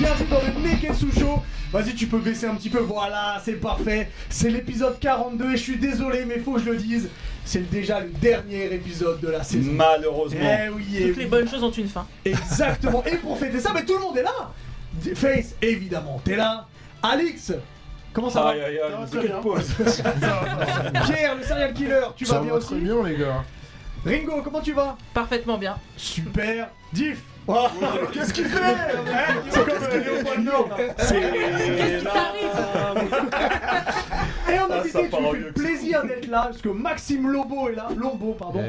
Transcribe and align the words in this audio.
Bienvenue 0.00 0.30
dans 0.30 0.40
le 0.40 0.66
Neketsu 0.66 1.12
Show. 1.12 1.42
Vas-y, 1.70 1.94
tu 1.94 2.06
peux 2.06 2.20
baisser 2.20 2.46
un 2.46 2.54
petit 2.54 2.70
peu, 2.70 2.78
voilà, 2.78 3.38
c'est 3.44 3.60
parfait. 3.60 4.08
C'est 4.30 4.48
l'épisode 4.48 4.98
42 4.98 5.52
et 5.52 5.56
je 5.58 5.62
suis 5.62 5.76
désolé, 5.76 6.24
mais 6.24 6.38
faut 6.38 6.54
que 6.54 6.60
je 6.60 6.70
le 6.70 6.78
dise. 6.78 7.10
C'est 7.44 7.68
déjà 7.70 8.00
le 8.00 8.08
dernier 8.08 8.72
épisode 8.72 9.20
de 9.20 9.28
la 9.28 9.42
saison. 9.42 9.72
Malheureusement. 9.72 10.40
Eh 10.40 10.70
oui, 10.70 10.86
eh 10.96 11.08
Toutes 11.08 11.18
les 11.18 11.26
bonnes 11.26 11.46
choses 11.46 11.62
ont 11.62 11.70
une 11.70 11.86
fin. 11.86 12.06
Exactement. 12.24 13.04
Et 13.04 13.16
pour 13.16 13.36
fêter 13.36 13.60
ça, 13.60 13.72
mais 13.74 13.84
tout 13.84 13.92
le 13.92 14.00
monde 14.00 14.16
est 14.16 14.22
là. 14.22 14.52
Face, 15.14 15.54
évidemment, 15.60 16.18
t'es 16.24 16.36
là. 16.36 16.66
Alix, 17.02 17.52
comment 18.14 18.30
ça 18.30 18.40
va 18.42 18.48
Aïe 18.52 18.62
aïe 18.62 18.78
aïe, 18.78 19.32
pause 19.42 19.68
Pierre, 21.04 21.36
le 21.36 21.42
serial 21.42 21.74
killer, 21.74 22.00
tu 22.16 22.24
Ça 22.24 22.36
vas 22.36 22.40
bien 22.40 22.52
va 22.52 22.56
aussi 22.56 22.68
très 22.68 22.76
bien 22.76 23.02
les 23.04 23.18
gars. 23.18 23.44
Ringo, 24.06 24.40
comment 24.42 24.62
tu 24.62 24.72
vas? 24.72 24.96
Parfaitement 25.12 25.58
bien. 25.58 25.76
Super. 25.98 26.70
Diff. 26.90 27.22
Qu'est-ce 28.12 28.32
qu'il 28.32 28.46
fait 28.46 28.58
Hein, 28.62 29.34
C'est 29.50 29.64
comme 29.64 29.82
euh, 29.82 30.04
Léopold 30.04 30.44
Nord. 30.44 30.68
Qu'est-ce 30.76 31.12
qui 31.14 32.04
t'arrive 32.04 32.50
Et 34.52 34.58
en 34.58 34.66
Ah, 34.70 34.74
invité, 34.78 34.90
ça 34.90 35.04
tu 35.04 35.08
part 35.10 35.20
me 35.22 35.26
en 35.26 35.32
fais 35.32 35.38
mieux. 35.38 35.52
plaisir 35.52 36.04
d'être 36.04 36.26
là, 36.28 36.42
parce 36.44 36.60
que 36.62 36.68
Maxime 36.68 37.28
Lobo 37.30 37.68
est 37.68 37.74
là, 37.74 37.88
Lombo, 37.96 38.32
pardon. 38.38 38.62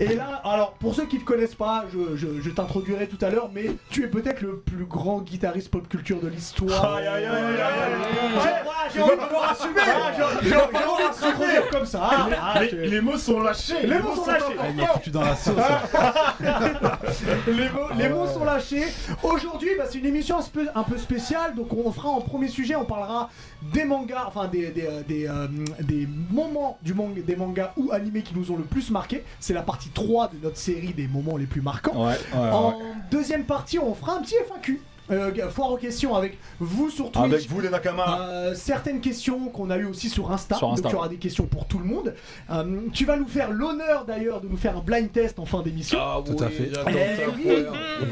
Et 0.00 0.14
là, 0.14 0.40
alors, 0.44 0.72
pour 0.72 0.94
ceux 0.94 1.06
qui 1.06 1.16
ne 1.16 1.20
te 1.20 1.26
connaissent 1.26 1.54
pas, 1.54 1.84
je, 1.92 2.16
je- 2.16 2.40
je 2.40 2.50
t'introduirai 2.50 3.06
tout 3.08 3.22
à 3.24 3.30
l'heure, 3.30 3.50
mais 3.54 3.66
tu 3.90 4.04
es 4.04 4.08
peut-être 4.08 4.40
le 4.40 4.58
plus 4.58 4.84
grand 4.84 5.20
guitariste 5.20 5.70
pop 5.70 5.88
culture 5.88 6.20
de 6.20 6.28
l'histoire. 6.28 6.94
Aïe 6.96 7.06
aïe 7.06 7.24
aïe 7.24 7.26
aïe 7.26 7.60
aïe 7.60 8.52
J'ai- 8.94 9.02
envie 9.02 9.10
de 9.16 9.20
falloir 9.20 9.50
assumer 9.52 9.80
Ah, 9.86 10.12
J'ai 10.42 10.54
envie 10.56 10.72
de 10.72 11.20
t'introduire 11.20 11.68
comme 11.70 11.86
ça 11.86 12.00
Ah, 12.10 12.28
ah, 12.54 12.60
Les, 12.64 13.00
mots 13.00 13.18
sont 13.18 13.40
lâchés. 13.40 13.86
Les 13.86 13.98
mots 13.98 14.14
sont 14.14 14.26
lâchés. 14.26 14.44
importants. 14.44 14.64
Il 14.70 14.76
m'a 14.76 14.86
foutu 14.88 15.10
dans 15.10 15.20
la 15.22 15.36
sauce. 15.36 15.54
Les 17.46 17.68
mots, 17.68 17.88
les 17.96 18.08
mots 18.08 18.26
sont 18.26 18.44
lâchés. 18.44 18.84
Aujourd'hui, 19.22 19.70
bah, 19.76 19.84
c'est 19.90 19.98
une 19.98 20.06
émission 20.06 20.38
un 20.38 20.42
peu, 20.42 20.66
un 20.74 20.82
peu 20.82 20.96
spéciale. 20.98 21.54
Donc, 21.54 21.68
on 21.72 21.90
fera 21.92 22.08
en 22.08 22.20
premier 22.20 22.48
sujet, 22.48 22.76
on 22.76 22.84
parlera 22.84 23.30
des 23.62 23.84
mangas, 23.84 24.24
enfin 24.26 24.46
des, 24.48 24.70
des, 24.70 24.86
euh, 24.86 25.02
des, 25.06 25.26
euh, 25.28 25.46
des 25.80 26.06
moments 26.30 26.78
du 26.82 26.94
manga, 26.94 27.20
des 27.20 27.36
mangas 27.36 27.72
ou 27.76 27.90
animés 27.92 28.22
qui 28.22 28.34
nous 28.36 28.50
ont 28.52 28.56
le 28.56 28.64
plus 28.64 28.90
marqué. 28.90 29.24
C'est 29.40 29.54
la 29.54 29.62
partie 29.62 29.88
3 29.88 30.28
de 30.28 30.36
notre 30.42 30.56
série 30.58 30.92
des 30.94 31.08
moments 31.08 31.36
les 31.36 31.46
plus 31.46 31.60
marquants. 31.60 32.06
Ouais, 32.06 32.12
ouais, 32.34 32.50
En 32.50 32.70
ouais. 32.70 32.84
deuxième 33.10 33.44
partie, 33.44 33.78
on 33.78 33.94
fera 33.94 34.16
un 34.16 34.22
petit 34.22 34.36
FAQ. 34.48 34.80
Euh, 35.10 35.32
foire 35.50 35.72
aux 35.72 35.76
questions 35.76 36.14
avec 36.14 36.38
vous 36.60 36.90
sur 36.90 37.10
Twitch. 37.10 37.24
Avec 37.24 37.48
vous 37.48 37.60
les 37.60 37.70
Nakama. 37.70 38.20
Euh, 38.20 38.54
certaines 38.54 39.00
questions 39.00 39.48
qu'on 39.48 39.70
a 39.70 39.78
eues 39.78 39.86
aussi 39.86 40.08
sur 40.08 40.30
Insta, 40.30 40.56
Sur 40.56 40.72
Insta, 40.72 40.82
donc 40.82 40.92
il 40.92 40.94
y 40.94 40.96
aura 40.96 41.06
ouais. 41.06 41.14
des 41.14 41.18
questions 41.18 41.46
pour 41.46 41.66
tout 41.66 41.78
le 41.78 41.84
monde. 41.84 42.14
Euh, 42.50 42.80
tu 42.92 43.04
vas 43.04 43.16
nous 43.16 43.28
faire 43.28 43.50
l'honneur 43.50 44.04
d'ailleurs 44.04 44.40
de 44.40 44.48
nous 44.48 44.56
faire 44.56 44.76
un 44.76 44.80
blind 44.80 45.10
test 45.10 45.38
en 45.38 45.46
fin 45.46 45.62
d'émission. 45.62 45.98
Ah 46.00 46.20
Tout 46.24 46.32
oui, 46.38 46.44
à 46.44 46.48
fait. 46.48 46.70
Eh 46.72 47.26
oui. 47.36 47.64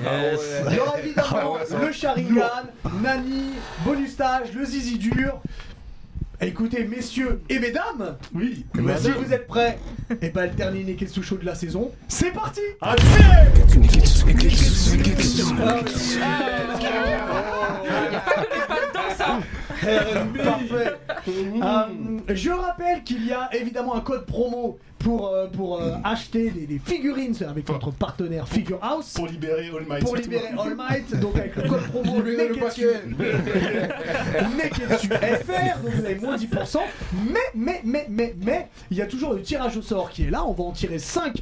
Ah 0.06 0.22
Yes. 0.22 0.41
Il 0.70 0.77
y 0.77 0.80
aura 0.80 0.98
évidemment 1.00 1.56
le 1.80 1.92
Sharingan, 1.92 2.42
Nani, 3.03 3.50
bonus 3.84 4.12
stage, 4.12 4.53
le 4.55 4.64
Zizi 4.64 4.98
dur. 4.98 5.41
Écoutez, 6.41 6.84
messieurs 6.84 7.41
et 7.48 7.59
mesdames, 7.59 8.17
Oui. 8.34 8.67
si 8.98 9.11
vous 9.11 9.33
êtes 9.33 9.47
prêts, 9.47 9.79
et 10.20 10.29
pas 10.29 10.45
le 10.47 10.53
dernier 10.53 10.84
Neketsu 10.84 11.23
Show 11.23 11.39
de 11.39 11.47
la 11.47 11.55
saison, 11.55 11.91
c'est 12.09 12.31
parti 12.31 12.61
Il 12.83 13.81
n'y 13.81 13.89
a 13.89 13.91
pas 13.91 14.33
que 14.33 14.43
les 18.45 18.67
pas 18.69 18.81
dans 18.93 19.17
ça 19.17 19.39
Parfait. 20.45 20.95
Euh, 21.28 21.84
je 22.28 22.50
rappelle 22.50 23.03
qu'il 23.03 23.27
y 23.27 23.33
a 23.33 23.48
évidemment 23.55 23.95
un 23.97 24.00
code 24.00 24.27
promo 24.27 24.78
pour, 25.07 25.28
euh, 25.28 25.47
pour 25.47 25.81
euh, 25.81 25.93
acheter 26.03 26.50
des, 26.50 26.67
des 26.67 26.81
figurines 26.84 27.33
avec 27.49 27.69
notre 27.69 27.93
partenaire 27.93 28.49
Figure 28.49 28.81
House. 28.83 29.12
Pour 29.15 29.28
libérer 29.28 29.69
All 29.69 29.87
Might. 29.89 30.00
Pour 30.05 30.17
libérer. 30.17 30.49
All 30.59 30.75
Might, 30.75 31.21
donc 31.21 31.37
avec 31.37 31.55
le 31.55 31.62
code 31.69 31.83
promo 31.93 32.17
Libérer 32.22 32.49
le 32.49 32.55
Neketsu, 32.56 32.89
paquet. 32.89 33.06
Neketsu 34.56 35.09
FR, 35.09 35.78
donc 35.84 35.93
vous 35.95 36.05
avez 36.05 36.15
moins 36.16 36.37
10%. 36.37 36.78
Mais, 37.28 37.39
mais, 37.55 37.81
mais, 37.84 38.06
mais, 38.11 38.34
mais, 38.43 38.69
il 38.91 38.97
y 38.97 39.03
a 39.03 39.06
toujours 39.06 39.33
le 39.34 39.43
tirage 39.43 39.77
au 39.77 39.83
sort 39.83 40.11
qui 40.11 40.25
est 40.25 40.31
là. 40.31 40.45
On 40.45 40.53
va 40.53 40.65
en 40.65 40.72
tirer 40.72 40.99
5, 40.99 41.41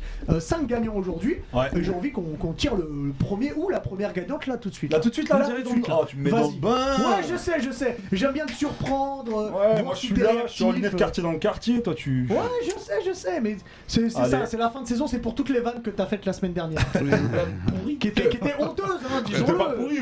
gagnants 0.66 0.94
aujourd'hui. 0.96 1.36
Ouais. 1.54 1.66
Et 1.74 1.82
J'ai 1.82 1.92
envie 1.92 2.12
qu'on 2.12 2.22
qu'on 2.38 2.52
tire 2.52 2.74
le, 2.74 2.82
le 3.06 3.12
premier 3.12 3.52
ou 3.54 3.70
la 3.70 3.80
première 3.80 4.12
gagnante 4.12 4.46
là 4.46 4.58
tout 4.58 4.68
de 4.68 4.74
suite. 4.74 4.92
Là 4.92 5.00
tout 5.00 5.08
de 5.08 5.14
suite 5.14 5.28
là, 5.30 5.38
Là, 5.38 5.48
là 5.48 5.54
tout 5.56 5.62
de 5.62 5.68
suite, 5.68 5.88
là. 5.88 5.98
Oh, 6.02 6.04
tu 6.06 6.16
me 6.16 6.24
mets 6.24 6.30
dans 6.30 6.36
Vas-y. 6.48 6.54
le 6.54 6.60
bain. 6.60 6.96
Ouais, 6.98 7.22
je 7.30 7.36
sais, 7.36 7.60
je 7.62 7.70
sais. 7.70 7.96
J'aime 8.12 8.32
bien 8.32 8.44
te 8.46 8.52
surprendre. 8.52 9.34
euh, 9.38 9.44
Ouais, 9.46 9.72
voir 9.72 9.84
moi 9.84 9.94
je 9.94 10.00
si 10.00 10.06
suis 10.08 10.14
t'es 10.14 10.22
là, 10.22 10.46
je 10.46 10.52
suis 10.52 10.64
en 10.64 10.68
réactif. 10.68 10.84
lunettes 10.84 10.98
quartier 10.98 11.22
dans 11.22 11.32
le 11.32 11.38
quartier, 11.38 11.82
toi 11.82 11.94
tu. 11.94 12.26
Ouais, 12.28 12.36
je 12.64 12.70
sais, 12.78 12.98
je 13.06 13.12
sais, 13.12 13.40
mais 13.40 13.53
c'est 13.86 14.10
ça, 14.10 14.46
c'est 14.46 14.56
la 14.56 14.70
fin 14.70 14.82
de 14.82 14.86
saison, 14.88 15.06
c'est 15.06 15.18
pour 15.18 15.34
toutes 15.34 15.50
les 15.50 15.60
vannes 15.60 15.82
que 15.82 15.90
t'as 15.90 16.06
faites 16.06 16.24
la 16.26 16.32
semaine 16.32 16.52
dernière. 16.52 16.80
qui 18.00 18.08
étaient 18.08 18.28
qui 18.28 18.36
étaient 18.36 18.54
honteuses, 18.58 18.86
hein, 18.90 19.22
C'était 19.26 19.42
pas 19.52 19.74
disons-le. 19.74 19.76
pourri, 19.76 19.98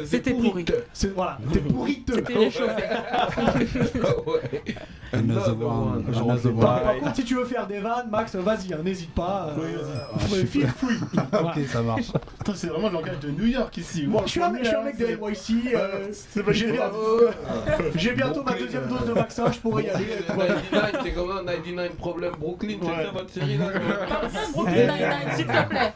c'est 0.00 0.06
C'était 0.06 0.30
pourri. 0.34 0.64
C'est- 0.92 1.14
Voilà, 1.14 1.38
t'es 1.52 1.60
pourriteux. 1.60 2.14
C'était 2.14 2.34
réchauffé. 2.38 2.82
ouais. 4.26 4.64
Another 5.12 5.38
Another 5.52 5.66
one. 5.66 6.04
one. 6.04 6.04
Another 6.08 6.52
Par, 6.60 6.76
one. 6.78 6.82
par 6.84 6.98
contre, 6.98 7.16
si 7.16 7.24
tu 7.24 7.34
veux 7.36 7.44
faire 7.44 7.66
des 7.68 7.78
vannes, 7.78 8.08
Max, 8.10 8.34
vas-y, 8.34 8.72
hein, 8.74 8.78
n'hésite 8.84 9.14
pas. 9.14 9.50
euh, 9.56 9.60
Oui, 9.60 10.36
euh, 10.40 10.44
feel 10.46 10.66
free. 10.66 10.96
Ok, 11.16 11.64
ça 11.70 11.80
marche. 11.82 12.10
C'est 12.54 12.66
vraiment 12.66 12.88
le 12.88 12.94
langage 12.94 13.20
de 13.20 13.30
New 13.30 13.46
York 13.46 13.76
ici. 13.76 14.06
Moi, 14.06 14.22
Je 14.26 14.30
suis 14.32 14.42
un 14.42 14.50
mec, 14.50 14.64
je 14.64 14.68
suis 14.68 14.76
un 14.76 14.82
mec 14.82 14.98
de 14.98 15.06
NYC. 15.06 15.74
euh, 15.74 16.08
J'ai 16.50 16.72
bien- 16.72 16.90
J'ai 17.94 18.12
bientôt 18.12 18.42
ma 18.42 18.52
deuxième 18.54 18.88
dose 18.88 19.06
de 19.06 19.12
vaccin, 19.12 19.50
je 19.52 19.58
pourrais 19.60 19.84
y 19.84 19.90
aller. 19.90 20.06
tout 20.26 20.36
va 20.36 20.44
bien. 20.46 20.54
99, 20.72 21.00
c'est 21.04 21.12
comme 21.12 21.30
un 21.30 21.44
99 21.44 21.92
problème 21.96 22.32
Brooklyn, 22.38 22.76
c'est 22.82 22.85
Ouais. 22.88 23.04
ça 23.04 23.10
votre 23.10 23.30
série 23.30 23.56
là 23.58 23.70
Brooklyn 24.52 24.74
Nine-Nine, 24.74 25.36
s'il 25.36 25.46
te 25.46 25.68
plaît. 25.68 25.92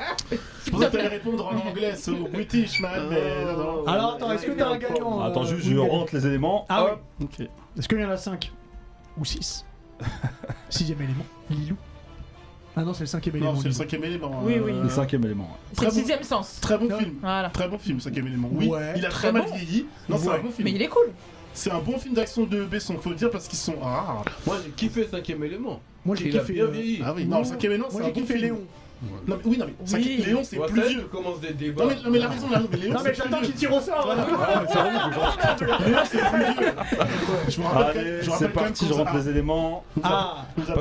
Je 0.66 0.70
pensais 0.70 0.86
que 0.86 0.92
t'allais 0.92 1.08
répondre 1.08 1.46
en 1.46 1.68
anglais, 1.68 1.96
so 1.96 2.14
British 2.32 2.80
man, 2.80 3.06
mais 3.10 3.44
non, 3.44 3.56
non. 3.82 3.86
Alors 3.86 4.14
attends, 4.14 4.32
est-ce 4.32 4.46
que 4.46 4.52
t'as 4.52 4.68
un 4.70 4.78
gagnant 4.78 5.20
Attends, 5.22 5.42
euh, 5.42 5.46
juste 5.46 5.66
je 5.68 5.76
rentre 5.76 6.14
les 6.14 6.26
éléments. 6.26 6.66
Ah 6.68 6.84
Hop. 6.84 7.00
oui. 7.20 7.48
Est-ce 7.78 7.88
qu'il 7.88 8.00
y 8.00 8.04
en 8.04 8.10
a 8.10 8.16
5 8.16 8.52
Ou 9.18 9.24
6 9.24 9.64
Sixième 10.70 11.00
élément, 11.02 11.24
Lilou. 11.50 11.76
Ah 12.76 12.84
non, 12.84 12.94
c'est 12.94 13.00
le 13.00 13.06
cinquième 13.06 13.36
élément. 13.36 13.52
Non, 13.52 13.58
c'est 13.58 13.64
le 13.64 13.70
Lilou. 13.70 13.82
cinquième 13.82 14.04
élément. 14.04 14.40
Oui, 14.44 14.54
euh, 14.56 14.62
oui. 14.64 14.72
Le 14.82 14.88
cinquième 14.88 15.24
élément. 15.24 15.44
ouais. 15.44 15.50
C'est 15.64 15.70
le 15.72 15.76
Très 15.76 15.86
bon. 15.86 15.92
sixième 16.02 16.22
sens. 16.22 16.58
Très 16.60 16.78
bon 16.78 16.98
film. 16.98 17.14
Voilà. 17.20 17.50
Très 17.50 17.68
bon 17.68 17.78
film, 17.78 18.00
cinquième 18.00 18.26
élément. 18.28 18.48
Oui, 18.52 18.68
Ouais. 18.68 18.92
il 18.96 19.04
a 19.04 19.08
Très 19.08 19.28
très 19.28 19.32
mal 19.32 19.42
bon. 19.50 19.54
vieilli. 19.56 19.86
Non, 20.08 20.16
c'est 20.18 20.28
Ouais. 20.28 20.34
un 20.36 20.38
bon 20.38 20.50
film. 20.50 20.64
Mais 20.64 20.72
il 20.72 20.82
est 20.82 20.88
cool. 20.88 21.10
C'est 21.52 21.72
un 21.72 21.80
bon 21.80 21.98
film 21.98 22.14
d'action 22.14 22.44
de 22.44 22.64
Besson, 22.64 22.96
faut 22.98 23.10
le 23.10 23.16
dire 23.16 23.28
parce 23.28 23.48
qu'ils 23.48 23.58
sont 23.58 23.74
rares. 23.80 24.24
Moi 24.46 24.56
j'ai 24.64 24.70
kiffé 24.70 25.08
cinquième 25.10 25.42
élément. 25.42 25.80
Moi 26.04 26.16
j'ai 26.16 26.30
kiffé. 26.30 26.52
bien 26.54 26.64
euh, 26.64 26.68
vieilli. 26.68 27.02
Ah 27.04 27.12
oui, 27.14 27.24
non, 27.26 27.44
cinquième 27.44 27.72
c'est 27.90 28.02
un 28.04 28.08
bon 28.08 28.26
film. 28.26 28.38
Léon. 28.40 28.60
Non, 29.02 29.08
mais- 29.26 29.34
oui, 29.46 29.56
non, 29.58 29.64
mais 29.66 29.74
Oui. 29.98 30.22
Léon, 30.26 30.40
c'est 30.44 30.58
plus 30.58 30.82
vieux. 30.88 31.00
tu 31.00 31.06
commences 31.06 31.40
des 31.40 31.54
débats. 31.54 31.84
Non, 31.84 31.90
mais, 31.90 31.96
non, 32.04 32.10
mais 32.10 32.18
la 32.18 32.28
raison, 32.28 32.50
là, 32.50 32.60
mais 32.70 32.76
Léon, 32.76 32.92
Non 32.94 33.00
mais 33.02 33.14
c'est 33.14 33.22
plus 33.22 33.30
j'attends 33.30 33.40
qu'il 33.42 33.54
vieux. 33.54 33.58
tire 33.58 33.74
au 33.74 33.80
sort. 33.80 34.14
Léon, 35.86 35.98
c'est 36.04 36.18
plus 36.18 36.44
vieux. 36.44 36.72
Je 37.48 37.60
me 37.60 37.66
rappelle 37.66 38.20
quand- 38.26 38.34
c'est 38.38 38.48
parti, 38.50 38.86
je 38.86 38.92
rentre 38.92 39.14
les 39.14 39.28
éléments. 39.30 39.84
Ah. 40.02 40.44
Dans- 40.56 40.72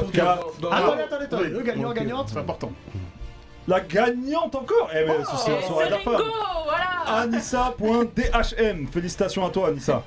Attendez, 0.72 1.04
attendez. 1.22 1.48
Le 1.50 1.62
gagnant, 1.62 1.94
gagnante. 1.94 2.30
C'est 2.34 2.40
important. 2.40 2.72
La 3.68 3.80
gagnante 3.82 4.56
encore 4.56 4.90
Eh 4.94 5.06
mais 5.06 5.14
ce 5.24 5.38
c'est 5.46 5.62
soir 5.68 5.80
à 5.86 5.90
la 5.90 5.98
voilà. 6.00 7.22
Anissa.dhm. 7.22 8.88
Félicitations 8.92 9.46
à 9.46 9.50
toi 9.52 9.68
Anissa. 9.70 10.04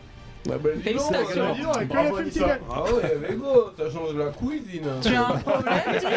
La 0.49 0.59
belle 0.59 0.81
Félicitations. 0.81 1.45
Avec 1.73 1.89
que 1.89 1.93
Bravo, 1.95 2.17
gagne. 2.17 2.59
Ah 2.71 2.83
ouais, 2.83 3.19
mais 3.21 3.37
go, 3.37 3.71
ça 3.79 3.85
change 3.91 4.15
la 4.17 4.27
cuisine. 4.31 4.89
Tu 5.03 5.15
as 5.15 5.29
un 5.29 5.39
problème, 5.39 5.75
Diff 6.01 6.09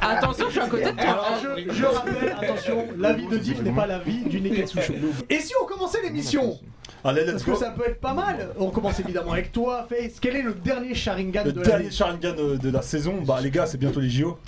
Attention, 0.00 0.46
je 0.46 0.50
suis 0.52 0.60
à 0.60 0.68
côté 0.68 0.84
de 0.84 0.90
toi. 0.90 1.02
Alors 1.02 1.38
je, 1.42 1.72
je 1.72 1.84
rappelle, 1.84 2.36
attention, 2.40 2.86
l'avis 2.98 3.26
de 3.26 3.38
Diff 3.38 3.62
n'est 3.62 3.70
pas 3.72 3.86
l'avis 3.86 4.24
du 4.24 4.40
Neketsu 4.40 4.80
Show. 4.80 4.94
Et 5.28 5.40
si 5.40 5.52
on 5.62 5.66
commençait 5.66 6.02
l'émission 6.02 6.58
Allez, 7.06 7.20
Parce 7.24 7.34
let's 7.34 7.44
que 7.44 7.50
go. 7.50 7.56
ça 7.56 7.70
peut 7.70 7.84
être 7.86 8.00
pas 8.00 8.14
mal. 8.14 8.48
On 8.58 8.70
commence 8.70 8.98
évidemment 8.98 9.32
avec 9.32 9.52
toi, 9.52 9.86
Face. 9.90 10.18
Quel 10.20 10.36
est 10.36 10.42
le 10.42 10.54
dernier 10.54 10.94
Sharingan 10.94 11.42
Le 11.44 11.52
de 11.52 11.60
dernier 11.62 11.78
l'année 11.84 11.90
Sharingan 11.90 12.32
de, 12.34 12.56
de 12.56 12.70
la 12.70 12.80
saison, 12.80 13.20
bah 13.20 13.40
les 13.42 13.50
gars, 13.50 13.66
c'est 13.66 13.76
bientôt 13.76 14.00
les 14.00 14.08
JO. 14.08 14.38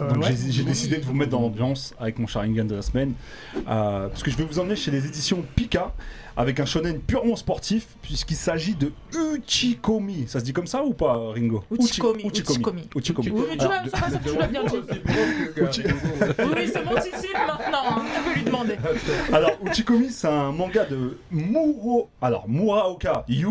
Euh, 0.00 0.14
ouais. 0.16 0.34
j'ai 0.48 0.64
décidé 0.64 0.98
de 0.98 1.04
vous 1.04 1.14
mettre 1.14 1.30
dans 1.30 1.40
l'ambiance 1.40 1.94
avec 1.98 2.18
mon 2.18 2.26
Sharingan 2.26 2.64
de 2.64 2.74
la 2.74 2.82
semaine. 2.82 3.14
Euh, 3.56 4.08
parce 4.08 4.22
que 4.22 4.30
je 4.30 4.36
vais 4.36 4.44
vous 4.44 4.58
emmener 4.58 4.76
chez 4.76 4.90
les 4.90 5.06
éditions 5.06 5.42
Pika 5.56 5.92
avec 6.36 6.60
un 6.60 6.64
shonen 6.64 6.98
purement 7.00 7.36
sportif, 7.36 7.86
puisqu'il 8.00 8.36
s'agit 8.36 8.74
de 8.74 8.90
Uchikomi. 9.36 10.24
Ça 10.28 10.40
se 10.40 10.44
dit 10.44 10.52
comme 10.54 10.66
ça 10.66 10.82
ou 10.82 10.94
pas, 10.94 11.30
Ringo? 11.32 11.62
Uchikomi, 11.70 12.22
Uchi- 12.24 12.40
Uchikomi. 12.40 12.88
Uchikomi. 12.94 13.30
Oui, 13.30 13.42
tu 13.58 13.60
Alors, 13.66 13.72
vois, 13.82 14.00
ça 14.00 14.06
va, 14.08 14.18
tu 14.18 14.38
l'as 14.38 14.46
bien 14.46 14.64
dit. 14.64 14.76
Uchi- 15.60 15.82
Oui, 16.38 16.70
c'est 16.72 16.84
mon 16.84 16.94
disciple 16.94 17.40
maintenant, 17.46 17.98
hein. 17.98 18.02
tu 18.14 18.22
peux 18.30 18.34
lui 18.38 18.44
demander. 18.44 18.76
Alors, 19.32 19.50
Uchikomi, 19.66 20.10
c'est 20.10 20.28
un 20.28 20.52
manga 20.52 20.84
de 20.86 21.18
Muro. 21.30 22.08
Alors, 22.22 22.48
Muraoka 22.48 23.24
Yu. 23.28 23.48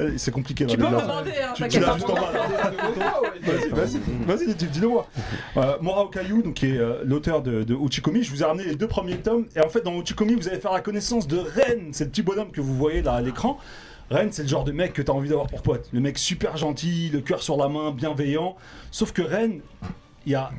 Euh, 0.00 0.12
C'est 0.16 0.30
compliqué 0.30 0.66
Tu 0.66 0.76
peux 0.76 0.84
me 0.84 1.00
demander, 1.00 1.32
hein, 1.42 1.52
t'inquiète 1.56 1.80
l'as 1.82 1.88
pas. 1.88 1.94
juste 1.94 2.10
en 2.10 2.14
bas, 2.14 2.32
là. 2.32 2.48
Vas-y, 3.42 3.68
vas-y, 3.70 3.98
vas-y, 4.26 4.54
dis- 4.54 4.66
dis-le 4.66 4.88
moi. 4.88 5.06
Euh, 5.56 5.76
Muraoka 5.80 6.22
Yu, 6.22 6.42
donc, 6.42 6.54
qui 6.54 6.66
est 6.66 6.78
euh, 6.78 7.02
l'auteur 7.04 7.42
de, 7.42 7.62
de 7.62 7.74
Uchikomi, 7.74 8.22
je 8.22 8.30
vous 8.30 8.42
ai 8.42 8.44
ramené 8.46 8.64
les 8.64 8.74
deux 8.76 8.86
premiers 8.88 9.16
tomes. 9.18 9.46
Et 9.56 9.60
en 9.60 9.68
fait, 9.68 9.82
dans 9.82 9.98
Uchikomi, 10.00 10.34
vous 10.34 10.48
allez 10.48 10.60
faire 10.60 10.72
la 10.72 10.80
connaissance 10.80 11.26
de 11.26 11.38
Ren. 11.38 11.90
C'est 11.92 12.04
le 12.04 12.10
petit 12.10 12.22
bonhomme 12.22 12.50
que 12.50 12.60
vous 12.60 12.74
voyez 12.74 13.02
là 13.02 13.14
à 13.14 13.20
l'écran. 13.20 13.58
Ren, 14.10 14.28
c'est 14.30 14.42
le 14.42 14.48
genre 14.48 14.64
de 14.64 14.72
mec 14.72 14.92
que 14.92 15.02
t'as 15.02 15.12
envie 15.12 15.28
d'avoir 15.28 15.46
pour 15.46 15.62
pote. 15.62 15.88
Le 15.92 16.00
mec 16.00 16.18
super 16.18 16.56
gentil, 16.56 17.10
le 17.12 17.20
cœur 17.20 17.42
sur 17.42 17.56
la 17.56 17.68
main, 17.68 17.92
bienveillant. 17.92 18.56
Sauf 18.90 19.12
que 19.12 19.22
Ren, 19.22 19.60
il 20.26 20.32
y 20.32 20.34
a 20.34 20.50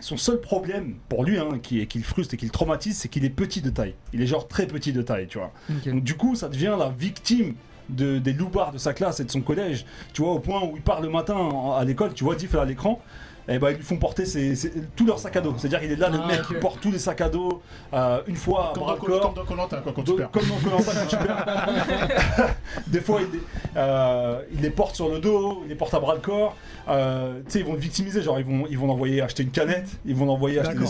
son 0.00 0.16
seul 0.16 0.40
problème 0.40 0.96
pour 1.08 1.24
lui, 1.24 1.38
hein, 1.38 1.58
qui, 1.62 1.84
qui 1.86 1.98
le 1.98 2.04
frustre 2.04 2.34
et 2.34 2.36
qui 2.36 2.44
le 2.44 2.50
traumatise, 2.50 2.96
c'est 2.98 3.08
qu'il 3.08 3.24
est 3.24 3.30
petit 3.30 3.60
de 3.62 3.70
taille. 3.70 3.94
Il 4.12 4.20
est 4.20 4.26
genre 4.26 4.46
très 4.48 4.66
petit 4.66 4.92
de 4.92 5.02
taille, 5.02 5.26
tu 5.28 5.38
vois. 5.38 5.52
Donc 5.86 6.02
du 6.04 6.16
coup, 6.16 6.34
ça 6.34 6.48
devient 6.48 6.74
la 6.78 6.88
victime 6.90 7.54
de, 7.88 8.18
des 8.18 8.32
loupards 8.32 8.72
de 8.72 8.78
sa 8.78 8.92
classe 8.92 9.20
et 9.20 9.24
de 9.24 9.30
son 9.30 9.40
collège. 9.40 9.84
Tu 10.12 10.22
vois, 10.22 10.32
au 10.32 10.38
point 10.38 10.62
où 10.62 10.72
il 10.76 10.82
part 10.82 11.00
le 11.00 11.08
matin 11.08 11.48
à 11.76 11.84
l'école, 11.84 12.14
tu 12.14 12.24
vois, 12.24 12.34
Diff 12.34 12.54
à 12.54 12.64
l'écran. 12.64 13.00
Et 13.48 13.58
ben 13.58 13.70
ils 13.70 13.76
lui 13.76 13.82
font 13.82 13.96
porter 13.96 14.26
ses, 14.26 14.54
ses- 14.54 14.72
tous 14.94 15.06
leurs 15.06 15.18
sacs 15.18 15.36
à 15.36 15.40
dos. 15.40 15.54
C'est-à-dire 15.56 15.82
il 15.82 15.92
est 15.92 15.96
là, 15.96 16.10
le 16.10 16.18
Ah, 16.22 16.26
mec 16.26 16.42
qui 16.42 16.54
porte 16.54 16.80
tous 16.80 16.90
les 16.90 16.98
sacs 16.98 17.20
à 17.22 17.28
dos 17.30 17.62
euh, 17.94 18.20
une 18.26 18.36
fois 18.36 18.70
à 18.70 18.72
Comme 18.74 18.82
bras 18.84 18.96
dans 18.96 19.06
le 19.06 19.18
corps. 19.20 19.34
comme 19.34 19.56
dans 19.56 19.66
quoi, 19.68 19.92
quand 19.94 20.02
tu 20.02 20.14
perds. 20.16 20.30
Comme 20.30 20.42
dans 20.46 20.76
quand 20.76 21.06
tu 21.08 21.16
perds. 21.16 22.48
Des 22.86 23.00
fois, 23.00 23.20
il, 23.22 23.32
les- 23.32 23.42
euh, 23.76 24.40
il 24.52 24.60
les 24.60 24.70
porte 24.70 24.96
sur 24.96 25.08
le 25.08 25.18
dos, 25.18 25.60
il 25.64 25.68
les 25.70 25.74
porte 25.74 25.94
à 25.94 26.00
bras 26.00 26.14
le 26.14 26.20
corps. 26.20 26.56
Euh, 26.88 27.40
tu 27.46 27.52
sais, 27.52 27.58
ils 27.60 27.64
vont 27.66 27.74
le 27.74 27.78
victimiser, 27.78 28.22
genre 28.22 28.38
ils 28.38 28.44
vont, 28.46 28.66
ils 28.68 28.78
vont 28.78 28.86
l'envoyer 28.86 29.20
acheter 29.20 29.42
une 29.42 29.50
canette, 29.50 29.88
ils 30.06 30.14
vont 30.14 30.24
l'envoyer 30.24 30.58
acheter 30.58 30.78
des 30.78 30.86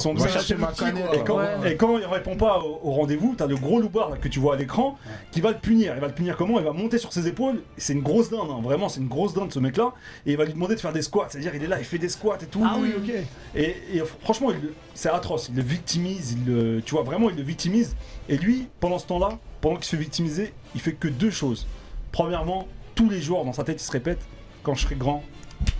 canette. 0.77 1.05
Et 1.15 1.19
quand, 1.25 1.39
Ouais. 1.39 1.73
et 1.73 1.77
quand 1.77 1.99
il 1.99 2.05
répond 2.07 2.37
pas 2.37 2.59
au, 2.61 2.81
au 2.83 2.93
rendez-vous, 2.93 3.35
t'as 3.37 3.47
le 3.47 3.57
gros 3.57 3.81
loupard 3.81 4.11
là, 4.11 4.17
que 4.17 4.29
tu 4.29 4.39
vois 4.41 4.55
à 4.55 4.57
l'écran 4.57 4.97
qui 5.33 5.41
va 5.41 5.51
le 5.51 5.59
punir. 5.59 5.93
Il 5.95 6.01
va 6.01 6.07
le 6.09 6.13
punir 6.15 6.37
comment? 6.37 6.59
Il 6.59 6.65
va 6.65 6.73
monter 6.73 6.99
sur 6.99 7.13
ses 7.13 7.27
épaules. 7.29 7.61
C'est 7.77 7.93
une 7.93 8.03
grosse 8.03 8.31
dinde, 8.31 8.49
hein. 8.51 8.61
vraiment, 8.63 8.89
c'est 8.89 9.01
une 9.01 9.09
grosse 9.09 9.35
dinde 9.35 9.53
ce 9.53 9.59
mec-là. 9.59 9.93
Et 10.27 10.33
il 10.33 10.37
va 10.37 10.45
lui 10.45 10.53
demander 10.53 10.75
de 10.77 10.81
faire 10.81 10.93
des 10.93 11.03
squats. 11.03 11.27
C'est-à-dire, 11.29 11.55
il 11.55 11.63
est 11.63 11.67
là, 11.69 11.79
il 11.79 11.85
fait 11.85 11.99
des 11.99 12.09
squats 12.09 12.39
et 12.41 12.47
tout. 12.51 12.63
Ah 12.65 12.77
oui, 12.81 12.93
ok. 12.97 13.13
Et, 13.55 13.77
et 13.95 14.03
franchement, 14.23 14.51
c'est 14.95 15.09
atroce. 15.09 15.49
Il 15.49 15.57
le 15.57 15.63
victimise, 15.63 16.33
il 16.33 16.53
le, 16.53 16.83
tu 16.83 16.95
vois, 16.95 17.03
vraiment, 17.03 17.31
il 17.31 17.37
le 17.37 17.43
victimise. 17.43 17.97
Et 18.29 18.37
lui, 18.37 18.69
pendant 18.81 18.99
ce 18.99 19.07
temps-là, 19.07 19.39
pendant 19.61 19.77
qu'il 19.77 19.85
se 19.85 19.91
fait 19.91 20.03
victimiser, 20.03 20.53
il 20.75 20.81
fait 20.81 20.93
que 20.93 21.09
deux 21.09 21.31
choses. 21.31 21.67
Premièrement, 22.13 22.67
tous 22.95 23.09
les 23.09 23.21
jours, 23.21 23.45
dans 23.45 23.53
sa 23.53 23.65
tête, 23.65 23.81
il 23.81 23.85
se 23.85 23.93
répète 23.93 24.21
quand 24.63 24.75
je 24.75 24.83
serai 24.83 24.97
grand, 24.97 25.23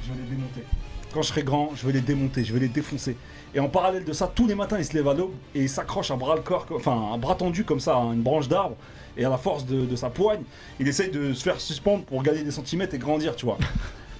je 0.05 0.13
vais 0.13 0.21
les 0.23 0.37
démonter. 0.37 0.63
Quand 1.13 1.23
je 1.23 1.29
serai 1.29 1.43
grand, 1.43 1.71
je 1.75 1.87
vais 1.87 1.93
les 1.93 2.01
démonter, 2.01 2.45
je 2.45 2.53
vais 2.53 2.61
les 2.61 2.69
défoncer. 2.69 3.17
Et 3.55 3.61
en 3.61 3.69
parallèle 3.69 4.05
de 4.05 4.13
ça, 4.13 4.31
tous 4.33 4.47
les 4.47 4.55
matins, 4.55 4.77
il 4.79 4.85
se 4.85 4.93
lève 4.93 5.09
à 5.09 5.15
l'aube 5.15 5.33
et 5.55 5.63
il 5.63 5.69
s'accroche 5.69 6.11
un 6.11 6.17
bras 6.17 6.37
le 6.37 6.43
corps, 6.43 6.67
enfin 6.75 7.13
un 7.15 7.19
bras 7.19 7.35
tendu 7.35 7.65
comme 7.65 7.81
ça 7.81 7.97
à 7.97 8.01
une 8.01 8.23
branche 8.23 8.49
d'arbre. 8.49 8.77
Et 9.17 9.25
à 9.25 9.31
la 9.31 9.39
force 9.39 9.67
de, 9.67 9.85
de 9.85 9.97
sa 9.97 10.11
poigne, 10.11 10.43
il 10.79 10.87
essaye 10.87 11.11
de 11.11 11.33
se 11.33 11.43
faire 11.43 11.61
suspendre 11.61 12.05
pour 12.05 12.23
gagner 12.23 12.45
des 12.45 12.53
centimètres 12.53 12.95
et 12.95 12.99
grandir, 12.99 13.35
tu 13.35 13.47
vois. 13.47 13.59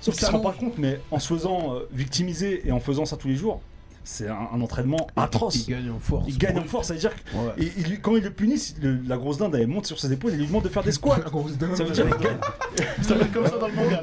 Sauf 0.01 0.15
qu'il 0.17 0.27
se 0.27 0.31
rend 0.33 0.41
pas 0.41 0.53
compte, 0.53 0.79
mais 0.79 1.01
en 1.11 1.19
se 1.19 1.29
faisant 1.29 1.75
euh, 1.75 1.89
victimiser 1.93 2.67
et 2.67 2.73
en 2.73 2.81
faisant 2.81 3.05
ça 3.05 3.17
tous 3.17 3.29
les 3.29 3.37
jours, 3.37 3.61
c'est 4.05 4.27
un, 4.29 4.49
un 4.55 4.61
entraînement 4.63 5.07
atroce. 5.17 5.67
Il 5.67 5.71
gagne 5.75 5.91
en 5.91 5.99
force. 5.99 6.25
Il 6.29 6.39
gagne 6.39 6.59
en 6.59 6.65
force, 6.65 6.87
ça 6.89 6.95
veut 6.95 7.01
dire 7.01 7.11
que 7.15 7.37
Ouais. 7.37 7.53
et, 7.67 7.73
il 7.77 7.85
lui- 7.91 8.01
quand 8.01 8.17
il 8.17 8.23
le 8.23 8.31
punit, 8.31 8.75
le- 8.81 9.01
la 9.07 9.19
grosse 9.19 9.37
dinde 9.37 9.55
elle 9.57 9.67
monte 9.67 9.85
sur 9.87 9.99
ses 10.01 10.11
épaules 10.13 10.33
et 10.33 10.37
lui 10.39 10.47
demande 10.47 10.63
de 10.63 10.71
faire 10.71 10.83
des 10.83 10.93
squats. 10.93 11.17
Ça 11.75 11.85
veut 11.85 11.91
dire 11.91 12.07
qu'il 12.09 12.25
gagne, 12.27 12.39
Ça 13.03 13.03
s'appelle 13.03 13.31
comme 13.31 13.45
ça 13.47 13.59
dans 13.59 13.67
le 13.69 13.75
manga. 13.75 14.01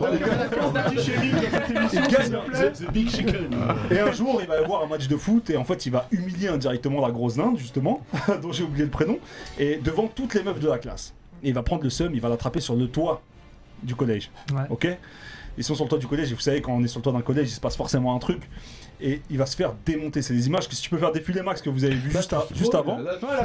La 0.74 0.84
petit 0.84 1.04
chéri 1.04 1.32
de 1.32 1.38
cette 1.40 1.70
émission, 1.72 2.02
Il 2.04 2.12
gagne, 2.14 2.22
s'il 2.24 2.32
te 2.34 2.50
plaît. 2.52 2.72
The 2.74 2.92
Big 2.92 3.10
Chicken. 3.10 3.50
Et 3.90 4.00
un 4.00 4.12
jour, 4.12 4.38
il 4.42 4.48
va 4.48 4.60
avoir 4.60 4.84
un 4.84 4.88
match 4.88 5.08
de 5.08 5.18
foot 5.18 5.50
et 5.50 5.58
en 5.58 5.64
fait, 5.64 5.86
il 5.88 5.92
va 5.92 6.08
humilier 6.12 6.50
indirectement 6.50 7.02
la 7.02 7.12
grosse 7.12 7.38
dinde, 7.38 7.58
justement, 7.58 8.02
dont 8.44 8.52
j'ai 8.52 8.64
oublié 8.64 8.84
le 8.86 8.92
prénom, 8.92 9.18
et 9.58 9.78
devant 9.78 10.08
toutes 10.08 10.36
les 10.36 10.44
meufs 10.44 10.60
de 10.60 10.68
la 10.70 10.78
classe. 10.78 11.14
Et 11.42 11.48
il 11.50 11.54
va 11.56 11.64
prendre 11.64 11.84
le 11.84 11.90
seum, 11.90 12.14
il 12.14 12.22
va 12.22 12.30
l'attraper 12.30 12.60
sur 12.60 12.76
le 12.76 12.88
toit 12.90 13.24
du 13.82 13.96
collège. 13.96 14.30
Ouais. 14.54 14.62
Ok? 14.70 14.88
Ils 15.58 15.64
sont 15.64 15.76
sur 15.76 15.86
le 15.86 15.90
toit 15.90 16.00
du 16.00 16.08
collège 16.08 16.32
et 16.32 16.36
vous 16.36 16.42
savez, 16.42 16.62
quand 16.62 16.74
on 16.74 16.84
est 16.84 16.88
sur 16.88 17.00
le 17.00 17.04
toit 17.04 17.14
d'un 17.14 17.22
collège, 17.22 17.48
il 17.50 17.54
se 17.54 17.60
passe 17.60 17.76
forcément 17.78 18.16
un 18.16 18.20
truc. 18.20 18.42
Et 19.02 19.22
il 19.30 19.38
va 19.38 19.46
se 19.46 19.56
faire 19.58 19.74
démonter. 19.86 20.22
C'est 20.22 20.34
des 20.34 20.48
images 20.48 20.68
que 20.70 20.76
si 20.76 20.82
tu 20.82 20.90
peux 20.90 20.98
faire 20.98 21.12
défiler, 21.12 21.42
Max, 21.42 21.62
que 21.62 21.70
vous 21.70 21.84
avez 21.84 21.96
vu 21.96 22.12
juste, 22.12 22.32
à- 22.34 22.46
juste 22.56 22.74
avant. 22.76 22.98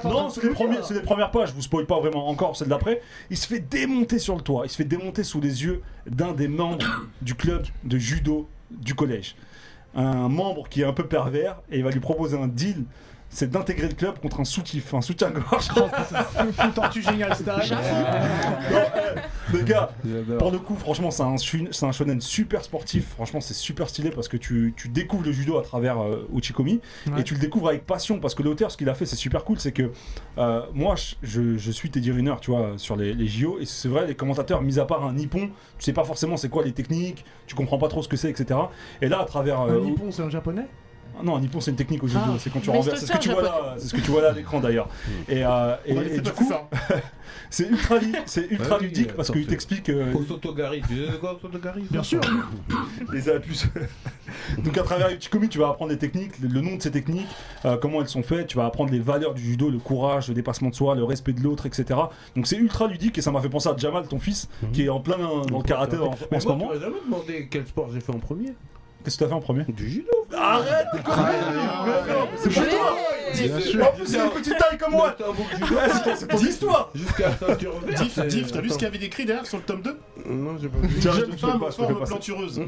Non, 0.05 0.29
c'est 0.31 0.43
les, 0.45 0.51
premiers- 0.51 0.79
c'est 0.85 0.95
les 0.95 1.01
premières 1.03 1.31
pages, 1.33 1.49
je 1.49 1.55
vous 1.55 1.63
spoil 1.63 1.87
pas 1.87 1.99
vraiment 1.99 2.29
encore 2.29 2.57
celle 2.57 2.69
d'après. 2.69 3.01
Il 3.31 3.37
se 3.37 3.47
fait 3.49 3.59
démonter 3.61 4.19
sur 4.21 4.37
le 4.37 4.43
toit, 4.43 4.63
il 4.65 4.71
se 4.71 4.77
fait 4.77 4.85
démonter 4.85 5.25
sous 5.25 5.41
les 5.41 5.65
yeux 5.65 5.83
d'un 6.07 6.33
des 6.33 6.47
membres 6.49 6.85
du 7.23 7.35
club 7.35 7.65
de 7.85 7.99
judo 7.99 8.49
du 8.71 8.95
collège. 8.95 9.35
Un 9.97 10.29
membre 10.29 10.69
qui 10.69 10.83
est 10.83 10.85
un 10.85 10.93
peu 10.93 11.07
pervers 11.09 11.61
et 11.71 11.79
il 11.79 11.85
va 11.85 11.91
lui 11.91 11.99
proposer 11.99 12.39
un 12.39 12.47
deal, 12.47 12.85
c'est 13.31 13.49
d'intégrer 13.49 13.89
le 13.89 13.95
club 13.95 14.19
contre 14.19 14.41
un 14.41 14.45
soutif, 14.45 14.93
un 14.93 15.01
soutien-gorge. 15.01 15.69
Fou 16.53 16.71
tortue 16.75 17.01
génial 17.03 17.35
style. 17.35 17.53
Les 19.53 19.63
gars, 19.65 19.91
pour 20.39 20.51
le 20.51 20.59
coup, 20.59 20.77
franchement, 20.77 21.11
c'est 21.11 21.23
un, 21.23 21.37
c'est 21.37 21.85
un 21.87 21.93
shonen 21.93 22.21
super 22.21 22.63
sportif. 22.65 23.09
Franchement, 23.15 23.41
c'est 23.41 23.55
super 23.55 23.89
stylé 23.89 24.11
parce 24.11 24.29
que 24.29 24.37
tu, 24.37 24.75
tu 24.77 24.89
découvres 24.89 25.25
le 25.25 25.33
judo 25.33 25.59
à 25.59 25.63
travers 25.63 25.99
euh, 26.01 26.29
Uchikomi 26.35 26.81
Ouais. 27.11 27.21
et 27.21 27.25
tu 27.25 27.35
le 27.35 27.41
découvres 27.41 27.69
avec 27.69 27.87
passion 27.87 28.19
parce 28.21 28.35
que 28.35 28.43
l'auteur, 28.43 28.71
ce 28.71 28.77
qu'il 28.77 28.89
a 28.89 28.95
fait, 28.95 29.07
c'est 29.07 29.17
super 29.17 29.45
cool. 29.45 29.59
C'est 29.59 29.73
que 29.73 29.91
euh, 30.39 30.63
moi, 30.75 30.95
je, 31.23 31.57
je 31.57 31.71
suis 31.71 31.91
Teddy 31.91 32.13
Riner, 32.13 32.35
tu 32.41 32.51
vois, 32.51 32.75
sur 32.77 32.97
les, 32.97 33.15
les 33.15 33.27
JO 33.27 33.59
et 33.61 33.65
c'est 33.67 33.89
vrai, 33.89 34.07
les 34.07 34.15
commentateurs, 34.15 34.61
mis 34.63 34.79
à 34.79 34.85
part 34.85 35.05
un 35.05 35.13
nippon, 35.15 35.47
tu 35.79 35.85
sais 35.85 35.93
pas 35.93 36.05
forcément 36.05 36.37
c'est 36.37 36.49
quoi 36.49 36.63
les 36.65 36.73
techniques, 36.73 37.25
tu 37.47 37.55
comprends 37.55 37.79
pas 37.79 37.89
trop 37.89 38.03
ce 38.03 38.09
que 38.09 38.17
c'est, 38.17 38.31
etc. 38.31 38.59
Et 39.03 39.09
là, 39.09 39.21
à 39.21 39.25
travers. 39.25 39.61
Un 39.61 39.69
euh, 39.71 39.81
nippon, 39.81 40.11
c'est 40.11 40.23
un 40.23 40.31
japonais? 40.31 40.67
Non, 41.23 41.37
un 41.37 41.41
nippon, 41.41 41.61
c'est 41.61 41.71
une 41.71 41.77
technique 41.77 42.03
au 42.03 42.09
judo. 42.09 42.21
Ah. 42.25 42.37
c'est 42.39 42.51
quand 42.51 42.61
tu 42.61 42.71
Mais 42.71 42.79
renverses. 42.79 43.01
c'est 43.01 43.07
C'est 43.07 43.13
ce 43.13 43.19
que 43.19 43.23
tu 43.23 43.29
vois 43.31 43.43
là. 43.43 43.75
C'est 43.79 43.89
ce 43.89 43.95
que 43.95 44.01
tu 44.01 44.11
vois 44.11 44.23
là 44.23 44.29
à 44.31 44.33
l'écran 44.33 44.61
d'ailleurs. 44.61 44.89
Et, 45.29 45.45
euh, 45.45 45.77
et, 45.85 45.95
laisser 45.95 46.21
du 46.21 46.31
coup, 46.33 46.49
ça. 46.49 46.69
c'est 47.51 47.69
ultra, 47.69 47.97
c'est 48.27 48.51
ultra 48.51 48.77
Ah 48.77 48.79
oui, 48.81 48.87
ludique 48.87 49.11
euh, 49.11 49.15
parce 49.17 49.31
qu'il 49.31 49.47
t'explique. 49.47 49.89
euh, 49.91 50.13
Au 50.15 50.23
Sotogari, 50.23 50.83
tu 50.89 51.07
sais 51.07 51.19
quoi, 51.19 51.39
Sotogari 51.41 51.83
Bien 51.91 52.03
sûr. 52.03 52.21
les 53.13 53.29
abus. 53.29 53.65
Donc 54.65 54.79
à 54.79 54.83
travers 54.83 55.11
Uchikomi, 55.11 55.49
tu 55.49 55.59
vas 55.59 55.69
apprendre 55.69 55.91
les 55.91 55.99
techniques, 55.99 56.39
le, 56.41 56.61
nom 56.61 56.77
de 56.77 56.83
ces 56.83 56.91
techniques, 56.91 57.27
euh, 57.65 57.77
comment 57.77 58.01
elles 58.01 58.09
sont 58.09 58.23
faites, 58.23 58.47
tu 58.47 58.57
vas 58.57 58.67
apprendre 58.67 58.91
les 58.93 59.01
valeurs 59.01 59.35
du 59.35 59.43
judo, 59.43 59.71
le 59.71 59.79
courage, 59.79 60.29
le 60.29 60.35
dépassement 60.35 60.71
de 60.71 60.75
soi, 60.75 60.95
le 60.95 61.05
respect 61.05 61.33
de 61.33 61.43
l'autre, 61.43 61.67
etc. 61.67 61.99
Donc 62.37 62.47
c'est 62.47 62.57
ultra 62.57 62.87
ludique 62.87 63.19
et 63.19 63.23
ça 63.23 63.31
m'a 63.31 63.41
fait 63.41 63.49
penser 63.49 63.69
à 63.69 63.77
Jamal, 63.77 64.07
ton 64.07 64.19
fils, 64.21 64.49
qui 64.73 64.85
est 64.85 64.89
en 64.89 65.01
plein 65.01 65.19
dans, 65.19 65.45
dans 65.45 65.59
le 65.59 65.65
karaté 65.65 65.97
en, 65.97 66.13
ce 66.39 66.47
moment. 66.49 66.69
tu 66.69 66.75
m'as 66.75 66.81
jamais 66.81 67.01
demandé 67.05 67.49
quel 67.51 67.67
sport 67.67 67.91
j'ai 67.93 68.01
fait 68.01 68.13
en 68.13 68.19
premier. 68.19 68.55
Qu'est-ce 69.05 69.17
que 69.17 69.21
tu 69.21 69.25
as 69.25 69.29
fait 69.29 69.35
en 69.35 69.41
premier 69.41 69.65
Du 69.65 69.89
judo. 69.89 70.11
Arrête 70.37 70.87
de 70.95 70.99
conneries 71.03 71.23
Mais 71.87 72.13
non, 72.13 72.29
C'est 72.37 72.51
pour 72.51 72.69
toi 72.69 72.97
Bien 73.33 73.87
En 73.87 73.93
plus, 73.93 74.07
c'est 74.07 74.19
une 74.19 74.31
petite 74.31 74.59
taille 74.59 74.77
comme 74.79 74.93
moi. 74.93 75.15
Ouais, 75.19 75.89
c'est- 76.05 76.17
C'est 76.17 76.27
ton 76.27 76.39
histoire 76.39 76.91
Jusqu'à. 76.95 77.31
Diff, 77.97 78.19
Diff, 78.27 78.53
t'as 78.53 78.61
vu 78.61 78.69
ce 78.71 78.75
qu'il 78.75 78.83
y 78.83 78.87
avait 78.87 78.99
écrit 79.05 79.25
derrière 79.25 79.47
sur 79.47 79.59
le 79.59 79.63
tome 79.65 79.83
2 79.83 79.97
Non, 80.27 80.57
j'ai 80.61 80.69
pas 80.69 80.79
vu. 80.87 81.01
Femme 81.39 81.61
pas 81.61 81.71
ça. 81.71 81.83
plantureuses. 82.07 82.61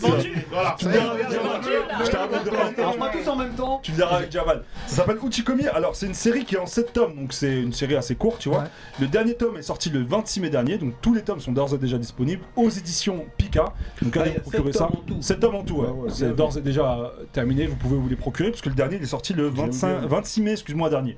Vendu 0.00 0.46
Voilà. 0.50 0.76
Me 0.82 2.98
pas 2.98 3.08
tous 3.10 3.28
en 3.28 3.36
même 3.36 3.54
temps. 3.54 3.80
Tu 3.82 3.90
le 3.92 3.96
diras 3.96 4.16
avec 4.16 4.32
Jamal. 4.32 4.62
Ça 4.86 4.96
s'appelle 4.96 5.18
Uchikomi. 5.22 5.66
Alors, 5.68 5.96
c'est 5.96 6.06
une 6.06 6.14
série 6.14 6.44
qui 6.44 6.54
est 6.54 6.58
en 6.58 6.66
7 6.66 6.92
tomes, 6.92 7.14
donc 7.16 7.32
c'est 7.32 7.60
une 7.60 7.72
série 7.72 7.96
assez 7.96 8.14
courte, 8.14 8.40
tu 8.40 8.48
vois. 8.48 8.64
Le 9.00 9.06
dernier 9.06 9.34
tome 9.34 9.56
est 9.56 9.62
sorti 9.62 9.90
le 9.90 10.02
26 10.02 10.40
mai 10.40 10.50
dernier, 10.50 10.78
donc 10.78 10.94
tous 11.00 11.14
les 11.14 11.22
tomes 11.22 11.40
sont 11.40 11.52
d'ores 11.52 11.74
et 11.74 11.78
déjà 11.78 11.98
disponibles 11.98 12.42
aux 12.56 12.70
éditions 12.70 13.24
Pika. 13.36 13.72
Donc, 14.02 14.16
Ah, 14.46 14.50
procurer 14.50 14.72
ça. 14.72 14.78
tomes 14.86 14.96
en 14.98 15.02
tout. 15.06 15.22
7 15.22 15.40
tomes 15.40 15.54
en 15.54 15.62
tout, 15.64 15.76
ouais. 15.76 15.86
Ah 15.88 15.92
ouais. 15.92 16.10
c'est 16.10 16.34
d'ores 16.34 16.58
et 16.58 16.60
déjà 16.60 16.98
euh, 16.98 17.08
terminé. 17.32 17.66
Vous 17.66 17.76
pouvez 17.76 17.96
vous 17.96 18.08
les 18.08 18.16
procurer, 18.16 18.50
parce 18.50 18.60
que 18.62 18.68
le 18.68 18.74
dernier 18.74 18.96
il 18.96 19.02
est 19.02 19.06
sorti 19.06 19.32
le 19.34 19.48
25, 19.48 19.98
bien. 20.00 20.08
26 20.08 20.42
mai, 20.42 20.52
excuse-moi, 20.52 20.90
dernier. 20.90 21.16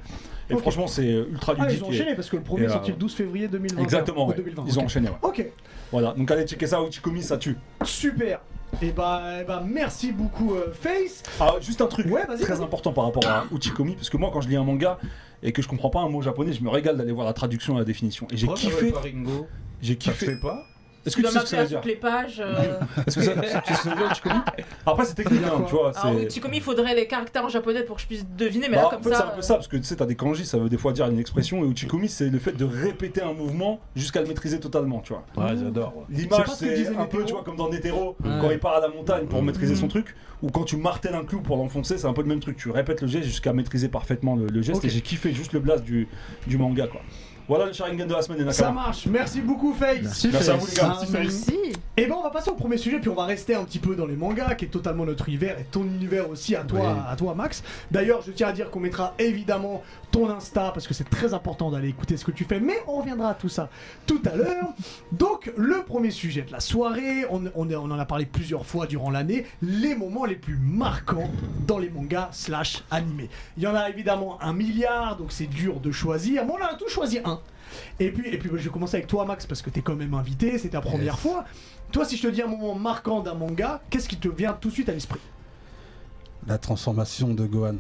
Et 0.48 0.56
franchement, 0.56 0.86
c'est 0.86 1.06
euh, 1.12 1.26
ultra 1.30 1.54
Ah, 1.58 1.62
ludique. 1.64 1.78
ils 1.80 1.84
ont 1.84 1.90
et- 1.90 1.94
enchaîné 1.96 2.14
parce 2.14 2.30
que 2.30 2.36
le 2.36 2.42
premier 2.42 2.62
et, 2.62 2.66
est 2.66 2.70
sorti 2.70 2.90
euh, 2.90 2.94
le 2.94 3.00
12 3.00 3.14
février 3.14 3.48
2020. 3.48 3.82
Exactement, 3.82 4.26
Ou 4.26 4.30
ouais. 4.30 4.36
2020, 4.36 4.64
Ils 4.66 4.78
ont 4.78 4.84
enchaîné, 4.84 5.08
ouais. 5.08 5.16
Ok, 5.22 5.44
Voilà, 5.90 6.12
donc 6.12 6.30
allez 6.30 6.46
checker 6.46 6.66
ça, 6.66 6.80
Uchikomi, 6.82 7.22
ça 7.22 7.36
tue. 7.36 7.56
super. 7.84 8.40
Et 8.82 8.90
bah, 8.92 9.22
eh 9.40 9.44
bah, 9.44 9.62
merci 9.66 10.12
beaucoup 10.12 10.54
euh, 10.54 10.72
Face. 10.72 11.22
Ah, 11.40 11.54
juste 11.60 11.80
un 11.80 11.86
truc 11.86 12.06
Ouais, 12.12 12.26
très 12.40 12.60
important 12.60 12.92
par 12.92 13.04
rapport 13.04 13.26
à 13.26 13.44
Uchikomi, 13.52 13.94
parce 13.94 14.10
que 14.10 14.16
moi, 14.16 14.30
quand 14.32 14.40
je 14.40 14.48
lis 14.48 14.56
un 14.56 14.64
manga 14.64 14.98
et 15.42 15.52
que 15.52 15.62
je 15.62 15.68
comprends 15.68 15.90
pas 15.90 16.00
un 16.00 16.08
mot 16.08 16.20
japonais, 16.22 16.52
je 16.52 16.62
me 16.62 16.68
régale 16.68 16.96
d'aller 16.96 17.12
voir 17.12 17.26
la 17.26 17.32
traduction 17.32 17.74
et 17.76 17.78
la 17.78 17.84
définition. 17.84 18.26
Et 18.30 18.36
j'ai 18.36 18.46
kiffé. 18.48 18.92
J'ai 19.82 19.96
kiffé. 19.96 20.26
fait 20.26 20.40
pas 20.40 20.64
Est-ce 21.06 21.16
que 21.16 21.22
tu 21.22 21.22
dois 21.22 21.30
sais 21.32 21.38
ce 21.38 21.42
que 21.44 21.48
ça 21.48 21.56
veut 21.56 21.62
marquer 21.62 21.64
à 21.64 21.66
dire 21.66 21.80
toutes 21.80 21.90
les 21.90 21.96
pages. 21.96 22.40
euh, 22.40 22.80
Est-ce 23.06 23.16
que 23.16 23.22
ça, 23.22 23.32
tu 23.34 23.48
sais 23.48 23.74
ce 23.74 23.82
que 23.82 23.84
ça 23.84 23.90
veut 23.90 23.96
dire, 23.96 24.10
Uchikomi 24.10 24.40
Après, 24.86 25.04
c'est 25.04 25.14
technique, 25.14 25.40
hein, 25.44 25.62
tu 25.66 25.74
vois. 25.74 25.92
Alors, 25.98 26.18
c'est- 26.20 26.26
Uchikomi, 26.26 26.56
il 26.56 26.62
faudrait 26.62 26.94
les 26.94 27.06
caractères 27.06 27.44
en 27.44 27.48
japonais 27.48 27.82
pour 27.82 27.96
que 27.96 28.02
je 28.02 28.06
puisse 28.06 28.26
deviner, 28.36 28.68
mais 28.68 28.76
Bah, 28.76 28.82
là, 28.82 28.86
en 28.88 28.90
comme 28.90 29.02
c'est 29.04 29.14
un 29.14 29.26
peu 29.28 29.42
ça, 29.42 29.54
parce 29.54 29.68
que 29.68 29.76
tu 29.76 29.84
sais, 29.84 29.96
t'as 29.96 30.06
des 30.06 30.16
kanji, 30.16 30.44
ça 30.44 30.58
veut 30.58 30.68
des 30.68 30.78
fois 30.78 30.92
dire 30.92 31.06
une 31.06 31.18
expression, 31.18 31.64
et 31.64 31.68
Uchikomi, 31.68 32.08
c'est 32.08 32.28
le 32.28 32.38
fait 32.38 32.52
de 32.52 32.64
répéter 32.64 33.22
un 33.22 33.32
mouvement 33.32 33.80
jusqu'à 33.94 34.20
le 34.20 34.26
maîtriser 34.28 34.58
totalement, 34.60 35.00
tu 35.00 35.12
vois. 35.12 35.24
Ouais, 35.36 35.56
j'adore. 35.56 35.94
L'image, 36.10 36.46
c'est 36.56 36.88
un 36.96 37.04
peu, 37.06 37.24
tu 37.24 37.32
vois, 37.32 37.42
comme 37.44 37.56
dans 37.56 37.68
Netero, 37.68 38.16
Ouais. 38.24 38.30
quand 38.40 38.50
il 38.50 38.58
part 38.58 38.74
à 38.76 38.80
la 38.80 38.88
montagne 38.88 39.26
pour 39.26 39.42
maîtriser 39.42 39.74
Mhm. 39.74 39.80
son 39.80 39.88
truc, 39.88 40.14
ou 40.42 40.50
quand 40.50 40.64
tu 40.64 40.76
martèles 40.76 41.14
un 41.14 41.24
clou 41.24 41.40
pour 41.40 41.56
l'enfoncer, 41.56 41.98
c'est 41.98 42.06
un 42.06 42.12
peu 42.12 42.22
le 42.22 42.28
même 42.28 42.40
truc. 42.40 42.56
Tu 42.56 42.70
répètes 42.70 43.00
le 43.02 43.08
geste 43.08 43.24
jusqu'à 43.24 43.52
maîtriser 43.52 43.88
parfaitement 43.88 44.36
le, 44.36 44.46
le 44.46 44.62
geste, 44.62 44.84
et 44.84 44.88
j'ai 44.88 45.00
kiffé 45.00 45.32
juste 45.32 45.52
le 45.52 45.60
blast 45.60 45.84
du, 45.84 46.08
du 46.46 46.58
manga, 46.58 46.86
quoi. 46.86 47.00
Voilà 47.48 47.66
le 47.66 47.72
Sharingan 47.72 48.06
de 48.06 48.12
la 48.12 48.22
semaine, 48.22 48.44
les 48.44 48.52
Ça 48.52 48.72
marche. 48.72 49.06
Merci 49.06 49.40
beaucoup 49.40 49.72
Face. 49.72 49.98
Merci, 50.02 50.28
Merci 50.32 50.50
à 50.50 50.56
vous, 50.56 50.66
les 50.66 50.74
gars. 50.74 50.96
Ah, 51.00 51.04
Merci. 51.10 51.54
Et 51.96 52.06
ben 52.06 52.14
on 52.18 52.22
va 52.22 52.30
passer 52.30 52.50
au 52.50 52.54
premier 52.54 52.76
sujet 52.76 52.98
puis 52.98 53.08
on 53.08 53.14
va 53.14 53.24
rester 53.24 53.54
un 53.54 53.64
petit 53.64 53.78
peu 53.78 53.94
dans 53.94 54.04
les 54.06 54.16
mangas 54.16 54.54
qui 54.56 54.66
est 54.66 54.68
totalement 54.68 55.06
notre 55.06 55.28
univers 55.28 55.58
et 55.58 55.64
ton 55.64 55.82
univers 55.84 56.28
aussi 56.28 56.54
à 56.56 56.62
toi 56.62 56.80
Oui. 56.82 57.00
à 57.08 57.16
toi 57.16 57.34
Max. 57.34 57.62
D'ailleurs 57.90 58.20
je 58.26 58.32
tiens 58.32 58.48
à 58.48 58.52
dire 58.52 58.70
qu'on 58.70 58.80
mettra 58.80 59.14
évidemment 59.18 59.82
ton 60.10 60.30
Insta 60.30 60.70
parce 60.72 60.86
que 60.86 60.94
c'est 60.94 61.08
très 61.08 61.34
important 61.34 61.70
d'aller 61.70 61.88
écouter 61.88 62.16
ce 62.16 62.24
que 62.24 62.30
tu 62.30 62.44
fais 62.44 62.60
mais 62.60 62.76
on 62.86 62.98
reviendra 62.98 63.30
à 63.30 63.34
tout 63.34 63.48
ça 63.48 63.68
tout 64.06 64.20
à 64.24 64.34
l'heure. 64.36 64.68
Donc 65.12 65.52
le 65.56 65.82
premier 65.82 66.10
sujet 66.10 66.42
de 66.42 66.52
la 66.52 66.60
soirée, 66.60 67.24
on, 67.30 67.44
on, 67.54 67.68
est- 67.70 67.76
on 67.76 67.84
en 67.84 67.98
a 67.98 68.04
parlé 68.06 68.24
plusieurs 68.26 68.64
fois 68.66 68.86
durant 68.86 69.10
l'année, 69.10 69.46
les 69.62 69.94
moments 69.94 70.24
les 70.24 70.36
plus 70.36 70.56
marquants 70.56 71.30
dans 71.66 71.78
les 71.78 71.90
mangas 71.90 72.28
slash 72.32 72.82
animés. 72.90 73.28
Il 73.56 73.62
y 73.62 73.66
en 73.66 73.74
a 73.74 73.88
évidemment 73.90 74.40
un 74.42 74.52
milliard 74.52 75.16
donc 75.16 75.32
c'est 75.32 75.46
dur 75.46 75.80
de 75.80 75.90
choisir 75.92 76.44
mais 76.46 76.52
on 76.52 76.64
a 76.64 76.74
tous 76.74 76.88
choisi 76.88 77.18
un. 77.24 77.40
Et 77.98 78.10
puis, 78.12 78.28
et 78.28 78.38
puis 78.38 78.48
je 78.54 78.56
vais 78.64 78.70
commencer 78.70 78.96
avec 78.96 79.08
toi, 79.08 79.24
Max, 79.24 79.44
parce 79.44 79.60
que 79.60 79.70
t'es 79.70 79.82
quand 79.82 79.96
même 79.96 80.14
invité, 80.14 80.56
c'est 80.56 80.68
ta 80.70 80.80
première 80.80 81.14
Yes. 81.14 81.20
fois. 81.20 81.44
Toi, 81.90 82.04
si 82.04 82.16
je 82.16 82.22
te 82.22 82.28
dis 82.28 82.40
un 82.40 82.46
moment 82.46 82.74
marquant 82.76 83.20
d'un 83.20 83.34
manga, 83.34 83.82
qu'est-ce 83.90 84.08
qui 84.08 84.16
te 84.16 84.28
vient 84.28 84.52
tout 84.52 84.68
de 84.68 84.72
suite 84.74 84.88
à 84.88 84.92
l'esprit? 84.92 85.20
La 86.46 86.58
transformation 86.58 87.34
de 87.34 87.44
Gohan 87.44 87.74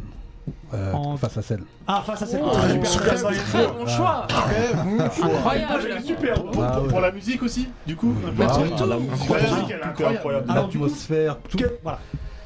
euh, 0.74 0.92
En- 0.92 1.16
face 1.16 1.36
à 1.36 1.42
celle. 1.42 1.62
Ah, 1.86 2.02
face 2.04 2.22
à 2.22 2.26
cette 2.26 2.40
Oh, 2.44 2.50
Ah, 2.54 2.68
super 2.68 2.88
super. 2.90 3.18
saiyan. 3.18 3.40
Très 3.40 3.66
bon 3.68 3.86
choix. 3.86 4.24
Très 4.28 4.74
bon 4.74 5.10
choix. 5.10 5.28
Ah, 5.30 5.34
Incroyable. 5.36 6.02
super. 6.04 6.44
Pour, 6.44 6.62
Ah 6.64 6.70
pour- 6.72 6.82
ouais. 6.84 6.88
pour 6.88 7.00
la 7.00 7.12
musique 7.12 7.42
aussi, 7.42 7.68
du 7.86 7.96
coup 7.96 8.12
Oui. 8.24 8.30
Ah, 8.40 8.58
la 8.58 8.58
musique, 8.58 8.78
la 8.80 8.96
musique, 8.96 9.70
elle 9.70 9.80
est 9.80 10.14
incroyable. 10.14 10.46
L'atmosphère, 10.54 11.38
tout. 11.48 11.58
Que- 11.58 11.78
Voilà. 11.82 11.98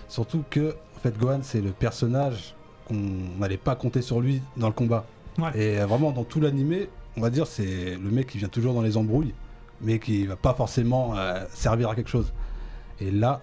Surtout 0.09 0.45
que, 0.51 0.71
en 0.97 1.01
fait, 1.03 1.17
Gohan, 1.19 1.41
c'est 1.43 1.61
le 1.61 1.71
personnage 1.71 2.55
qu'on 2.87 2.97
n'allait 3.39 3.57
pas 3.57 3.75
compter 3.77 4.03
sur 4.03 4.21
lui 4.21 4.43
dans 4.57 4.67
le 4.67 4.73
combat. 4.73 5.05
Ouais. 5.39 5.51
Et 5.55 5.81
euh, 5.81 5.87
vraiment, 5.87 6.11
dans 6.11 6.25
tout 6.25 6.41
l'animé, 6.41 6.89
on 7.17 7.21
va 7.21 7.31
dire, 7.31 7.47
c'est 7.47 7.97
le 7.97 8.11
mec 8.11 8.27
qui 8.27 8.39
vient 8.39 8.49
toujours 8.49 8.75
dans 8.75 8.83
les 8.83 8.97
embrouilles, 8.97 9.33
mais 9.81 9.99
qui 9.99 10.27
va 10.27 10.37
pas 10.37 10.55
forcément 10.55 11.15
euh, 11.17 11.45
servir 11.53 11.91
à 11.91 11.95
quelque 11.95 12.11
chose. 12.11 12.33
Et 13.01 13.11
là, 13.11 13.41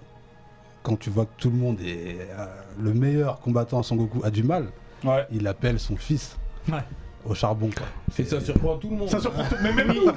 quand 0.84 0.98
tu 0.98 1.10
vois 1.10 1.26
que 1.26 1.32
tout 1.38 1.50
le 1.50 1.58
monde 1.58 1.80
est 1.82 2.18
euh, 2.38 2.46
le 2.80 2.94
meilleur 2.94 3.40
combattant 3.40 3.84
Sangoku 3.84 4.22
a 4.24 4.30
du 4.32 4.44
mal, 4.44 4.68
Ouais. 5.04 5.26
il 5.32 5.46
appelle 5.48 5.80
son 5.80 5.96
fils 5.96 6.38
Ouais. 6.70 6.80
au 7.26 7.34
charbon. 7.36 7.70
Quoi. 7.76 7.86
Et 8.18 8.24
ça 8.26 8.40
surprend 8.42 8.78
tout 8.78 8.90
le 8.90 8.96
monde. 8.98 9.10
Ça 9.10 9.20
surprend 9.20 9.44
tout- 9.44 9.56
mais 9.62 9.74
même 9.74 9.88
nous. 9.88 10.12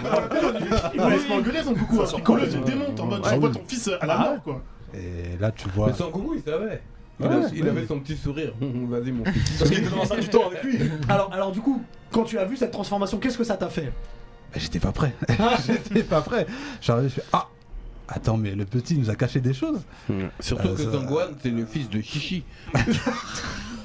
Il 0.94 1.00
laisse 1.10 1.24
pas 1.24 1.34
engueuler 1.34 1.62
son 1.62 1.74
coucou. 1.74 2.02
Piccolo, 2.16 2.46
démonte 2.46 2.98
en 3.00 3.06
mode 3.06 3.22
Ouais. 3.24 3.30
j'envoie 3.30 3.50
ton 3.50 3.62
fils 3.66 3.90
à 4.00 4.06
la 4.06 4.18
mort 4.18 4.42
quoi. 4.42 4.62
Et 4.94 5.36
là, 5.38 5.52
tu 5.52 5.68
vois. 5.70 5.88
Mais 5.88 6.10
coucou, 6.10 6.34
il 6.36 6.42
savait. 6.42 6.80
Il, 7.20 7.26
Ouais, 7.26 7.32
a- 7.34 7.48
il 7.54 7.62
ouais. 7.64 7.68
avait 7.68 7.86
son 7.86 8.00
petit 8.00 8.16
sourire. 8.16 8.52
Vas-y, 8.60 9.12
mon 9.12 9.24
fils. 9.26 9.58
Parce 9.58 9.70
qu'il 9.70 9.80
était 9.80 9.90
dans 9.90 10.16
du 10.16 10.28
temps 10.28 10.46
avec 10.48 10.62
lui. 10.64 10.78
Alors, 11.08 11.30
alors, 11.32 11.52
du 11.52 11.60
coup, 11.60 11.82
quand 12.10 12.24
tu 12.24 12.38
as 12.38 12.44
vu 12.46 12.56
cette 12.56 12.70
transformation, 12.70 13.18
qu'est-ce 13.18 13.36
que 13.38 13.44
ça 13.44 13.56
t'a 13.58 13.68
fait 13.68 13.92
Mais 14.54 14.60
j'étais 14.60 14.80
pas 14.80 14.90
prêt. 14.92 15.12
j'étais 15.66 16.02
pas 16.02 16.22
prêt. 16.22 16.46
J'arrive, 16.80 17.10
je 17.10 17.14
fais 17.16 17.24
Ah 17.32 17.46
Attends, 18.12 18.36
mais 18.36 18.54
le 18.56 18.64
petit 18.64 18.94
il 18.94 19.00
nous 19.00 19.10
a 19.10 19.14
caché 19.14 19.40
des 19.40 19.54
choses. 19.54 19.80
Surtout 20.40 20.68
Euh, 20.68 20.74
que 20.76 20.82
ça- 20.82 20.90
Zangohan, 20.90 21.26
c'est 21.42 21.50
le 21.50 21.64
fils 21.64 21.88
de 21.88 22.00
Chichi. 22.00 22.42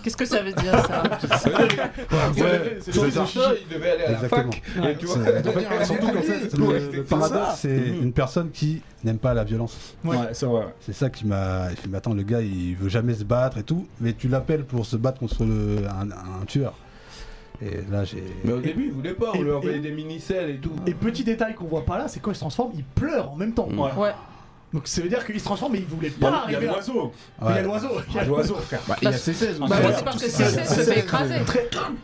Qu'est-ce 0.03 0.17
que 0.17 0.25
ça 0.25 0.43
veut 0.43 0.53
dire 0.53 0.71
ça? 0.85 1.01
Ouais, 1.01 2.77
c'est 2.79 2.91
il 2.91 3.73
devait 3.73 3.91
aller 3.91 4.03
à 4.03 4.11
la 4.11 4.15
Exactement. 4.17 4.51
fac. 4.51 4.63
Ouais. 4.83 4.91
Et 4.91 4.95
tu 4.97 5.05
vois, 5.07 5.15
C'est- 5.25 5.85
Surtout 5.85 6.07
qu'en 6.07 6.21
fait, 6.21 6.57
le, 6.95 7.03
paradoxe, 7.03 7.55
c'est 7.57 7.69
Mhm. 7.69 8.03
une 8.03 8.13
personne 8.13 8.51
qui 8.51 8.81
n'aime 9.03 9.17
pas 9.17 9.33
la 9.33 9.43
violence. 9.43 9.95
Ouais. 10.03 10.15
Ouais, 10.15 10.27
c'est 10.33 10.45
vrai. 10.45 10.67
C'est 10.79 10.93
ça 10.93 11.09
qui 11.09 11.25
m'a. 11.25 11.71
Il 11.71 11.77
fait, 11.77 11.87
mais 11.89 11.97
attends, 11.97 12.13
le 12.13 12.21
gars, 12.23 12.41
il 12.41 12.75
veut 12.75 12.89
jamais 12.89 13.13
se 13.15 13.23
battre 13.23 13.57
et 13.57 13.63
tout, 13.63 13.87
mais 13.99 14.13
tu 14.13 14.27
l'appelles 14.27 14.63
pour 14.65 14.85
se 14.85 14.95
battre 14.95 15.19
contre 15.19 15.43
le, 15.43 15.77
un, 15.87 16.11
un 16.11 16.45
tueur. 16.45 16.73
Et 17.61 17.91
là, 17.91 18.03
j'ai. 18.03 18.23
Mais 18.43 18.53
au 18.53 18.59
début, 18.61 18.85
il 18.85 18.91
voulait 18.91 19.13
pas. 19.13 19.31
Et- 19.33 19.39
On 19.39 19.41
lui 19.61 19.75
et- 19.75 19.79
des 19.79 19.91
mini-selles 19.91 20.49
et 20.49 20.57
tout. 20.57 20.71
Et 20.85 20.93
petit 20.93 21.23
détail 21.23 21.53
qu'on 21.55 21.65
voit 21.65 21.85
pas 21.85 21.97
là, 21.97 22.07
c'est 22.07 22.19
quand 22.19 22.31
il 22.31 22.35
se 22.35 22.39
transforme, 22.41 22.71
il 22.75 22.83
pleure 22.83 23.31
en 23.31 23.35
même 23.35 23.53
temps. 23.53 23.67
Ouais. 23.69 24.11
Donc 24.75 24.87
ça 24.89 25.01
veut 25.01 25.07
dire 25.07 25.25
qu'il 25.25 25.39
se 25.39 25.45
transforme, 25.45 25.71
mais 25.71 25.79
il 25.79 25.85
voulait 25.85 26.11
Il 26.17 26.21
y 26.21 26.27
a- 26.27 26.29
pas 26.31 26.43
il 26.47 26.51
y 26.51 26.55
a 26.57 26.59
l'oiseau. 26.59 27.13
Il 27.41 27.47
y 27.47 27.57
a 27.57 27.61
l'oiseau. 27.61 27.89
Il 28.09 28.15
y 28.15 28.19
a 28.19 28.23
l'oiseau, 28.25 28.55
frère. 28.55 28.81
Bah, 28.89 28.97
il 29.01 29.05
y 29.05 29.07
a 29.07 29.13
ses 29.13 29.33
16 29.33 29.61
aussi. 29.61 29.69
Bah, 29.69 29.77
voilà, 29.79 29.95
c'est 29.97 30.03
parce 30.03 30.17
que 30.17 30.25
tout 30.25 30.31
c'est 30.31 30.43
ça, 30.49 30.65
se 30.65 30.73
c'est- 30.83 30.93
fait 30.93 30.99
écraser. 30.99 31.35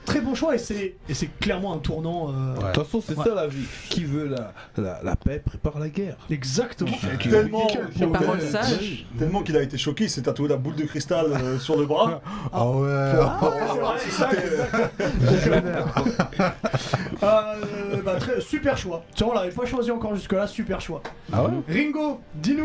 Très, 0.06 0.22
bon 0.22 0.34
choix 0.36 0.56
et 0.56 0.58
c'est 0.58 0.96
et 1.10 1.14
c'est 1.14 1.28
clairement 1.42 1.74
un 1.74 1.80
tournant. 1.80 2.30
euh. 2.30 2.54
De 2.56 2.74
toute 2.74 2.86
façon, 2.86 3.04
c'est 3.06 3.16
ça 3.16 3.36
la 3.36 3.48
vie. 3.48 3.66
Qui 3.90 4.06
veut 4.06 4.34
la, 4.78 5.16
paix 5.18 5.42
prépare 5.46 5.80
la 5.80 5.90
guerre. 5.90 6.16
Exactement. 6.30 6.92
Tellement, 9.20 9.44
qu'il 9.44 9.58
a 9.58 9.62
été 9.62 9.78
choqué, 9.78 10.06
il 10.06 10.10
s'est 10.10 10.22
tatoué 10.22 10.48
la 10.48 10.56
boule 10.56 10.76
de 10.76 10.86
cristal 10.86 11.26
euh, 11.34 11.60
sur 11.60 11.76
le 11.78 11.86
bras. 11.86 12.22
Ah 12.54 12.70
ouais 12.70 13.12
bah, 18.06 18.18
super 18.40 18.78
choix. 18.78 19.04
Tu 19.16 19.24
vois, 19.24 19.34
on 19.34 19.36
l'avait 19.36 19.52
pas 19.52 19.66
choisi 19.66 19.92
encore 19.92 20.16
jusque-là, 20.16 20.48
super 20.48 20.80
choix. 20.82 21.02
Ah 21.34 21.44
Ringo, 21.68 22.22
dis-nous. 22.36 22.61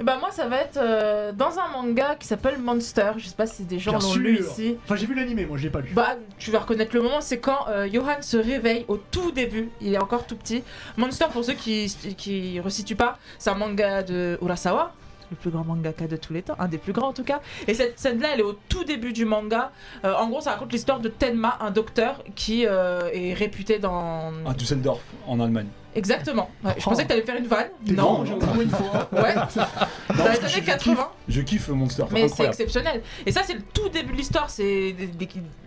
Et 0.00 0.04
bah 0.04 0.16
moi 0.20 0.30
ça 0.30 0.46
va 0.46 0.58
être 0.58 0.76
euh, 0.76 1.32
dans 1.32 1.58
un 1.58 1.68
manga 1.72 2.14
qui 2.14 2.28
s'appelle 2.28 2.58
Monster. 2.58 3.12
Je 3.16 3.26
sais 3.26 3.34
pas 3.34 3.48
si 3.48 3.64
des 3.64 3.80
gens 3.80 3.98
l'ont 3.98 4.14
lu 4.14 4.38
ici. 4.38 4.76
Enfin, 4.84 4.94
j'ai 4.94 5.06
vu 5.06 5.14
l'animé, 5.14 5.44
moi, 5.44 5.56
je 5.56 5.64
l'ai 5.64 5.70
pas 5.70 5.80
lu. 5.80 5.90
Bah, 5.92 6.14
tu 6.38 6.52
vas 6.52 6.60
reconnaître 6.60 6.94
le 6.94 7.02
moment, 7.02 7.20
c'est 7.20 7.40
quand 7.40 7.66
euh, 7.68 7.88
Johan 7.92 8.20
se 8.20 8.36
réveille 8.36 8.84
au 8.86 8.96
tout 8.96 9.32
début, 9.32 9.70
il 9.80 9.92
est 9.92 9.98
encore 9.98 10.24
tout 10.24 10.36
petit. 10.36 10.62
Monster, 10.96 11.26
pour 11.32 11.44
ceux 11.44 11.54
qui 11.54 11.92
qui 12.16 12.60
resituent 12.60 12.94
pas, 12.94 13.18
c'est 13.40 13.50
un 13.50 13.56
manga 13.56 14.04
de 14.04 14.38
Urasawa, 14.40 14.92
le 15.30 15.36
plus 15.36 15.50
grand 15.50 15.64
mangaka 15.64 16.06
de 16.06 16.16
tous 16.16 16.32
les 16.32 16.42
temps, 16.42 16.56
un 16.58 16.68
des 16.68 16.78
plus 16.78 16.92
grands 16.92 17.08
en 17.08 17.12
tout 17.12 17.24
cas. 17.24 17.40
Et 17.66 17.74
cette 17.74 17.98
scène-là, 17.98 18.28
elle 18.34 18.40
est 18.40 18.44
au 18.44 18.56
tout 18.68 18.84
début 18.84 19.12
du 19.12 19.24
manga. 19.24 19.72
Euh, 20.04 20.14
en 20.14 20.28
gros, 20.28 20.40
ça 20.40 20.52
raconte 20.52 20.72
l'histoire 20.72 21.00
de 21.00 21.08
Tenma, 21.08 21.58
un 21.60 21.70
docteur 21.70 22.22
qui 22.34 22.66
euh, 22.66 23.10
est 23.12 23.34
réputé 23.34 23.78
dans... 23.78 24.32
À 24.46 24.54
Düsseldorf, 24.54 25.02
en 25.26 25.40
Allemagne. 25.40 25.66
Exactement. 25.98 26.50
Ouais, 26.64 26.72
je 26.78 26.82
Oh. 26.86 26.90
pensais 26.90 27.02
que 27.04 27.08
t'allais 27.08 27.22
faire 27.22 27.36
une 27.36 27.46
vanne. 27.46 27.68
Non. 27.90 28.22
bon, 28.24 28.38
Pour 28.38 28.60
une 28.62 28.70
fois. 28.70 29.08
Ouais. 29.12 29.34
Dans 30.16 30.24
les 30.24 30.38
années 30.38 30.48
je 30.48 30.60
80. 30.60 30.94
kiffe- 30.94 31.06
Je 31.28 31.40
kiffe 31.42 31.68
Monster. 31.68 32.04
Mais 32.10 32.28
c'est 32.28 32.44
exceptionnel. 32.46 33.02
Et 33.26 33.32
ça, 33.32 33.42
c'est 33.44 33.54
le 33.54 33.62
tout 33.74 33.88
début 33.88 34.12
de 34.12 34.16
l'histoire. 34.18 34.48
C'est 34.50 34.94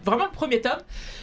vraiment 0.05 0.25
le 0.25 0.31
premier 0.31 0.61
tome. 0.61 0.79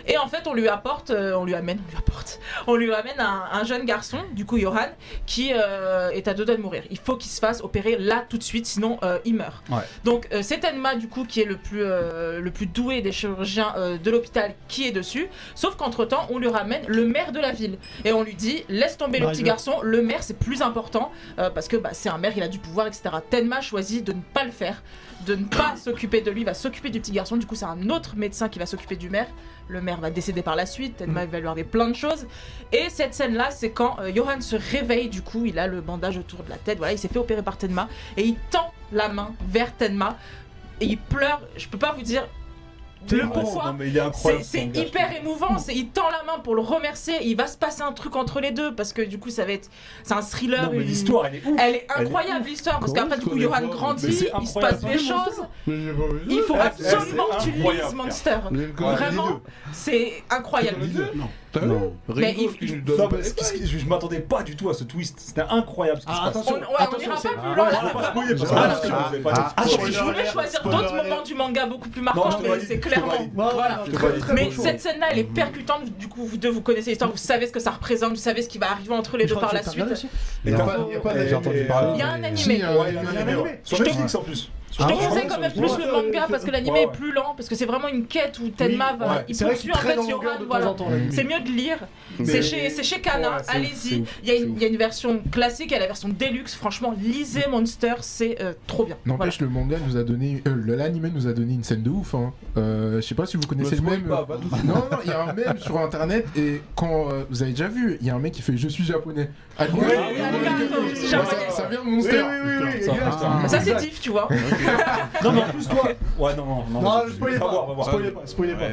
Et 0.06 0.16
en 0.18 0.28
fait, 0.28 0.46
on 0.46 0.54
lui 0.54 0.68
apporte, 0.68 1.10
euh, 1.10 1.34
on 1.34 1.44
lui 1.44 1.54
amène, 1.54 1.78
on 1.86 1.90
lui 1.90 1.96
apporte, 1.98 2.38
on 2.66 2.76
lui 2.76 2.92
amène 2.94 3.18
un, 3.18 3.44
un 3.52 3.64
jeune 3.64 3.84
garçon, 3.84 4.18
du 4.32 4.44
coup 4.46 4.58
Johan, 4.58 4.86
qui 5.26 5.50
euh, 5.52 6.10
est 6.10 6.28
à 6.28 6.34
deux 6.34 6.44
doigts 6.44 6.56
de 6.56 6.62
mourir. 6.62 6.82
Il 6.90 6.98
faut 6.98 7.16
qu'il 7.16 7.30
se 7.30 7.40
fasse 7.40 7.60
opérer 7.62 7.96
là 7.98 8.24
tout 8.28 8.38
de 8.38 8.42
suite, 8.42 8.66
sinon 8.66 8.98
euh, 9.02 9.18
il 9.24 9.34
meurt. 9.34 9.62
Ouais. 9.70 9.78
Donc 10.04 10.28
euh, 10.32 10.40
c'est 10.42 10.58
Tenma 10.60 10.94
du 10.94 11.08
coup 11.08 11.24
qui 11.24 11.40
est 11.40 11.44
le 11.44 11.56
plus 11.56 11.78
le 11.80 12.50
plus 12.50 12.66
doué 12.66 13.00
des 13.02 13.12
chirurgiens 13.12 13.74
de 14.02 14.10
l'hôpital 14.10 14.54
qui 14.68 14.86
est 14.86 14.92
dessus. 14.92 15.28
Sauf 15.54 15.76
qu'entre 15.76 16.04
temps, 16.04 16.26
on 16.30 16.38
lui 16.38 16.48
ramène 16.48 16.82
le 16.86 17.04
maire 17.04 17.32
de 17.32 17.40
la 17.40 17.52
ville 17.52 17.78
et 18.04 18.12
on 18.12 18.22
lui 18.22 18.34
dit 18.34 18.64
laisse 18.68 18.96
tomber 18.98 19.18
le 19.18 19.26
Bah, 19.26 19.32
petit 19.32 19.42
garçon. 19.42 19.80
Le 19.82 20.02
maire 20.02 20.22
c'est 20.22 20.38
plus 20.38 20.62
important 20.62 21.10
euh, 21.38 21.50
parce 21.50 21.68
que 21.68 21.76
bah, 21.76 21.90
c'est 21.92 22.08
un 22.08 22.18
maire, 22.18 22.32
il 22.36 22.42
a 22.42 22.48
du 22.48 22.58
pouvoir, 22.58 22.86
etc. 22.86 23.08
Tenma 23.30 23.60
choisit 23.60 24.04
de 24.04 24.12
ne 24.12 24.20
pas 24.20 24.44
le 24.44 24.50
faire, 24.50 24.82
de 25.26 25.34
ne 25.34 25.44
pas 25.44 25.76
s'occuper 25.82 26.20
de 26.20 26.30
lui, 26.30 26.42
il 26.42 26.44
va 26.44 26.54
s'occuper 26.54 26.90
du 26.90 27.00
petit 27.00 27.12
garçon. 27.12 27.36
Du 27.36 27.46
coup, 27.46 27.54
c'est 27.54 27.64
un 27.64 27.88
autre 27.90 28.16
médecin 28.16 28.48
qui 28.48 28.58
va 28.58 28.66
s'occuper 28.66 28.96
du 28.96 29.08
maire. 29.08 29.28
Le 29.68 29.80
maire 29.80 30.00
va 30.00 30.10
décéder 30.10 30.42
par 30.42 30.56
la 30.56 30.66
suite. 30.66 30.96
Tenma 30.98 31.24
il 31.24 31.30
va 31.30 31.40
lui 31.40 31.46
arriver 31.46 31.64
plein 31.64 31.88
de 31.88 31.94
choses. 31.94 32.26
Et 32.72 32.88
cette 32.88 33.14
scène-là, 33.14 33.50
c'est 33.50 33.70
quand 33.70 33.98
euh, 34.00 34.10
Johan 34.14 34.40
se 34.40 34.56
réveille. 34.56 35.08
Du 35.08 35.22
coup, 35.22 35.44
il 35.44 35.58
a 35.58 35.66
le 35.66 35.80
bandage 35.80 36.18
autour 36.18 36.42
de 36.42 36.50
la 36.50 36.56
tête. 36.56 36.78
Voilà, 36.78 36.92
il 36.92 36.98
s'est 36.98 37.08
fait 37.08 37.18
opérer 37.18 37.42
par 37.42 37.56
Tenma 37.58 37.88
et 38.16 38.24
il 38.24 38.36
tend 38.50 38.72
la 38.92 39.08
main 39.08 39.34
vers 39.46 39.76
Tenma 39.76 40.16
et 40.80 40.86
il 40.86 40.98
pleure. 40.98 41.40
Je 41.56 41.68
peux 41.68 41.78
pas 41.78 41.92
vous 41.92 42.02
dire 42.02 42.26
le 43.10 43.28
pourquoi. 43.28 43.64
non, 43.66 43.72
mais 43.78 43.88
il 43.88 43.96
est 43.96 44.00
C'est 44.42 44.64
hyper 44.64 45.16
émouvant, 45.20 45.58
c'est 45.58 45.74
il 45.74 45.88
tend 45.88 46.08
la 46.10 46.22
main 46.24 46.38
pour 46.40 46.54
le 46.54 46.60
remercier, 46.62 47.14
il 47.22 47.36
va 47.36 47.46
se 47.46 47.56
passer 47.56 47.82
un 47.82 47.92
truc 47.92 48.16
entre 48.16 48.40
les 48.40 48.50
deux 48.50 48.74
parce 48.74 48.92
que 48.92 49.02
du 49.02 49.18
coup 49.18 49.30
ça 49.30 49.44
va 49.44 49.52
être 49.52 49.68
c'est 50.02 50.14
un 50.14 50.22
thriller. 50.22 50.64
Non, 50.64 50.70
mais 50.72 50.78
une- 50.78 50.82
l'histoire, 50.88 51.26
elle 51.26 51.36
est 51.36 51.46
ouf. 51.46 51.56
Elle 51.58 51.74
est 51.74 51.86
Elle 51.96 52.02
est 52.02 52.06
incroyable 52.06 52.46
l'histoire 52.46 52.80
parce 52.80 52.92
qu'après 52.92 53.18
du 53.18 53.26
coup 53.26 53.38
Johan 53.38 53.66
grandit, 53.68 54.06
il 54.40 54.46
se 54.46 54.58
passe 54.58 54.80
des 54.80 54.98
choses. 54.98 55.42
Il 55.66 56.40
faut 56.46 56.56
absolument 56.56 57.24
que 57.38 57.42
tu 57.44 57.50
lises 57.52 57.94
Monster. 57.94 58.36
Vraiment, 58.76 59.40
c'est 59.72 60.22
incroyable. 60.30 60.78
T'as 61.52 61.60
vu 61.60 61.66
Non. 61.68 61.92
Mais 62.14 62.26
Ringo 62.32 62.50
il- 62.52 62.58
qui 62.68 62.72
nous 62.74 62.78
Non, 62.78 62.82
donne 62.84 62.96
pas 63.08 63.16
mais 63.16 63.22
les 63.22 63.28
ce 63.28 63.34
qui- 63.34 63.44
ce 63.44 63.52
bails. 63.52 63.60
qui- 63.62 63.66
je 63.68 63.78
je 63.78 63.86
m'attendais 63.86 64.20
pas 64.20 64.42
du 64.42 64.54
tout 64.56 64.68
à 64.68 64.74
ce 64.74 64.84
twist. 64.84 65.18
C'était 65.18 65.40
incroyable 65.48 66.00
ce 66.00 66.06
qui 66.06 66.12
Ah, 66.14 66.16
se 66.16 66.20
passe. 66.20 66.36
On, 66.36 66.40
attention. 66.40 66.54
ouais, 66.56 66.64
on 66.68 66.78
ira 66.78 66.88
pas 66.88 66.96
plus 66.96 67.06
Ouais, 67.48 67.56
loin. 67.56 67.68
on 67.82 67.86
va 67.86 67.90
pas 67.92 68.10
spoiler 68.10 68.34
parce 68.36 68.50
que 68.50 68.56
Ah, 68.56 68.62
attention, 68.64 68.88
vous 68.96 69.14
avez 69.14 69.18
pas 69.22 69.30
ah, 69.34 69.38
dit. 69.38 69.54
ah, 69.56 69.62
Je 69.90 70.00
voulais 70.02 70.26
choisir 70.26 70.62
d'autres 70.62 70.94
moments 70.94 71.22
du 71.22 71.34
manga 71.34 71.66
beaucoup 71.66 71.88
plus 71.88 72.00
Non, 72.02 72.04
marquants, 72.14 72.30
te 72.36 72.42
mais 72.42 72.48
valide, 72.48 72.64
c'est 72.68 72.74
je 72.76 72.80
te 72.80 72.86
clairement. 72.88 73.12
valide. 73.12 73.30
Voilà. 73.34 73.82
ouais, 73.82 73.90
te 73.90 73.94
très, 73.96 74.06
valide. 74.08 74.20
très 74.24 74.34
Mais 74.34 74.44
bon 74.44 74.50
choix. 74.52 74.64
cette 74.64 74.80
scène-là, 74.80 75.06
elle 75.10 75.18
est 75.18 75.24
percutante. 75.24 75.84
Du 75.98 76.08
coup, 76.08 76.24
vous 76.26 76.36
deux, 76.36 76.50
vous 76.50 76.60
connaissez 76.60 76.90
l'histoire, 76.90 77.10
vous 77.10 77.16
savez 77.16 77.46
ce 77.46 77.52
que 77.52 77.60
ça 77.60 77.70
représente, 77.70 78.10
vous 78.10 78.16
savez 78.16 78.42
ce 78.42 78.48
qui 78.48 78.58
va 78.58 78.70
arriver 78.70 78.94
entre 78.94 79.16
les 79.16 79.24
deux 79.26 79.34
par 79.36 79.54
la 79.54 79.62
suite. 79.62 79.84
Et 80.44 80.52
t'as 80.52 81.26
J'ai 81.26 81.34
entendu 81.34 81.64
parler. 81.64 81.90
Il 81.94 81.98
y 81.98 82.02
a 82.02 82.08
un 82.08 82.24
animé. 82.24 82.54
Il 82.54 82.60
y 82.60 82.62
a 82.62 82.70
un- 82.70 82.76
Ouais, 82.76 82.84
il 82.88 82.94
y 82.94 82.98
a 82.98 83.00
un 83.00 83.16
animé, 83.16 83.34
ouais. 83.36 83.60
Sur 83.64 83.78
Je 83.78 83.82
te- 83.84 83.88
Netflix 83.88 84.14
en 84.14 84.20
plus. 84.22 84.50
Je 84.70 84.76
te 84.78 84.82
Ah, 84.82 84.92
conseille 84.92 85.26
quand 85.28 85.40
même 85.40 85.52
plus 85.52 85.76
le 85.78 85.90
manga 85.92 86.26
parce 86.30 86.44
que 86.44 86.50
l'animé 86.50 86.70
Ouais, 86.80 86.82
est 86.84 86.92
plus 86.96 87.12
lent, 87.12 87.34
parce 87.36 87.48
que 87.48 87.54
c'est 87.54 87.64
vraiment 87.66 87.88
une 87.88 88.06
quête 88.06 88.38
où 88.38 88.48
Tenma 88.50 88.92
va. 88.94 89.24
Il 89.28 89.36
poursuit 89.36 89.72
en 89.72 89.76
fait 89.78 89.94
temps 89.96 90.02
Voilà. 90.46 90.74
C'est 91.10 91.24
mieux 91.24 91.40
de 91.40 91.48
lire. 91.50 91.78
C'est 92.24 92.42
chez, 92.42 92.70
c'est 92.70 92.82
chez 92.82 93.00
Kana, 93.00 93.38
allez-y. 93.48 94.04
Il 94.22 94.28
y, 94.28 94.30
a 94.30 94.34
une- 94.34 94.40
c'est 94.40 94.48
il 94.56 94.62
y 94.62 94.64
a 94.64 94.68
une 94.68 94.76
version 94.76 95.20
classique 95.32 95.72
et 95.72 95.78
la 95.78 95.86
version 95.86 96.08
deluxe. 96.08 96.54
Franchement, 96.54 96.94
lisez 97.00 97.44
Monster, 97.50 97.94
c'est 98.00 98.40
euh, 98.40 98.52
trop 98.66 98.84
bien. 98.84 98.96
N'empêche, 99.06 99.40
le 99.40 99.48
manga 99.48 99.76
nous 99.86 99.96
a 99.96 100.02
donné. 100.04 100.42
euh, 100.46 100.54
le- 100.54 100.74
L'anime 100.76 101.10
nous 101.14 101.26
a 101.26 101.32
donné 101.32 101.54
une 101.54 101.64
scène 101.64 101.82
de 101.82 101.90
ouf. 101.90 102.14
Hein. 102.14 102.32
Euh, 102.56 102.96
je 103.00 103.06
sais 103.06 103.14
pas 103.14 103.26
si 103.26 103.36
vous 103.36 103.46
connaissez 103.46 103.76
le 103.76 103.82
même. 103.82 104.04
Non, 104.06 104.74
non, 104.74 104.84
il 105.04 105.10
y 105.10 105.12
a 105.12 105.22
un 105.22 105.32
mème 105.32 105.58
sur 105.58 105.78
internet 105.80 106.26
et 106.36 106.60
quand 106.76 107.10
euh, 107.10 107.24
vous 107.30 107.42
avez 107.42 107.52
déjà 107.52 107.68
vu, 107.68 107.96
il 108.00 108.06
y 108.06 108.10
a 108.10 108.14
un 108.14 108.18
mec 108.18 108.32
qui 108.34 108.42
fait 108.42 108.56
Je 108.56 108.68
suis 108.68 108.84
japonais. 108.84 109.30
Ça, 109.58 109.66
ça 111.50 111.68
vient 111.68 111.82
de 111.84 111.88
Monster. 111.90 112.22
Ça, 113.48 113.60
c'est 113.60 113.74
diff, 113.76 114.00
tu 114.00 114.10
vois. 114.10 114.28
Non, 115.24 115.32
mais 115.32 115.42
en 115.42 115.48
plus, 115.48 115.68
toi. 115.68 115.88
Ouais, 116.18 116.36
non, 116.36 116.44
non, 116.46 116.64
non. 116.70 116.80
Non, 116.82 117.02
spoilez 117.10 117.36
va 117.38 117.46
voir, 117.46 117.62
va 117.62 117.66
pas, 117.68 117.74
voir. 117.74 117.86
spoilez 117.88 118.10
pas, 118.10 118.20
spoilez 118.26 118.54
pas. 118.54 118.68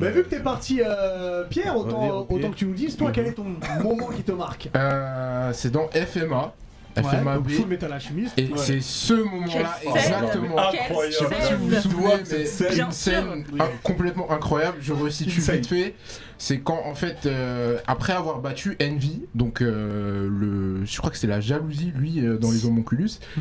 Mais 0.00 0.10
vu 0.10 0.24
que 0.24 0.28
t'es 0.28 0.40
parti, 0.40 0.80
euh, 0.84 1.44
Pierre, 1.48 1.76
autant, 1.76 1.98
Vas-y, 1.98 2.08
Pierre. 2.08 2.30
autant 2.32 2.50
que 2.50 2.56
tu 2.56 2.66
nous 2.66 2.74
dises, 2.74 2.96
toi, 2.96 3.10
quel 3.12 3.26
est 3.26 3.32
ton 3.32 3.44
moment 3.82 4.08
qui 4.08 4.22
te 4.22 4.32
marque 4.32 4.68
Euh, 4.76 5.50
c'est 5.52 5.70
dans 5.70 5.88
FMA. 5.88 6.52
Fait 6.94 7.04
Ouais, 7.04 7.20
ma 7.22 7.36
donc 7.36 7.46
B. 7.46 7.50
Full 7.50 7.66
Metal 7.68 7.92
Alchemist. 7.92 8.36
Et 8.36 8.48
Ouais. 8.48 8.56
c'est 8.56 8.80
ce 8.80 9.14
moment-là, 9.14 9.78
exactement. 9.84 10.58
Incroyable. 10.58 11.12
Je 11.12 11.16
sais 11.16 11.24
pas 11.26 11.40
si 11.42 11.52
vous 11.54 11.68
vous 11.68 11.74
souvenez, 11.76 12.14
mais 12.30 12.70
Bien 12.74 12.86
une 12.86 12.92
scène 12.92 13.44
complètement 13.84 14.30
incroyable. 14.32 14.78
Je 14.80 14.92
resitue 14.92 15.40
vite 15.40 15.66
fait. 15.68 15.94
C'est 16.38 16.58
quand, 16.58 16.80
en 16.84 16.94
fait, 16.96 17.26
euh, 17.26 17.78
après 17.86 18.14
avoir 18.14 18.38
battu 18.40 18.76
Envy, 18.82 19.22
donc 19.36 19.60
euh, 19.62 20.28
le, 20.28 20.84
je 20.84 20.98
crois 20.98 21.10
que 21.10 21.16
c'est 21.18 21.26
la 21.28 21.40
jalousie, 21.40 21.92
lui, 21.94 22.18
euh, 22.26 22.36
dans 22.36 22.50
les 22.50 22.64
homonculus, 22.66 23.10
Mm. 23.36 23.40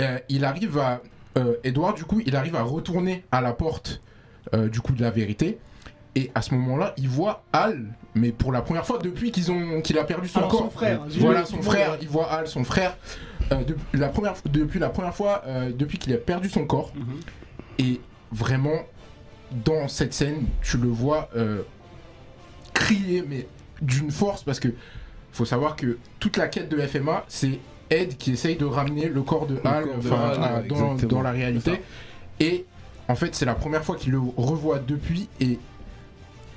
euh, 0.00 0.18
il 0.28 0.44
arrive 0.44 0.76
à. 0.78 1.00
Euh, 1.38 1.54
Edward, 1.64 1.96
du 1.96 2.04
coup, 2.04 2.20
il 2.26 2.36
arrive 2.36 2.56
à 2.56 2.62
retourner 2.62 3.24
à 3.32 3.40
la 3.40 3.52
porte 3.52 4.02
euh, 4.54 4.68
du 4.68 4.80
coup 4.80 4.92
de 4.92 5.00
la 5.02 5.10
vérité. 5.10 5.58
Et 6.14 6.30
à 6.34 6.42
ce 6.42 6.52
moment-là, 6.54 6.94
il 6.96 7.08
voit 7.08 7.44
Al, 7.52 7.84
mais 8.14 8.32
pour 8.32 8.50
la 8.50 8.60
première 8.62 8.84
fois 8.84 8.98
depuis 8.98 9.30
qu'ils 9.30 9.52
ont, 9.52 9.80
qu'il 9.82 9.98
a 9.98 10.04
perdu 10.04 10.26
son 10.26 10.38
Alors, 10.40 10.50
corps. 10.50 10.60
son 10.62 10.70
frère, 10.70 11.02
j'ai 11.08 11.20
Voilà, 11.20 11.44
son 11.44 11.62
frère, 11.62 11.96
il 12.00 12.08
voit 12.08 12.30
Al, 12.32 12.48
son 12.48 12.64
frère, 12.64 12.96
euh, 13.52 13.62
de- 13.62 13.76
la 13.92 14.08
première, 14.08 14.34
depuis 14.46 14.80
la 14.80 14.88
première 14.88 15.14
fois, 15.14 15.42
euh, 15.46 15.70
depuis 15.72 15.98
qu'il 15.98 16.12
a 16.12 16.16
perdu 16.16 16.48
son 16.48 16.64
corps. 16.66 16.92
Mhm. 16.96 17.20
Et 17.78 18.00
vraiment, 18.32 18.80
dans 19.64 19.86
cette 19.86 20.12
scène, 20.12 20.46
tu 20.62 20.76
le 20.78 20.88
vois 20.88 21.28
euh, 21.36 21.62
crier, 22.74 23.22
mais 23.28 23.46
d'une 23.80 24.10
force, 24.10 24.42
parce 24.42 24.58
que 24.60 24.68
faut 25.32 25.44
savoir 25.44 25.76
que 25.76 25.98
toute 26.18 26.36
la 26.36 26.48
quête 26.48 26.68
de 26.68 26.78
FMA, 26.80 27.24
c'est 27.28 27.60
Ed 27.90 28.16
qui 28.16 28.32
essaye 28.32 28.56
de 28.56 28.64
ramener 28.64 29.08
le 29.08 29.22
corps 29.22 29.46
de 29.46 29.58
Hal 29.64 29.84
corps 29.84 29.94
de 29.98 30.08
enfin, 30.08 30.30
Hal, 30.30 30.42
à- 30.42 30.60
ouais, 30.60 31.06
dans, 31.06 31.22
la 31.22 31.30
réalité. 31.30 31.80
Et 32.40 32.64
en 33.08 33.14
fait, 33.14 33.34
c'est 33.34 33.46
la 33.46 33.54
première 33.54 33.84
fois 33.84 33.96
qu'il 33.96 34.12
le 34.12 34.20
revoit 34.36 34.78
depuis 34.78 35.28
et 35.40 35.58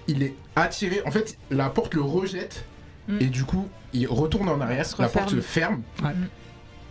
il 0.07 0.23
est 0.23 0.33
attiré. 0.55 1.01
En 1.05 1.11
fait, 1.11 1.37
la 1.49 1.69
porte 1.69 1.93
le 1.93 2.01
rejette 2.01 2.65
Mm. 3.07 3.17
et 3.19 3.25
du 3.25 3.43
coup, 3.43 3.67
il 3.93 4.07
retourne 4.07 4.47
en 4.49 4.61
arrière. 4.61 4.85
La 4.99 5.09
porte 5.09 5.29
se 5.29 5.41
ferme. 5.41 5.81
Ouais. 6.03 6.11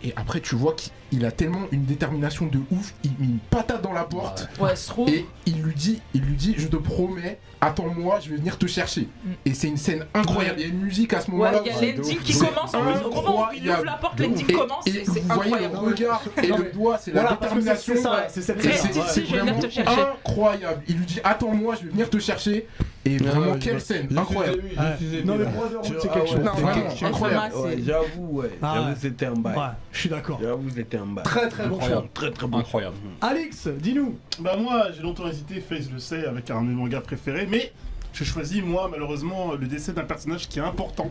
Et 0.03 0.13
après, 0.15 0.39
tu 0.41 0.55
vois 0.55 0.75
qu'il 0.75 1.25
a 1.25 1.31
tellement 1.31 1.67
une 1.71 1.85
détermination 1.85 2.47
de 2.47 2.59
ouf. 2.71 2.93
Il 3.03 3.11
met 3.19 3.25
une 3.27 3.37
patate 3.49 3.81
dans 3.83 3.93
la 3.93 4.03
porte. 4.03 4.47
Ouais, 4.59 4.75
se 4.75 4.87
trouve. 4.89 5.09
Et 5.09 5.25
il 5.45 5.61
lui 5.61 5.75
dit, 5.75 6.01
il 6.13 6.21
lui 6.21 6.35
dit, 6.35 6.55
je 6.57 6.67
te 6.67 6.75
promets, 6.75 7.37
attends-moi, 7.61 8.19
je 8.19 8.29
vais 8.31 8.37
venir 8.37 8.57
te 8.57 8.65
chercher. 8.65 9.01
Mm. 9.23 9.31
Et 9.45 9.53
c'est 9.53 9.67
une 9.67 9.77
scène 9.77 10.05
incroyable. 10.13 10.59
Il 10.59 10.61
y 10.63 10.65
a 10.65 10.73
une 10.73 10.79
musique 10.81 11.13
à 11.13 11.21
ce 11.21 11.29
Ouais, 11.29 11.37
moment-là. 11.37 11.61
il 11.65 11.71
y 11.71 11.89
a 11.89 11.95
l'ending 11.95 12.17
qui 12.19 12.33
commence. 12.37 12.73
Au 12.73 12.81
moment 13.21 13.43
où 13.43 13.55
il 13.55 13.69
ouvre 13.69 13.85
la 13.85 13.91
porte, 13.93 14.19
l'ending 14.19 14.47
commence. 14.51 14.87
et 14.87 14.89
et 14.89 15.03
vous 15.03 15.13
C'est 15.13 15.31
incroyable. 15.31 15.73
le 15.73 15.79
regard 15.79 16.21
et 16.41 16.47
le 16.47 16.71
doigt, 16.73 16.97
c'est 16.97 17.11
la 17.11 17.21
Voilà, 17.21 17.37
détermination. 17.39 17.93
c'est 17.95 18.01
ça, 18.01 18.25
c'est 18.29 18.41
cette 18.41 18.61
C'est 18.61 19.87
incroyable. 19.87 20.81
Il 20.87 20.97
lui 20.97 21.05
dit 21.05 21.19
attends-moi, 21.23 21.75
je 21.75 21.85
vais 21.85 21.91
venir 21.91 22.09
te 22.09 22.17
chercher. 22.19 22.67
Et 23.03 23.17
vraiment 23.17 23.53
Ouais, 23.53 23.59
quelle 23.59 23.79
je- 23.79 23.83
scène 23.83 24.07
je 24.11 24.15
incroyable. 24.17 24.61
je 25.01 25.25
Non, 25.25 25.35
mais 25.37 25.43
là. 25.45 25.49
Brotherhood, 25.49 25.85
Je- 25.85 25.99
c'est 25.99 26.09
ah 26.09 26.13
quelque 26.13 26.19
ouais, 26.21 26.27
chose. 26.27 26.39
Non, 26.45 26.51
c'est 26.55 26.61
vraiment, 26.61 26.81
quelque 26.81 26.91
chose. 26.99 27.07
incroyable. 27.09 27.55
Ouais, 27.55 27.77
J'avoue, 27.83 28.27
ouais. 28.31 28.51
Ah 28.61 28.71
J'avoue, 28.75 28.87
ouais. 28.89 28.95
c'était 29.01 29.25
un 29.25 29.33
bail. 29.33 29.57
Ouais, 29.57 29.63
je 29.91 29.99
suis 29.99 30.09
d'accord. 30.09 30.39
J'avoue, 30.41 30.69
c'était 30.69 30.97
un 30.97 31.05
bail. 31.07 31.23
Très 31.23 31.49
très 31.49 31.67
bon 31.67 31.79
Très 32.13 32.31
très 32.31 32.47
bon. 32.47 32.57
Incroyable. 32.59 32.95
Alix, 33.21 33.67
dis-nous. 33.67 34.17
Bah 34.39 34.55
moi 34.55 34.87
j'ai 34.95 35.01
longtemps 35.01 35.27
hésité, 35.27 35.61
Face 35.61 35.89
le 35.91 35.97
sait, 35.99 36.25
avec 36.27 36.49
un 36.51 36.61
de 36.61 36.67
mes 36.67 36.75
mangas 36.75 37.01
préférés, 37.01 37.47
mais 37.49 37.71
j'ai 38.13 38.25
choisi 38.25 38.61
moi 38.61 38.87
malheureusement 38.91 39.53
le 39.53 39.65
décès 39.67 39.93
d'un 39.93 40.03
personnage 40.03 40.47
qui 40.47 40.59
est 40.59 40.63
important. 40.63 41.09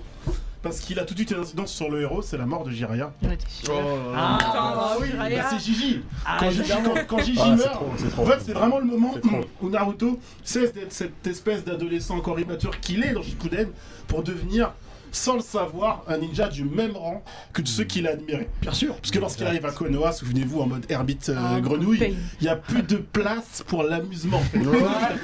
Parce 0.62 0.80
qu'il 0.80 0.98
a 0.98 1.04
tout 1.04 1.14
de 1.14 1.18
suite 1.20 1.30
une 1.30 1.38
incidence 1.40 1.72
sur 1.72 1.90
le 1.90 2.02
héros, 2.02 2.20
c'est 2.20 2.36
la 2.36 2.44
mort 2.44 2.64
de 2.64 2.70
Jiraya. 2.70 3.12
Oh. 3.24 3.72
Ah, 4.14 4.94
oui. 5.00 5.08
Bah, 5.16 5.24
c'est 5.48 5.58
Gigi 5.58 6.02
Ah, 6.26 6.36
Quand 6.38 6.50
Gigi, 6.50 6.60
évidemment. 6.60 6.94
quand, 6.94 7.16
quand 7.16 7.24
Gigi 7.24 7.40
Ah, 7.42 7.56
meurt, 7.56 7.72
trop, 7.72 7.90
c'est 7.96 8.10
trop. 8.10 8.22
en 8.22 8.26
fait 8.26 8.40
c'est 8.44 8.52
vraiment 8.52 8.78
le 8.78 8.84
moment 8.84 9.14
où 9.62 9.70
Naruto 9.70 10.18
cesse 10.44 10.74
d'être 10.74 10.92
cette 10.92 11.26
espèce 11.26 11.64
d'adolescent 11.64 12.16
encore 12.16 12.38
immature 12.38 12.78
qu'il 12.80 13.02
est 13.04 13.12
dans 13.14 13.22
Shippuden 13.22 13.68
pour 14.06 14.22
devenir, 14.22 14.72
sans 15.12 15.34
le 15.34 15.40
savoir, 15.40 16.02
un 16.08 16.18
ninja 16.18 16.48
du 16.48 16.64
même 16.64 16.96
rang 16.96 17.22
que 17.52 17.62
de 17.62 17.68
ceux 17.68 17.84
qu'il 17.84 18.06
a 18.06 18.10
admirés. 18.12 18.48
Bien 18.62 18.72
sûr. 18.72 18.94
Parce 18.96 19.10
que 19.10 19.18
lorsqu'il 19.18 19.46
arrive 19.46 19.66
à 19.66 19.70
Konoha, 19.72 20.12
souvenez-vous, 20.12 20.60
en 20.60 20.66
mode 20.66 20.86
Herbite 20.88 21.28
euh, 21.30 21.36
Ah, 21.38 21.60
grenouille, 21.60 22.14
il 22.40 22.44
n'y 22.44 22.48
a 22.48 22.56
plus 22.56 22.82
de 22.82 22.96
place 22.96 23.62
pour 23.66 23.82
l'amusement. 23.82 24.42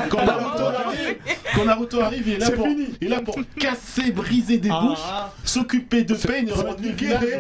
quand, 0.08 0.24
Naruto 0.24 0.64
arrive, 0.66 1.16
quand 1.54 1.64
Naruto 1.64 2.00
arrive, 2.00 2.22
il 2.28 2.34
est 2.34 2.38
là, 2.38 2.46
C'est 2.46 2.52
pour, 2.56 2.66
fini. 2.66 2.86
il 3.00 3.06
est 3.06 3.10
là 3.10 3.20
pour 3.20 3.36
casser, 3.58 4.10
briser 4.12 4.58
des 4.58 4.68
bouches, 4.68 4.98
Ah, 5.08 5.32
s'occuper 5.44 6.04
de 6.04 6.14
Pain 6.14 6.46
et 6.46 6.50
remettre 6.52 6.82
le. 6.82 6.88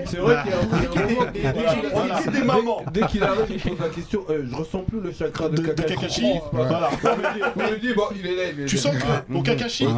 C'est 0.06 0.16
vrai 0.18 0.36
qu'il 0.42 0.52
y 0.52 0.54
a 0.54 0.58
un- 0.58 1.32
il 1.34 1.42
y 1.42 1.46
a 1.46 1.50
un 1.50 1.54
moment. 1.90 2.30
des- 2.32 2.42
mamans. 2.42 2.82
Dès 2.92 3.06
qu'il 3.06 3.22
arrive, 3.22 3.44
il 3.50 3.58
pose 3.60 3.78
la 3.80 3.88
question 3.88 4.24
euh, 4.30 4.44
Je 4.50 4.54
ressens 4.54 4.80
plus 4.80 5.00
le 5.00 5.12
chakra 5.12 5.48
de 5.48 5.60
Kakashi. 5.60 6.32
Voilà. 6.52 6.90
On 7.04 7.58
me 7.62 7.78
dit, 7.78 7.92
bon, 7.94 8.04
il 8.18 8.26
est 8.26 8.36
là, 8.36 8.42
il 8.56 8.60
est 8.62 8.66
Tu 8.66 8.76
sens 8.78 8.94
que 8.96 9.32
mon 9.32 9.42
Kakashi, 9.42 9.86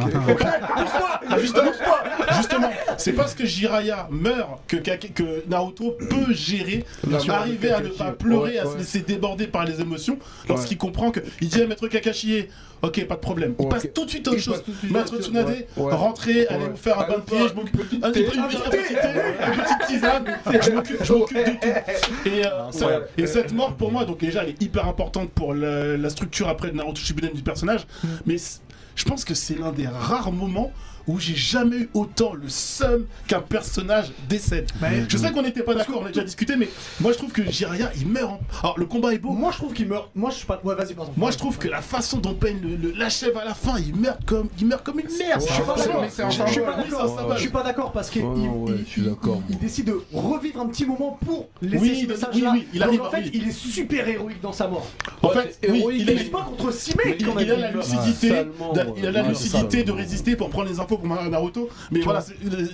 Ah, 1.31 1.37
justement, 1.39 1.71
justement, 2.39 2.69
c'est 2.97 3.13
parce 3.13 3.33
que 3.35 3.45
Jiraya 3.45 4.07
meurt 4.11 4.59
que, 4.67 4.77
que 4.77 5.43
Naruto 5.49 5.91
peut 6.09 6.33
gérer, 6.33 6.85
arriver 7.29 7.71
à 7.71 7.79
ne 7.81 7.89
pas 7.89 8.11
pleurer, 8.11 8.53
Ouais, 8.53 8.59
à 8.59 8.65
se 8.65 8.77
laisser 8.77 8.99
déborder 9.01 9.47
par 9.47 9.65
les 9.65 9.79
émotions, 9.81 10.17
lorsqu'il 10.47 10.77
comprend 10.77 11.11
que 11.11 11.19
il 11.41 11.49
dit 11.49 11.61
à 11.61 11.67
Maître 11.67 11.87
Kakashi, 11.87 12.47
ok, 12.81 13.05
pas 13.05 13.15
de 13.15 13.19
problème, 13.19 13.53
il 13.59 13.67
passe 13.67 13.87
tout 13.93 14.05
de 14.05 14.09
suite 14.09 14.27
à 14.27 14.31
autre 14.31 14.39
chose. 14.39 14.53
passe 14.55 14.63
tout 14.63 14.71
de 14.71 14.77
suite 14.77 14.91
Maître 14.91 15.17
Tsunade, 15.21 15.65
rentrer, 15.77 16.47
allez 16.47 16.63
Ouais. 16.63 16.69
vous 16.71 16.77
faire 16.77 16.99
un 16.99 17.07
bain 17.07 17.17
de 17.17 17.21
pied, 17.23 17.47
je 17.49 17.53
m'occupe 17.53 17.77
petit- 17.77 17.95
une 17.97 18.11
petite 19.61 19.87
tisane, 19.87 20.25
je 20.45 20.71
m'occupe 20.71 20.99
de 21.01 21.05
tout. 21.05 21.27
Et, 22.25 22.45
euh, 22.45 22.87
Ouais. 22.87 22.99
et 23.17 23.27
cette 23.27 23.53
mort 23.53 23.73
pour 23.75 23.91
moi, 23.91 24.05
donc 24.05 24.19
déjà 24.19 24.43
elle 24.43 24.49
est 24.49 24.61
hyper 24.61 24.87
importante 24.87 25.29
pour 25.31 25.53
la, 25.53 25.97
la 25.97 26.09
structure 26.09 26.47
après 26.47 26.69
de 26.71 26.75
Naruto 26.75 26.99
Shippuden 27.01 27.31
du 27.33 27.41
personnage, 27.43 27.85
mais 28.25 28.37
c- 28.37 28.59
je 28.95 29.03
pense 29.05 29.23
que 29.25 29.33
c'est 29.33 29.57
l'un 29.57 29.71
des 29.71 29.87
rares 29.87 30.31
moments 30.31 30.71
où 31.07 31.19
j'ai 31.19 31.35
jamais 31.35 31.77
eu 31.77 31.89
autant 31.93 32.33
le 32.33 32.47
seum 32.49 33.05
qu'un 33.27 33.41
personnage 33.41 34.11
décède. 34.27 34.67
Mais- 34.81 35.05
Je 35.07 35.17
sais 35.17 35.31
qu'on 35.31 35.41
n'était 35.41 35.63
pas 35.63 35.73
d'accord, 35.75 36.01
on 36.01 36.05
a 36.05 36.09
déjà 36.09 36.23
discuté, 36.23 36.55
mais 36.55 36.69
moi 36.99 37.11
je 37.11 37.17
trouve 37.17 37.31
que 37.31 37.43
Jiraiya 37.49 37.91
il 37.97 38.07
meurt. 38.07 38.31
en- 38.31 38.39
Alors 38.63 38.79
le 38.79 38.85
combat 38.85 39.13
est 39.13 39.19
beau. 39.19 39.29
Moi, 39.31 39.51
je 39.51 39.57
trouve 39.57 39.73
qu'il 39.73 39.87
meurt. 39.87 40.09
Moi, 40.15 40.29
je 40.31 40.35
suis 40.37 40.45
pas. 40.45 40.59
Ouais, 40.63 40.75
vas-y, 40.75 40.93
pardon. 40.93 41.11
Moi 41.17 41.31
je 41.31 41.37
trouve 41.37 41.57
que 41.57 41.67
la 41.67 41.81
façon 41.81 42.17
dont 42.17 42.37
le- 42.41 42.91
l'achève 42.97 43.37
à 43.37 43.45
la 43.45 43.53
fin, 43.53 43.77
il 43.79 43.95
meurt 43.95 44.23
comme, 44.25 44.49
il 44.59 44.65
meurt 44.67 44.83
comme 44.83 44.99
une 44.99 45.07
merde. 45.17 45.41
Je 45.47 45.53
suis 45.53 45.63
pas 45.63 45.75
d'accord. 45.75 46.03
Je 46.05 46.49
suis 46.51 46.61
pas 46.61 46.75
d'accord. 46.75 47.17
savage. 47.17 47.35
Je 47.37 47.41
suis 47.41 47.49
pas 47.49 47.63
d'accord 47.63 47.91
parce 47.91 48.09
qu'il 48.09 48.23
Ouais, 48.23 48.35
il- 49.49 49.57
décide 49.59 49.85
de 49.85 50.01
revivre 50.13 50.61
un 50.61 50.67
petit 50.67 50.85
moment 50.85 51.17
pour 51.25 51.47
laisser 51.61 51.81
Oui, 51.81 51.89
ce 51.89 51.93
oui, 52.51 52.67
il 52.73 52.79
Donc 52.79 53.01
en 53.01 53.09
fait, 53.11 53.17
oui. 53.23 53.31
il 53.33 53.47
est 53.47 53.51
super 53.51 54.07
héroïque 54.07 54.41
dans 54.41 54.51
sa 54.53 54.67
mort. 54.67 54.87
En 55.21 55.29
fait, 55.29 55.57
il 55.67 56.09
est 56.09 56.31
pas 56.31 56.43
contre 56.43 56.71
six 56.73 56.95
Mais 56.97 57.11
mecs 57.11 57.21
il, 57.21 57.27
quand 57.27 57.39
il 57.39 57.47
même. 57.47 57.55
a 57.57 57.61
la 57.61 57.71
lucidité, 57.71 58.33
il 58.97 59.05
a 59.07 59.11
la 59.11 59.21
lucidité 59.23 59.83
de 59.83 59.91
résister 59.91 60.35
pour 60.35 60.49
prendre 60.49 60.69
les 60.69 60.79
infos 60.79 60.97
pour 60.99 61.07
Naruto. 61.07 61.69
Mais 61.91 62.01
voilà, 62.01 62.23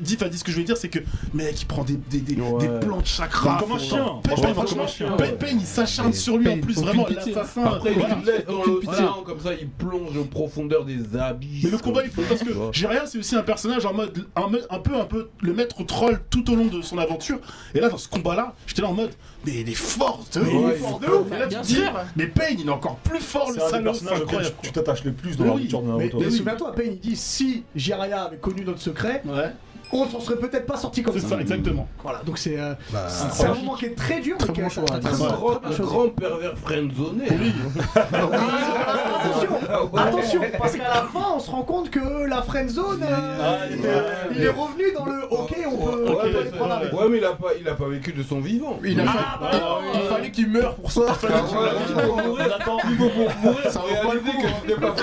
Diff 0.02 0.22
a 0.22 0.30
dit 0.30 0.38
ce 0.38 0.44
que 0.44 0.52
je 0.52 0.56
voulais 0.56 0.66
dire, 0.66 0.78
c'est 0.78 0.90
que 0.90 1.00
mec, 1.34 1.62
il 1.62 1.66
prend 1.66 1.84
des, 1.84 1.96
des, 2.10 2.20
des, 2.20 2.36
Ouais. 2.42 2.68
des 2.68 2.86
plans 2.86 3.00
de 3.00 3.06
chakra. 3.06 3.58
Comme 3.60 3.72
un 3.72 3.80
chien. 3.80 4.06
Pain, 4.24 4.30
Franchement, 4.36 4.36
Pain, 4.36 4.54
comme 4.54 4.54
franchement, 4.68 4.84
un 4.84 4.88
chien. 4.88 5.12
Pain, 5.18 5.30
Pain, 5.40 5.48
il 5.52 5.66
s'acharne 5.66 6.14
sur 6.14 6.38
lui 6.38 6.48
en 6.50 6.60
plus, 6.60 6.76
vraiment 6.78 7.08
l'assassin. 7.08 7.64
Après, 7.64 7.94
il 7.94 8.26
laisse 8.26 8.46
dans 8.46 8.64
l'océan, 8.64 9.24
comme 9.26 9.40
ça, 9.40 9.54
il 9.54 9.68
plonge 9.70 10.16
aux 10.18 10.26
profondeurs 10.26 10.86
des 10.86 11.18
abysses. 11.18 11.64
Mais 11.64 11.70
le 11.72 11.78
combat 11.78 12.04
il 12.04 12.12
faut 12.12 12.22
parce 12.28 12.42
que. 12.42 12.50
Jiraiya 12.72 13.06
c'est 13.06 13.18
aussi 13.20 13.36
un 13.36 13.42
personnage 13.44 13.86
en 13.86 13.94
mode 13.94 14.26
un, 14.36 14.80
peu 14.80 14.96
un 14.96 15.06
peu 15.06 15.30
le 15.42 15.54
maître 15.54 15.84
troll 15.86 16.20
tout 16.30 16.52
au 16.52 16.56
long 16.56 16.66
de 16.66 16.82
son 16.82 16.98
aventure 16.98 17.40
et 17.74 17.80
là 17.80 17.90
dans 17.90 17.98
ce 17.98 18.08
combat 18.08 18.36
là 18.36 18.54
j'étais 18.68 18.82
là 18.82 18.90
en 18.90 18.94
mode 18.94 19.12
mais 19.46 19.62
il 19.62 19.70
est 19.70 19.74
fort 19.74 20.24
de 20.34 20.40
ouf, 20.42 20.48
Ouais, 20.48 20.54
il 20.54 20.70
est 20.70 20.76
il 20.76 20.80
fort 20.80 21.00
est 21.04 21.08
de 21.08 21.12
ouf 21.12 21.28
et 21.32 21.40
là 21.40 21.44
tu 21.44 21.50
Bien 21.50 21.62
te 21.62 21.68
dis 21.68 21.74
sûr. 21.76 21.94
mais 22.16 22.28
Pain 22.28 22.46
il 22.58 22.66
est 22.68 22.70
encore 22.72 22.98
plus 22.98 23.20
fort 23.20 23.52
le 23.52 23.60
salaud 23.60 23.92
tu 24.62 24.72
t'attaches 24.72 25.04
le 25.04 25.14
plus 25.14 25.38
dans 25.38 25.44
Mais 25.46 25.50
la 25.50 25.56
oui, 25.56 25.62
rupture 25.62 25.82
de 25.82 25.86
Mais, 25.88 25.92
Naruto. 25.98 26.20
mais 26.20 26.26
oui. 26.28 26.32
souviens-toi, 26.38 26.72
Pain, 26.74 26.84
il 26.86 27.00
dit 27.00 27.16
si 27.16 27.64
Jiraiya 27.76 28.05
avait 28.14 28.38
connu 28.38 28.64
notre 28.64 28.82
secret, 28.82 29.22
on 29.92 30.08
s'en 30.10 30.20
serait 30.20 30.38
peut-être 30.38 30.66
pas 30.66 30.78
sorti 30.78 31.02
comme 31.04 31.14
c'est 31.14 31.20
ça. 31.22 31.30
ça 31.30 31.42
exactement 31.42 31.88
Voilà, 32.04 32.22
donc 32.26 32.38
c'est 32.38 32.60
euh, 32.60 32.74
Bah, 32.92 33.08
c'est 33.08 33.46
un 33.46 33.54
moment 33.54 33.76
qui 33.76 33.86
est 33.86 33.96
très 33.96 34.20
dur. 34.20 34.38
Très 34.38 34.50
mais 34.50 34.54
qui 34.54 34.76
très 34.76 35.84
grand, 35.84 36.10
pervers 36.10 36.58
friendzoné. 36.58 37.26
Attention, 37.96 39.50
attention, 39.98 40.42
parce 40.58 40.74
qu'à 40.76 40.84
la 40.84 41.02
fin, 41.04 41.26
on 41.36 41.40
se 41.40 41.50
rend 41.52 41.64
compte 41.64 41.90
que 41.90 42.26
la 42.28 42.42
friendzone, 42.42 43.04
euh, 43.04 43.38
Ah, 43.42 43.66
il 43.70 43.78
était- 43.80 43.90
il 44.36 44.42
est 44.44 44.50
revenu 44.50 44.84
dans 44.96 45.06
le 45.06 45.24
OK, 45.32 45.56
on 45.66 45.78
peut, 45.78 46.06
on 46.08 46.10
Ouais, 46.12 46.22
peut 46.22 46.30
mais- 46.34 46.40
aller 46.40 46.50
prendre 46.52 46.74
avec. 46.74 46.94
Ouais, 46.94 47.10
mais 47.10 47.18
il 47.18 47.26
a 47.26 47.32
pas, 47.34 47.48
il 47.60 47.68
a 47.68 47.74
pas 47.76 47.88
vécu 47.88 48.14
de 48.14 48.24
son 48.24 48.40
vivant. 48.40 48.80
Il, 48.84 49.00
a 49.00 49.04
Ah, 49.08 49.12
fait- 49.12 49.40
bah, 49.60 49.80
il- 49.94 50.00
il 50.02 50.08
fallait 50.08 50.32
qu'il 50.32 50.50
meure 50.50 50.76
pour 50.76 50.92
ça. 50.92 51.02
Ah, 51.08 51.14
il 51.22 51.96
faut 51.96 52.16
mourir. 52.16 52.56
Attends, 52.60 52.78
Il 52.90 52.98
faut 52.98 53.10
pour 53.10 53.30
mourir. 53.44 53.72
Ça 53.72 53.80
vaut 53.80 54.08
pas 54.08 54.14
le 54.14 54.20
coup. 54.20 54.26
que 54.26 54.48
tu 54.62 54.68
n'es 54.68 54.76
pas 54.76 54.96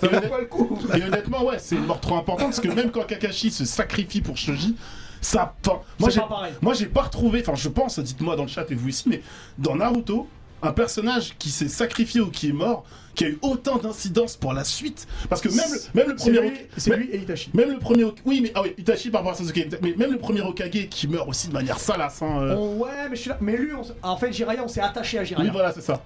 Ça 0.00 0.08
vaut 0.08 0.28
pas 0.28 0.38
le 0.40 0.46
coup. 0.46 0.78
et 0.96 1.02
honnêtement 1.02 1.44
ouais 1.44 1.56
c'est 1.58 1.76
une 1.76 1.86
mort 1.86 2.00
trop 2.00 2.16
importante 2.16 2.48
parce 2.48 2.60
que 2.60 2.68
même 2.74 2.90
quand 2.90 3.04
Kakashi 3.06 3.50
se 3.50 3.64
sacrifie 3.64 4.20
pour 4.20 4.36
Shoji 4.36 4.76
ça 5.20 5.54
enfin, 5.64 5.78
moi 6.00 6.08
C'est 6.10 6.16
j'ai 6.16 6.20
pas 6.22 6.26
pareil. 6.26 6.52
Moi, 6.60 6.74
j'ai 6.74 6.86
pas 6.86 7.02
retrouvé, 7.02 7.42
enfin, 7.42 7.54
je 7.54 7.68
pense, 7.68 7.98
dites-moi 8.00 8.34
dans 8.34 8.42
le 8.42 8.48
chat 8.48 8.68
et 8.70 8.74
vous 8.74 8.88
ici, 8.88 9.04
mais 9.06 9.22
dans 9.56 9.76
Naruto, 9.76 10.26
un 10.62 10.72
personnage 10.72 11.34
qui 11.38 11.50
s'est 11.50 11.68
sacrifié 11.68 12.20
ou 12.20 12.28
qui 12.30 12.48
est 12.48 12.52
mort, 12.52 12.82
qui 13.14 13.24
a 13.26 13.28
eu 13.28 13.38
autant 13.42 13.76
d'incidence 13.78 14.36
pour 14.36 14.52
la 14.52 14.64
suite, 14.64 15.06
parce 15.28 15.40
que 15.40 15.48
même 15.48 15.70
le, 15.70 15.78
même 16.00 16.08
le 16.10 16.18
C'est 16.18 16.32
premier, 16.32 16.68
c'est 16.76 16.96
lui 16.96 17.08
et 17.12 17.18
Itachi. 17.18 17.50
même 17.54 17.70
le 17.70 17.78
premier, 17.78 18.04
oui, 18.24 18.40
mais 18.42 18.50
ah 18.56 18.62
oui, 18.62 18.74
Itachi 18.78 19.10
par 19.10 19.20
rapport 19.20 19.34
à 19.34 19.44
Sasuke, 19.44 19.68
mais 19.80 19.94
même 19.96 20.10
le 20.10 20.18
premier 20.18 20.40
Okage 20.40 20.88
qui 20.90 21.06
meurt 21.06 21.28
aussi 21.28 21.46
de 21.46 21.52
manière 21.52 21.78
salace. 21.78 22.20
Hein, 22.22 22.40
euh. 22.42 22.56
On- 22.56 22.78
ouais, 22.78 23.08
mais 23.08 23.14
je 23.14 23.20
suis 23.20 23.30
là. 23.30 23.38
Mais 23.40 23.56
lui, 23.56 23.70
on 23.74 23.82
en 24.08 24.16
fait, 24.16 24.32
Jiraiya, 24.32 24.64
on 24.64 24.68
s'est 24.68 24.80
attaché 24.80 25.18
à 25.18 25.20
Oui, 25.22 25.26
Jiraiya. 25.28 25.52
voilà, 25.52 25.72
c'est 25.72 25.82
ça. 25.82 26.02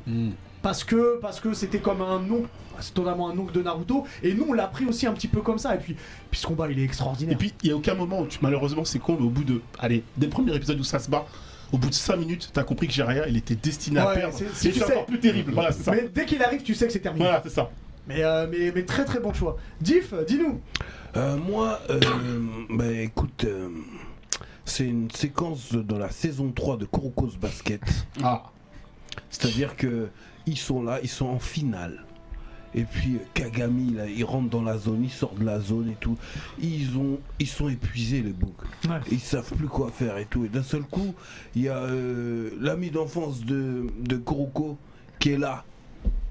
Parce 0.62 0.84
que 0.84 1.18
parce 1.22 1.40
que 1.40 1.54
c'était 1.54 1.78
comme 1.78 2.02
un 2.02 2.18
nom. 2.20 2.44
C'est 2.80 2.94
totalement 2.94 3.28
un 3.30 3.38
oncle 3.38 3.52
de 3.52 3.62
Naruto. 3.62 4.04
Et 4.22 4.34
nous, 4.34 4.46
on 4.48 4.52
l'a 4.52 4.66
pris 4.66 4.84
aussi 4.86 5.06
un 5.06 5.12
petit 5.12 5.28
peu 5.28 5.40
comme 5.42 5.58
ça. 5.58 5.74
Et 5.74 5.78
puis, 5.78 5.96
puis 6.30 6.40
ce 6.40 6.46
combat, 6.46 6.70
il 6.70 6.78
est 6.78 6.84
extraordinaire. 6.84 7.34
Et 7.34 7.36
puis, 7.36 7.52
il 7.62 7.66
n'y 7.66 7.72
a 7.72 7.76
aucun 7.76 7.94
moment 7.94 8.20
où 8.20 8.26
tu, 8.26 8.38
malheureusement, 8.42 8.84
c'est 8.84 8.98
con, 8.98 9.16
mais 9.18 9.26
au 9.26 9.30
bout 9.30 9.44
de. 9.44 9.60
Allez, 9.78 10.02
dès 10.16 10.26
le 10.26 10.30
premier 10.32 10.54
épisode 10.54 10.78
où 10.80 10.84
ça 10.84 10.98
se 10.98 11.08
bat, 11.10 11.26
au 11.72 11.78
bout 11.78 11.88
de 11.90 11.94
5 11.94 12.16
minutes, 12.16 12.50
t'as 12.52 12.62
compris 12.62 12.86
que 12.86 12.92
Jiraiya, 12.92 13.28
il 13.28 13.36
était 13.36 13.56
destiné 13.56 14.00
à 14.00 14.08
Ouais, 14.08 14.14
perdre. 14.14 14.38
c'est- 14.54 14.82
encore 14.84 15.06
plus 15.06 15.18
terrible. 15.18 15.52
Voilà, 15.52 15.72
c'est 15.72 15.82
ça. 15.82 15.92
mais 15.92 16.08
dès 16.14 16.24
qu'il 16.24 16.42
arrive, 16.42 16.62
tu 16.62 16.74
sais 16.74 16.86
que 16.86 16.92
c'est 16.92 17.00
terminé. 17.00 17.24
Voilà, 17.24 17.40
c'est 17.42 17.50
ça. 17.50 17.70
Mais, 18.08 18.22
euh, 18.22 18.46
mais, 18.48 18.70
mais 18.72 18.84
très 18.84 19.04
très 19.04 19.18
bon 19.18 19.32
choix. 19.32 19.56
Diff, 19.80 20.14
dis-nous. 20.28 20.60
Euh, 21.16 21.36
moi, 21.36 21.80
euh, 21.90 21.98
bah 22.70 22.92
écoute, 22.92 23.42
euh, 23.44 23.68
c'est 24.64 24.84
une 24.86 25.10
séquence 25.10 25.72
dans 25.72 25.98
la 25.98 26.10
saison 26.10 26.52
3 26.52 26.76
de 26.76 26.84
Kuroko's 26.84 27.36
Basket. 27.36 27.80
Ah. 28.22 28.44
C'est-à-dire 29.30 29.74
que 29.76 30.08
ils 30.46 30.56
sont 30.58 30.82
là, 30.84 31.00
ils 31.02 31.08
sont 31.08 31.26
en 31.26 31.40
finale. 31.40 32.04
Et 32.76 32.84
puis 32.84 33.14
euh, 33.16 33.18
Kagami, 33.34 33.94
là, 33.94 34.04
il 34.06 34.22
rentre 34.24 34.50
dans 34.50 34.62
la 34.62 34.76
zone, 34.76 35.02
il 35.04 35.10
sort 35.10 35.34
de 35.34 35.44
la 35.44 35.58
zone 35.60 35.88
et 35.90 35.96
tout. 35.98 36.16
Ils 36.60 36.96
ont, 36.98 37.18
ils 37.40 37.46
sont 37.48 37.68
épuisés 37.70 38.20
les 38.22 38.32
boucs. 38.32 38.52
Ouais. 38.88 38.96
Ils 39.10 39.18
savent 39.20 39.50
plus 39.56 39.66
quoi 39.68 39.90
faire 39.90 40.18
et 40.18 40.26
tout. 40.26 40.44
Et 40.44 40.48
d'un 40.48 40.62
seul 40.62 40.82
coup, 40.82 41.14
il 41.54 41.62
y 41.62 41.68
a 41.70 41.78
euh, 41.78 42.50
l'ami 42.60 42.90
d'enfance 42.90 43.44
de, 43.44 43.86
de 44.00 44.16
Kuroko 44.16 44.76
qui 45.18 45.30
est 45.30 45.38
là. 45.38 45.64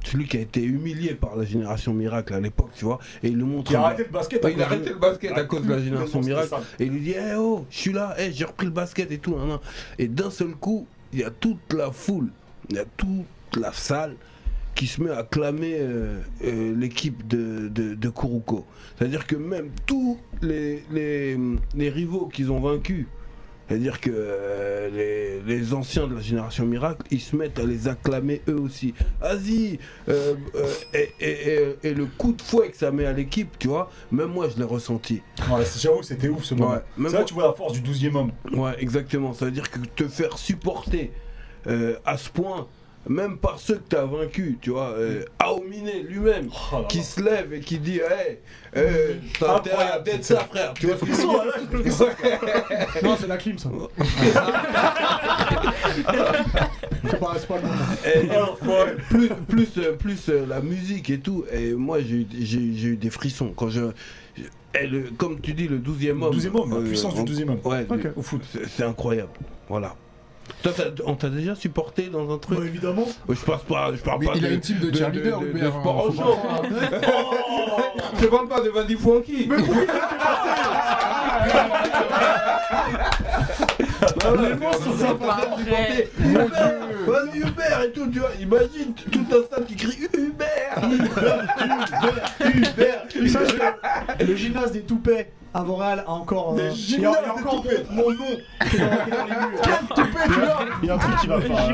Celui 0.05 0.27
qui 0.27 0.37
a 0.37 0.41
été 0.41 0.61
humilié 0.61 1.15
par 1.15 1.35
la 1.35 1.45
génération 1.45 1.91
miracle 1.91 2.35
à 2.35 2.39
l'époque, 2.39 2.69
tu 2.75 2.85
vois. 2.85 2.99
Et 3.23 3.29
il 3.29 3.37
le 3.37 3.43
montre. 3.45 3.71
Qui 3.71 3.75
a 3.75 3.81
arrêté 3.81 4.03
le 4.03 4.11
basket. 4.11 4.39
il 4.43 4.45
a 4.45 4.49
cause 4.51 4.57
de- 4.57 4.61
arrêté 4.63 4.89
le 4.91 4.95
basket 4.97 5.31
à 5.31 5.43
cause 5.45 5.63
de 5.65 5.69
la 5.71 5.79
génération 5.83 6.21
miracle. 6.21 6.53
Et 6.79 6.85
il 6.85 6.91
lui 6.91 7.01
dit 7.01 7.15
Eh 7.17 7.33
oh, 7.35 7.65
je 7.71 7.75
suis 7.77 7.91
là, 7.91 8.13
eh, 8.19 8.31
j'ai 8.31 8.45
repris 8.45 8.67
le 8.67 8.71
basket 8.71 9.11
et 9.11 9.17
tout. 9.17 9.35
Et 9.97 10.07
d'un 10.07 10.29
seul 10.29 10.53
coup, 10.53 10.85
il 11.11 11.19
y 11.21 11.23
a 11.23 11.31
toute 11.31 11.73
la 11.73 11.89
foule, 11.91 12.29
il 12.69 12.75
y 12.75 12.79
a 12.79 12.85
toute 12.95 13.25
la 13.59 13.73
salle 13.73 14.15
qui 14.75 14.87
se 14.87 15.01
met 15.01 15.11
à 15.11 15.23
clamer 15.23 15.77
euh, 15.79 16.19
euh, 16.43 16.75
l'équipe 16.77 17.25
de, 17.27 17.69
de, 17.69 17.95
de. 17.95 18.11
C'est-à-dire 18.97 19.25
que 19.25 19.35
même 19.35 19.69
tous 19.85 20.19
les, 20.41 20.83
les, 20.91 21.37
les 21.75 21.89
rivaux 21.89 22.27
qu'ils 22.27 22.51
ont 22.51 22.59
vaincus, 22.59 23.05
c'est-à-dire 23.67 23.99
que 23.99 24.11
euh, 24.13 24.89
les, 25.47 25.55
les 25.57 25.73
anciens 25.73 26.07
de 26.07 26.15
la 26.15 26.21
génération 26.21 26.65
miracle, 26.65 27.01
ils 27.09 27.19
se 27.21 27.35
mettent 27.35 27.57
à 27.57 27.63
les 27.63 27.87
acclamer 27.87 28.41
eux 28.47 28.59
aussi. 28.59 28.93
Vas-y 29.21 29.79
euh, 30.07 30.35
euh, 30.55 30.67
et, 30.93 31.09
et- 31.19 31.53
et- 31.55 31.89
et 31.89 31.93
le 31.93 32.05
coup 32.05 32.33
de 32.33 32.41
fouet 32.41 32.69
que 32.69 32.77
ça 32.77 32.91
met 32.91 33.05
à 33.05 33.13
l'équipe, 33.13 33.57
tu 33.57 33.67
vois, 33.69 33.89
même 34.11 34.27
moi 34.27 34.49
je 34.49 34.57
l'ai 34.59 34.65
ressenti. 34.65 35.21
Ouais, 35.51 35.63
j'avoue 35.79 35.99
que 35.99 36.05
c'était 36.05 36.27
ouf 36.29 36.43
ce 36.43 36.53
moment. 36.53 36.73
Ouais, 36.97 37.11
que 37.11 37.23
tu 37.23 37.33
vois 37.33 37.47
la 37.47 37.53
force 37.53 37.73
du 37.73 37.81
12 37.81 38.05
e 38.05 38.15
homme. 38.15 38.31
Ouais, 38.53 38.75
exactement. 38.79 39.33
Ça 39.33 39.45
veut 39.45 39.51
dire 39.51 39.71
que 39.71 39.79
te 39.79 40.07
faire 40.07 40.37
supporter 40.37 41.11
à 42.05 42.17
ce 42.17 42.29
point, 42.29 42.67
même 43.07 43.37
par 43.37 43.59
ceux 43.59 43.75
que 43.75 43.89
tu 43.89 43.95
as 43.95 44.05
vaincus, 44.05 44.55
tu 44.61 44.71
vois, 44.71 44.89
euh, 44.97 45.23
Aomine 45.39 45.89
lui-même, 46.07 46.49
Oh 46.73 46.83
qui 46.89 47.03
se 47.03 47.21
lève 47.21 47.53
et 47.53 47.59
qui 47.59 47.77
dit 47.79 47.99
Hey, 47.99 48.39
euh, 48.77 49.13
t'as 49.39 49.57
intérêt 49.57 49.75
à 49.75 49.79
Incroyable, 49.99 50.03
d'être 50.05 50.23
ça, 50.25 50.39
frère. 50.39 50.73
Tu 50.73 50.87
vois 50.87 50.95
dire 50.95 51.27
là. 51.45 51.53
Non, 53.03 53.15
c'est 53.19 53.27
la 53.27 53.37
clim 53.37 53.57
ça. 53.57 53.69
c'est 57.03 57.19
pas, 57.19 57.35
pas 57.35 57.55
le 57.57 57.61
moment. 58.27 58.95
Plus, 59.09 59.29
plus, 59.47 59.67
euh, 59.77 59.91
plus 59.93 60.29
euh, 60.29 60.45
la 60.47 60.61
musique 60.61 61.09
et 61.09 61.19
tout. 61.19 61.45
Et 61.51 61.73
moi, 61.73 61.99
j'ai 62.01 62.15
eu- 62.15 62.27
j'ai 62.31 62.73
j'ai 62.73 62.87
eu 62.89 62.97
des 62.97 63.09
frissons. 63.09 63.53
Quand 63.55 63.69
je. 63.69 63.81
et 64.79 64.87
le- 64.87 65.11
comme 65.17 65.39
tu 65.39 65.53
dis, 65.53 65.67
le 65.67 65.77
12e 65.79 66.21
homme. 66.23 66.33
12e 66.35 66.55
homme, 66.59 66.71
la 66.71 66.77
euh, 66.77 66.83
puissance 66.87 67.13
du 67.15 67.21
on- 67.21 67.25
12e 67.25 67.49
homme. 67.49 67.59
Ouais, 67.63 67.85
Ok. 67.89 68.07
au 68.15 68.21
foot. 68.21 68.41
C'est 68.75 68.83
incroyable. 68.83 69.31
Voilà. 69.69 69.95
Toi, 70.63 70.71
t'as- 70.75 71.03
on 71.05 71.15
t'a 71.15 71.29
déjà 71.29 71.55
supporté 71.55 72.03
dans 72.11 72.33
un 72.33 72.37
truc 72.37 72.59
Bah, 72.59 72.65
évidemment. 72.65 73.05
Je 73.29 73.35
passe 73.35 73.61
pas, 73.63 73.91
je 73.93 74.01
parle 74.01 74.19
Mais 74.21 74.25
pas 74.27 74.31
il 74.35 74.41
de, 74.41 74.47
a 74.47 74.49
une 74.51 74.59
team 74.59 74.79
de 74.79 74.89
de, 74.89 74.97
cheerleaders, 74.97 75.39
de- 75.39 75.45
de- 75.45 75.49
Hubert, 75.51 75.71
de 75.73 75.79
sport 75.79 75.95
hein, 75.95 76.09
en 76.09 76.11
faut 76.11 76.21
champ. 76.21 76.37
pas- 76.37 76.61
Je 78.21 78.25
parle 78.27 78.47
pas 78.47 78.61
de 78.61 78.69
Vandy 78.69 78.95
Funky. 78.95 79.49
Les 84.25 84.55
mots 84.55 84.73
sont 84.73 84.97
sympas. 84.97 85.37
Mon 85.57 85.63
Dieu 85.63 86.09
Vas-y 87.07 87.39
Hubert 87.39 87.81
et 87.83 87.91
tout, 87.91 88.07
tu 88.11 88.19
vois, 88.19 88.31
imagine 88.39 88.93
tout 89.11 89.25
un 89.31 89.43
stade 89.43 89.65
qui 89.65 89.75
crie 89.75 89.97
Hubert 90.13 90.79
Hubert 92.41 93.03
je- 93.13 94.25
Le 94.25 94.35
gymnase 94.35 94.71
des 94.71 94.81
Toupets 94.81 95.31
à 95.55 95.63
Montréal 95.63 96.03
a 96.05 96.11
encore. 96.11 96.53
euh, 96.59 96.69
Le 96.69 96.73
il 96.73 96.99
y 96.99 97.05
a, 97.05 97.11
il 97.21 97.25
y 97.25 97.29
a 97.29 97.33
encore 97.33 97.63
mon, 97.63 98.03
mon 98.03 98.11
nom 98.11 98.25
qui 98.69 98.75
est 98.75 98.79
dans, 98.79 98.97
qui 99.03 99.09
est 99.09 99.15
dans 99.15 99.25
les 99.25 99.31
murs. 99.31 99.61
Il 100.83 100.87
y 100.87 100.91
a 100.91 100.93
un 100.95 100.97
truc 100.97 101.15
qui 101.21 101.27
va 101.27 101.39
pas. 101.39 101.69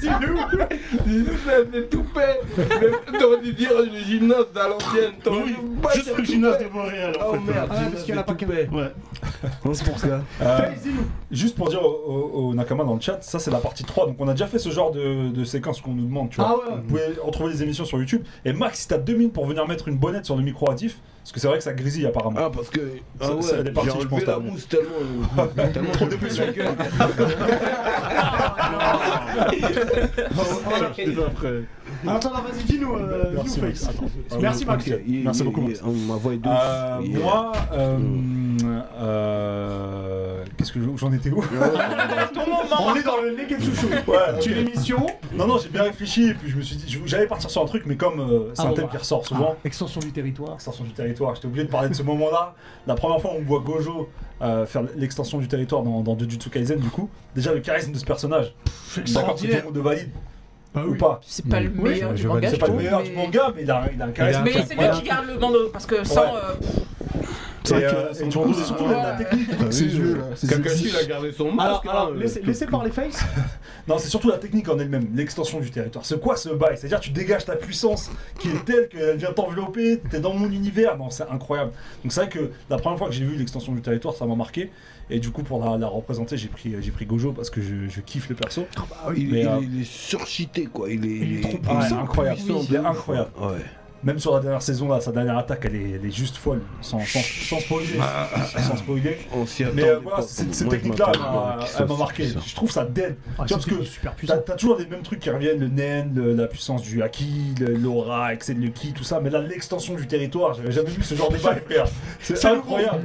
Dis-nous. 0.00 1.64
Des 1.72 1.86
toupets 1.86 2.40
T'aurais 3.18 3.40
dû 3.42 3.52
dire 3.52 3.70
le 3.78 3.98
gymnase 3.98 4.46
à 4.56 4.68
l'ancienne, 4.68 5.12
Oui, 5.30 5.54
juste 5.94 6.16
le 6.16 6.24
gymnase 6.24 6.58
de 6.58 6.64
toupet. 6.64 6.74
Montréal 6.78 7.12
en 7.20 7.24
Oh 7.28 7.32
fait. 7.34 7.52
merde, 7.52 7.68
Ah, 7.70 7.76
parce 7.90 8.02
qu'il 8.04 8.14
y 8.14 8.18
en 8.18 8.20
a 8.20 8.24
pas. 8.24 8.32
Ouais. 8.34 8.92
C'est 9.74 9.84
pour 9.84 9.98
ça. 9.98 10.22
Euh. 10.42 10.58
Juste 11.30 11.56
pour 11.56 11.68
dire 11.68 11.82
au, 11.84 11.88
au- 11.88 12.48
au 12.50 12.54
Nakama 12.54 12.84
dans 12.84 12.94
le 12.94 13.00
chat, 13.00 13.18
ça 13.22 13.38
c'est 13.38 13.50
la 13.50 13.58
partie 13.58 13.84
3, 13.84 14.06
donc 14.06 14.16
on 14.18 14.28
a 14.28 14.32
déjà 14.32 14.46
fait 14.46 14.58
ce 14.58 14.70
genre 14.70 14.90
de, 14.92 15.30
de 15.30 15.44
séquence 15.44 15.80
qu'on 15.80 15.92
nous 15.92 16.04
demande, 16.06 16.30
tu 16.30 16.36
vois. 16.36 16.48
Ah 16.66 16.70
ouais. 16.70 16.76
Vous 16.76 16.82
pouvez 16.88 17.02
retrouver 17.22 17.52
les 17.52 17.62
émissions 17.62 17.84
sur 17.84 17.98
YouTube. 17.98 18.22
Et 18.44 18.52
Max, 18.52 18.80
si 18.80 18.88
t'as 18.88 18.98
deux 18.98 19.14
minutes 19.14 19.32
pour 19.32 19.46
venir 19.46 19.66
mettre 19.68 19.88
une 19.88 19.96
bonnette 19.98 20.24
sur 20.24 20.36
le 20.36 20.42
micro 20.42 20.70
à 20.70 20.74
Diff, 20.74 20.98
parce 21.24 21.32
que 21.32 21.40
c'est 21.40 21.46
vrai 21.48 21.56
que 21.56 21.64
ça 21.64 21.72
grésille 21.72 22.04
apparemment. 22.04 22.36
Ah 22.38 22.50
parce 22.54 22.68
que 22.68 22.80
ah 23.18 23.24
Ça- 23.28 23.34
ouais, 23.34 23.40
ça, 23.42 23.56
elle 23.60 23.68
est 23.68 23.72
partie, 23.72 23.90
j'ai 23.94 24.00
je 24.02 24.06
pense, 24.08 24.26
la 24.26 24.38
mousse 24.38 24.68
tellement 24.68 24.90
tellement 25.72 25.90
trop 25.92 26.04
de 26.06 26.16
après. 26.18 27.24
Attends, 30.74 31.12
non, 31.14 31.24
vas-y, 32.02 32.64
dis-nous. 32.64 32.94
euh, 32.96 33.32
Merci, 33.34 33.60
Max. 33.60 33.88
Attends. 33.88 34.06
Merci, 34.40 34.64
Max. 34.64 34.86
Il- 35.06 35.22
Merci 35.24 35.40
il- 35.40 35.44
beaucoup, 35.44 35.60
Max. 35.62 35.80
Ma 35.82 36.14
voix 36.16 36.34
est 36.34 36.38
douce. 36.38 36.52
Euh, 36.54 36.98
Yeah. 37.02 37.18
Moi, 37.20 37.52
euh, 37.72 37.98
euh, 38.98 40.44
qu'est-ce 40.56 40.72
que 40.72 40.80
je- 40.80 40.96
j'en 40.96 41.12
étais 41.12 41.30
où? 41.30 41.42
On 42.80 42.94
est 42.94 43.02
dans 43.02 43.16
le 43.20 43.36
Neketsu 43.36 43.74
Show. 43.74 43.88
Ouais, 44.10 44.38
Tu 44.40 44.54
l'émission? 44.54 45.06
Non, 45.34 45.46
non, 45.46 45.58
j'ai 45.58 45.68
bien 45.68 45.82
réfléchi 45.84 46.28
et 46.28 46.34
puis 46.34 46.50
je 46.50 46.56
me 46.56 46.62
suis 46.62 46.76
dit, 46.76 46.98
j'allais 47.06 47.26
partir 47.26 47.50
sur 47.50 47.62
un 47.62 47.66
truc, 47.66 47.84
mais 47.86 47.96
comme 47.96 48.20
euh, 48.20 48.50
c'est 48.54 48.62
Ah, 48.62 48.68
un 48.68 48.72
thème 48.72 48.84
bah. 48.84 48.90
qui 48.92 48.96
ressort 48.98 49.26
souvent, 49.26 49.54
Ah, 49.54 49.60
extension 49.64 50.00
du 50.00 50.12
territoire. 50.12 50.54
extension 50.54 50.84
du 50.84 50.90
territoire, 50.92 51.34
j'étais 51.34 51.46
obligé 51.46 51.64
de 51.64 51.70
parler 51.70 51.88
de 51.88 51.94
ce 51.94 52.02
moment-là. 52.02 52.54
La 52.86 52.94
première 52.94 53.20
fois 53.20 53.32
où 53.34 53.40
on 53.40 53.44
voit 53.44 53.60
Gojo 53.60 54.08
euh, 54.42 54.66
faire 54.66 54.82
l'extension 54.96 55.38
du 55.38 55.48
territoire 55.48 55.82
dans, 55.82 56.00
dans 56.02 56.18
Jujutsu 56.18 56.50
Kaisen, 56.50 56.78
du 56.78 56.88
coup, 56.90 57.08
déjà 57.34 57.52
le 57.54 57.60
charisme 57.60 57.92
de 57.92 57.98
ce 57.98 58.04
personnage. 58.04 58.54
D'accord, 59.14 59.36
tout 59.36 59.46
le 59.46 59.62
monde 59.62 59.78
valide 59.78 60.10
Bah 60.74 60.82
ou 60.88 60.94
pas 60.96 61.20
C'est 61.24 61.48
pas 61.48 61.60
le 61.60 61.70
Oui, 61.78 61.90
meilleur 61.90 62.16
je 62.16 62.22
du 62.22 62.26
manga, 62.26 62.50
c'est 62.50 62.58
pas 62.58 62.66
le 62.66 62.72
meilleur 62.74 63.00
mais- 63.00 63.08
du 63.08 63.14
manga, 63.14 63.52
mais 63.54 63.62
il 63.62 63.70
a, 63.70 63.82
il 63.94 64.02
a 64.02 64.04
un 64.06 64.10
charisme. 64.10 64.40
Mais 64.44 64.52
c'est 64.66 64.74
lui 64.74 64.90
qui 65.00 65.02
garde 65.08 65.26
le 65.26 65.36
bandeau, 65.38 65.68
parce 65.72 65.86
que 65.86 66.02
sans. 66.04 66.22
Ouais. 66.22 66.26
euh, 66.34 66.54
C'est 67.66 67.82
euh, 67.82 68.12
et 68.12 68.30
surtout 68.30 68.84
ouais. 68.84 68.92
la 68.92 69.12
technique. 69.14 69.48
Ses 69.70 69.84
yeux, 69.86 70.16
là. 70.18 70.24
ses 70.36 70.46
yeux. 70.48 70.56
Kakashi 70.58 70.88
il 70.88 70.96
a 70.96 71.04
gardé 71.04 71.32
son 71.32 71.50
masque. 71.50 71.86
Alors, 71.86 72.08
hein, 72.12 72.16
laissez, 72.18 72.40
euh, 72.40 72.46
laissez 72.46 72.66
parler 72.66 72.90
Face. 72.90 73.24
Non, 73.88 73.98
c'est 73.98 74.08
surtout 74.08 74.28
la 74.30 74.38
technique 74.38 74.66
en 74.70 74.78
elle-même, 74.78 75.08
l'extension 75.14 75.60
du 75.60 75.70
territoire. 75.70 76.06
C'est 76.06 76.18
quoi 76.18 76.36
ce 76.36 76.48
bail? 76.48 76.76
C'est-à-dire 76.78 77.00
tu 77.00 77.10
dégages 77.10 77.44
ta 77.44 77.54
puissance 77.54 78.10
qui 78.38 78.48
est 78.48 78.64
telle 78.64 78.88
qu'elle 78.88 79.18
vient 79.18 79.32
t'envelopper, 79.32 80.00
t'es 80.10 80.20
dans 80.20 80.32
mon 80.32 80.50
univers. 80.50 80.96
Non, 80.96 81.10
c'est 81.10 81.24
incroyable. 81.30 81.72
Donc 82.02 82.12
c'est 82.12 82.20
vrai 82.20 82.28
que 82.30 82.50
la 82.70 82.78
première 82.78 82.98
fois 82.98 83.08
que 83.08 83.14
j'ai 83.14 83.24
vu 83.26 83.36
l'extension 83.36 83.72
du 83.74 83.82
territoire, 83.82 84.14
ça 84.14 84.24
m'a 84.24 84.34
marqué. 84.36 84.70
Et 85.10 85.18
du 85.20 85.30
coup, 85.30 85.42
pour 85.42 85.62
la, 85.62 85.76
la 85.76 85.86
représenter, 85.86 86.38
j'ai 86.38 86.48
pris, 86.48 86.74
j'ai 86.80 86.90
pris 86.90 87.04
Gojo 87.04 87.32
parce 87.32 87.50
que 87.50 87.60
je, 87.60 87.88
je 87.90 88.00
kiffe 88.00 88.30
le 88.30 88.34
perso. 88.36 88.66
il, 89.16 89.30
Mais, 89.30 89.40
il- 89.40 89.46
euh, 89.46 89.58
il 89.62 89.80
est 89.82 89.84
surchité 89.84 90.64
quoi, 90.64 90.88
il 90.90 91.04
est, 91.04 91.08
il 91.08 91.36
est 91.38 91.40
trop 91.42 91.58
Ah, 91.68 91.78
puissant. 91.80 92.00
incroyable. 92.02 92.36
puissant 92.38 92.60
Il 92.68 92.74
est 92.74 92.78
de 92.78 92.82
ouf. 92.82 92.86
incroyable. 92.86 93.30
Ouais. 93.38 93.48
Même 94.04 94.18
sur 94.18 94.34
la 94.34 94.40
dernière 94.40 94.60
saison, 94.62 94.88
là, 94.88 95.00
sa 95.00 95.12
dernière 95.12 95.38
attaque, 95.38 95.62
elle 95.64 95.76
est, 95.76 95.90
elle 96.00 96.06
est 96.06 96.10
juste 96.14 96.36
folle. 96.36 96.60
Sans, 96.82 97.00
sans, 97.00 97.20
sans 97.20 97.60
spoiler. 97.60 97.98
sans 98.58 98.76
spoiler. 98.76 99.18
On 99.32 99.46
s'y 99.46 99.64
Mais 99.74 99.84
euh, 99.84 99.98
voilà, 100.02 100.22
cette, 100.22 100.68
technique-là, 100.68 101.12
elle 101.14 101.86
m'a- 101.86 101.96
marqué. 101.96 102.24
puissant. 102.24 102.40
Je 102.46 102.54
trouve 102.54 102.70
ça 102.70 102.84
dead. 102.84 103.16
Ah, 103.38 103.44
Tu 103.46 103.54
vois, 103.54 103.56
parce 103.58 103.64
que 103.66 103.82
super 103.84 104.10
T'as 104.12 104.16
puissant. 104.16 104.34
t'as 104.44 104.54
toujours 104.54 104.76
les 104.78 104.86
mêmes 104.86 105.02
trucs 105.02 105.20
qui 105.20 105.30
reviennent, 105.30 105.58
le 105.60 105.68
nen, 105.68 106.12
le- 106.14 106.34
la 106.34 106.46
puissance 106.46 106.82
du 106.82 107.02
haki, 107.02 107.54
le- 107.60 107.74
l'aura, 107.76 108.32
excès 108.34 108.54
de 108.54 108.60
le 108.60 108.68
ki, 108.68 108.92
tout 108.92 109.04
ça, 109.04 109.20
mais 109.20 109.30
là 109.30 109.40
l'extension 109.40 109.94
du 109.94 110.06
territoire, 110.06 110.54
j'avais 110.54 110.72
jamais 110.72 110.90
vu 110.90 111.02
ce 111.02 111.14
genre 111.14 111.30
de 111.30 111.38
bail, 111.38 111.62
frère. 111.64 111.86
C'est 112.20 112.44
incroyable. 112.46 113.04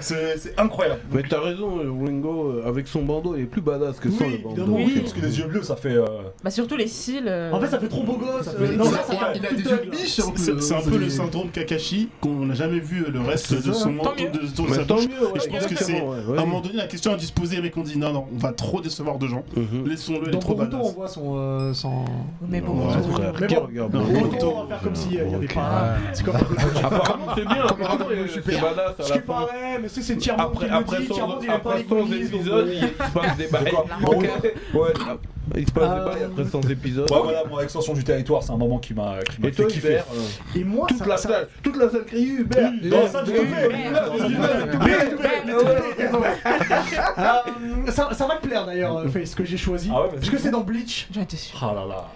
C'est 0.00 0.58
incroyable. 0.58 1.00
Mais 1.12 1.22
t'as 1.28 1.40
raison, 1.40 1.78
euh, 1.78 1.90
Ringo, 2.04 2.50
euh, 2.50 2.68
avec 2.68 2.86
son 2.88 3.02
bandeau, 3.02 3.34
il 3.36 3.42
est 3.42 3.46
plus 3.46 3.60
badass 3.62 3.98
que 3.98 4.10
sans 4.10 4.24
Oui, 4.24 4.32
le 4.32 4.38
bandeau. 4.48 4.64
Oui, 4.68 4.84
Oui. 4.94 5.00
parce 5.00 5.12
que 5.12 5.20
les 5.20 5.38
yeux 5.38 5.46
bleus, 5.46 5.62
ça 5.62 5.76
fait. 5.76 5.94
euh, 5.94 6.04
Bah, 6.42 6.50
surtout 6.50 6.76
les 6.76 6.86
cils. 6.88 7.24
euh, 7.26 7.50
En 7.52 7.60
fait, 7.60 7.68
ça 7.68 7.78
fait 7.78 7.88
trop 7.88 8.02
beau 8.02 8.16
gosse. 8.16 8.44
Ça 8.46 8.50
euh, 8.52 8.66
fait- 8.66 8.76
non, 8.76 8.84
il 8.84 8.90
ça, 8.90 9.00
a- 9.26 9.32
des 9.32 9.62
yeux 9.62 9.70
là. 9.70 10.33
C'est 10.36 10.74
un 10.74 10.80
peu 10.80 10.98
le 10.98 11.08
syndrome 11.08 11.48
Kakashi 11.50 12.08
qu'on 12.20 12.46
n'a 12.46 12.54
jamais 12.54 12.78
vu 12.80 13.04
le 13.12 13.20
reste 13.20 13.54
de 13.66 13.72
son 13.72 13.90
Tant 13.96 14.04
manteau 14.04 14.10
mieux. 14.22 14.30
de, 14.30 14.38
de 14.38 14.68
Mais 14.68 14.74
sa 14.74 14.84
tant 14.84 14.94
bouche. 14.96 15.04
mieux, 15.08 15.26
ouais, 15.26 15.32
Et 15.36 15.40
je 15.40 15.48
pense 15.48 15.66
que 15.66 15.76
c'est 15.76 16.00
à 16.00 16.40
un 16.42 16.44
moment 16.46 16.60
donné 16.60 16.74
la 16.76 16.86
question 16.86 17.12
a 17.12 17.16
dû 17.16 17.26
se 17.26 17.32
poser, 17.32 17.60
mais 17.60 17.70
qu'on 17.70 17.82
dit 17.82 17.98
non 17.98 18.12
non, 18.12 18.26
on 18.34 18.38
va 18.38 18.52
trop 18.52 18.80
décevoir 18.80 19.18
de 19.18 19.26
gens. 19.26 19.44
Mhm. 19.56 19.86
Laissons-le, 19.88 20.30
Dans 20.30 20.38
Boruto, 20.40 20.76
on 20.78 20.92
voit 20.92 21.08
son. 21.08 21.34
euh, 21.36 21.72
son... 21.74 22.04
Mais 22.48 22.60
bon. 22.60 22.74
Boruto. 22.74 24.52
on 24.56 24.64
va 24.64 24.68
faire 24.68 24.82
comme 24.82 24.94
s'il 24.94 25.10
n'y 25.12 25.18
avait 25.18 25.36
Ok. 25.46 25.54
pas. 25.54 25.94
C'est 26.12 26.24
comme 26.24 26.36
Apparemment 26.36 27.26
c'est 27.36 27.44
bien, 27.46 27.64
apparemment 27.66 28.06
il 28.12 28.18
est 28.18 28.28
Super. 28.28 28.54
c'est 28.54 28.60
badass 28.60 28.94
Ce 29.06 29.12
à 29.12 29.16
qui 29.16 29.22
paraît, 29.22 29.78
mais 29.80 29.88
c'est 29.88 30.02
qui 30.16 30.30
Après, 30.30 30.66
le 30.66 30.72
après 30.74 30.98
dit. 31.00 31.08
il 31.44 31.50
est 31.50 31.58
pas 31.58 31.76
se 33.06 33.12
passe 33.12 33.36
des 33.36 33.46
bails. 33.46 33.72
Ouais, 34.74 34.92
Il 35.56 35.66
se 35.66 35.72
passe 35.72 35.90
des 35.98 36.04
bails 36.10 36.24
après 36.24 36.44
100 36.44 36.60
épisodes. 36.70 37.10
Ouais, 37.10 37.18
voilà, 37.22 37.44
mon 37.44 37.60
extension 37.60 37.92
du 37.92 38.02
territoire, 38.02 38.42
c'est 38.42 38.50
un 38.52 38.56
moment 38.56 38.78
qui 38.78 38.94
m'a 38.94 39.16
qui 39.22 39.40
m'a 39.40 39.48
Et 39.48 39.52
fait 39.52 39.62
toi, 39.62 39.70
kiffer. 39.70 39.88
Hubert 39.88 40.06
euh, 40.14 40.58
Et 40.58 40.64
moi, 40.64 40.86
toute 40.88 40.98
ça- 40.98 41.06
la 41.06 41.16
ça- 41.16 41.28
salle, 41.28 41.48
toute 41.62 41.76
la 41.76 41.90
salle 41.90 42.04
crie 42.06 42.24
Hubert. 42.24 42.72
Dans. 42.82 43.24
Hubert. 43.26 45.04
Euh, 47.18 47.90
ça, 47.90 48.08
ça 48.14 48.26
va 48.26 48.36
te 48.36 48.46
plaire 48.46 48.66
d'ailleurs, 48.66 48.96
euh, 48.98 49.08
Face, 49.08 49.30
ce 49.30 49.36
que 49.36 49.44
j'ai 49.44 49.56
choisi. 49.56 49.90
Ah 49.92 50.02
ouais, 50.02 50.08
vas-y. 50.08 50.16
parce 50.20 50.30
que 50.30 50.38
c'est 50.38 50.50
dans 50.50 50.60
Bleach. 50.62 51.08
J'en 51.12 51.22
étais 51.22 51.36
sûr. 51.36 51.58
Ah 51.62 51.74
là 51.74 51.84
là. 51.86 52.08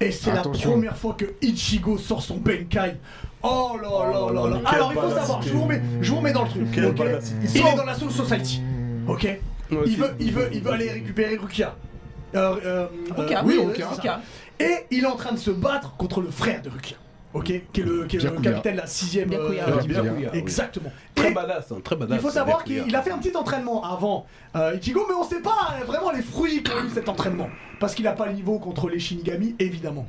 Et 0.00 0.10
c'est 0.10 0.32
la 0.32 0.40
Attention. 0.40 0.72
première 0.72 0.96
fois 0.96 1.14
que 1.16 1.24
Ichigo 1.40 1.96
sort 1.96 2.22
son 2.22 2.36
Benkai. 2.36 2.96
Oh 3.42 3.76
là 3.80 3.88
là 3.88 4.32
là 4.32 4.50
là. 4.50 4.56
quelle 4.64 4.74
Alors 4.74 4.92
il 4.94 5.00
faut 5.00 5.10
savoir, 5.10 5.42
je 5.42 5.48
vous 5.50 5.62
remets, 5.62 5.82
je 6.00 6.10
vous 6.10 6.16
remets 6.18 6.32
dans 6.32 6.42
le 6.42 6.48
truc. 6.50 6.70
Quelle 6.72 6.86
ok 6.86 6.96
badass 6.98 7.30
idée. 7.30 7.48
il 7.54 7.66
est 7.66 7.76
dans 7.76 7.84
la 7.84 7.94
Soul 7.94 8.10
Society. 8.10 8.62
Ok 9.08 9.38
il 9.70 9.96
veut, 9.96 10.14
il, 10.20 10.32
veut, 10.32 10.48
il 10.52 10.62
veut 10.62 10.72
aller 10.72 10.90
récupérer 10.90 11.36
Rukia. 11.36 11.74
Euh, 12.34 12.56
euh, 12.64 12.86
euh, 13.18 13.42
oui. 13.44 13.60
Et 14.58 14.74
il 14.90 15.04
est 15.04 15.06
en 15.06 15.16
train 15.16 15.32
de 15.32 15.38
se 15.38 15.50
battre 15.50 15.96
contre 15.96 16.20
le 16.20 16.30
frère 16.30 16.62
de 16.62 16.70
Rukia. 16.70 16.96
Ok 17.34 17.52
Qui 17.72 17.80
est 17.80 17.84
le, 17.84 18.06
qui 18.06 18.16
est 18.16 18.20
le 18.24 18.30
capitaine 18.40 18.72
de 18.76 18.80
la 18.80 18.86
6ème. 18.86 19.26
Byakuya. 19.26 19.68
Euh, 19.68 19.82
Byakuya. 19.82 20.34
Exactement. 20.34 20.90
Très 21.14 21.32
badass, 21.32 21.70
hein, 21.72 21.76
très 21.84 21.96
badass. 21.96 22.16
il 22.18 22.22
faut 22.22 22.30
savoir 22.30 22.64
qu'il 22.64 22.94
a 22.96 23.02
fait 23.02 23.10
un 23.10 23.18
petit 23.18 23.36
entraînement 23.36 23.84
avant 23.84 24.26
euh, 24.56 24.76
Ichigo, 24.80 25.04
mais 25.08 25.14
on 25.14 25.24
sait 25.24 25.40
pas 25.42 25.74
euh, 25.80 25.84
vraiment 25.84 26.10
les 26.10 26.22
fruits 26.22 26.62
qu'ont 26.62 26.84
eu 26.86 26.90
cet 26.94 27.08
entraînement. 27.08 27.48
Parce 27.78 27.94
qu'il 27.94 28.06
a 28.06 28.12
pas 28.12 28.26
le 28.26 28.32
niveau 28.32 28.58
contre 28.58 28.88
les 28.88 28.98
Shinigami, 28.98 29.54
évidemment. 29.58 30.06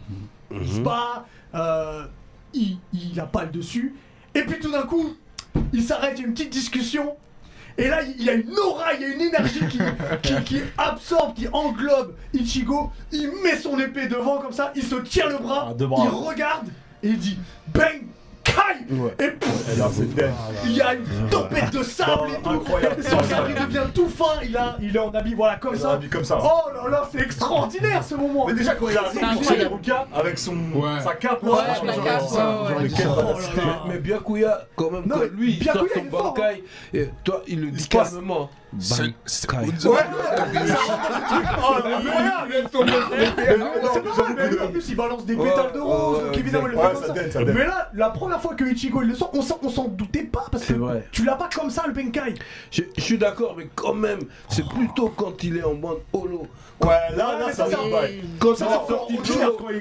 Il 0.51 0.65
se 0.67 0.77
Mhm. 0.77 0.83
bat, 0.83 1.25
euh, 1.55 2.05
il, 2.53 2.77
il 2.93 3.19
a 3.19 3.25
pas 3.25 3.43
le 3.43 3.49
dessus. 3.51 3.95
Et 4.33 4.43
puis 4.43 4.59
tout 4.59 4.71
d'un 4.71 4.83
coup, 4.83 5.15
il 5.73 5.83
s'arrête, 5.83 6.13
il 6.17 6.21
y 6.21 6.23
a 6.23 6.27
une 6.27 6.33
petite 6.33 6.51
discussion. 6.53 7.15
Et 7.79 7.87
là, 7.89 8.01
il 8.01 8.23
y 8.23 8.29
a 8.29 8.33
une 8.33 8.57
aura, 8.57 8.93
il 8.95 9.01
y 9.01 9.05
a 9.05 9.07
une 9.09 9.21
énergie 9.21 9.59
qui, 9.69 9.77
qui, 10.23 10.43
qui 10.43 10.61
absorbe, 10.77 11.35
qui 11.35 11.47
englobe 11.51 12.15
Ichigo. 12.33 12.91
Il 13.11 13.31
met 13.43 13.55
son 13.57 13.77
épée 13.79 14.07
devant 14.07 14.39
comme 14.39 14.51
ça, 14.53 14.71
il 14.75 14.83
se 14.83 14.95
tire 14.95 15.29
le 15.29 15.37
bras, 15.37 15.67
Ah, 15.69 15.73
deux 15.75 15.85
bras. 15.87 16.03
il 16.05 16.09
regarde 16.09 16.67
et 17.03 17.09
il 17.09 17.17
dit 17.19 17.37
Bang 17.67 18.01
Kai 18.47 18.93
Ouais. 18.93 19.11
Et 19.19 19.27
pff, 19.31 19.73
Et 19.73 19.79
là, 19.79 19.89
c'est 19.91 20.15
dead. 20.15 20.31
il 20.65 20.71
y 20.71 20.81
a 20.81 20.93
une 20.93 21.29
tempête 21.29 21.71
de 21.73 21.83
sable 21.83 22.29
et 22.37 22.41
tout. 22.41 22.49
Incroyable. 22.49 23.03
Son 23.03 23.21
sabre 23.23 23.47
il 23.49 23.55
devient 23.67 23.87
tout 23.93 24.07
fin. 24.07 24.39
Il, 24.43 24.55
a, 24.55 24.77
il 24.81 24.95
est 24.95 24.99
en 24.99 25.09
habit 25.11 25.33
voilà 25.33 25.57
comme 25.57 25.73
Il 25.75 25.79
ça. 25.81 25.91
habillé 25.93 26.09
comme 26.09 26.23
ça. 26.23 26.37
Oh 26.41 26.69
là 26.73 26.89
là, 26.89 27.09
c'est 27.11 27.19
extraordinaire 27.21 28.01
ce 28.03 28.15
moment. 28.15 28.45
Mais 28.47 28.53
déjà, 28.53 28.75
quand 28.75 28.87
il 28.89 28.97
a 28.97 29.03
C'est 29.11 29.19
pour 29.19 29.29
incroyable. 29.29 29.73
Ruka 29.75 30.07
avec 30.15 30.39
son, 30.39 30.53
Ouais. 30.73 31.01
sa 31.03 31.15
cape, 31.15 31.43
Ouais, 31.43 31.49
franchement, 31.75 31.93
Oh. 33.59 33.87
Mais 33.87 33.97
Byakuya, 33.99 34.67
quand 34.75 34.91
même, 34.91 35.03
Non, 35.05 35.15
quand 35.15 35.21
mais 35.21 35.29
lui, 35.37 35.57
il 35.59 35.63
sort 35.65 35.85
son 35.93 36.09
fort, 36.09 36.33
Bankai, 36.33 36.63
et 36.93 37.09
toi, 37.23 37.41
il 37.47 37.61
le 37.61 37.71
dit 37.71 37.87
calmement. 37.87 38.49
C'est-. 38.79 39.13
Oh 41.59 41.75
en 44.61 44.67
plus 44.71 44.89
il 44.89 44.95
balance 44.95 45.25
des 45.25 45.35
pétales 45.35 45.71
de 45.73 45.79
rose, 45.79 46.23
donc 46.23 46.37
évidemment 46.37 46.67
il. 46.67 47.45
Mais 47.45 47.65
là, 47.65 47.89
la 47.93 48.09
première 48.09 48.41
fois 48.41 48.55
que 48.55 48.63
Ichigo 48.63 49.01
il 49.01 49.09
le 49.09 49.15
sort, 49.15 49.31
on 49.33 49.41
s'en- 49.41 49.87
doutait 49.87 50.23
pas 50.23 50.45
parce 50.51 50.63
que 50.63 50.73
C'est 50.73 50.79
vrai. 50.79 51.07
tu 51.11 51.23
l'as 51.23 51.35
pas 51.35 51.49
comme 51.53 51.69
ça 51.69 51.85
le 51.87 51.93
Benkai. 51.93 52.35
Je, 52.71 52.83
suis 52.97 53.17
d'accord, 53.17 53.55
mais 53.57 53.69
quand 53.73 53.93
même, 53.93 54.19
c'est 54.49 54.67
plutôt 54.67 55.09
quand 55.09 55.43
il 55.43 55.57
est 55.57 55.63
en 55.63 55.75
bande 55.75 55.99
holo. 56.13 56.47
Ouais, 56.83 57.15
là, 57.15 57.39
là, 57.39 57.51
ça 57.53 57.65
va. 57.65 57.77
Quand 58.39 58.55
Ça, 58.55 58.85
holo. 58.87 59.07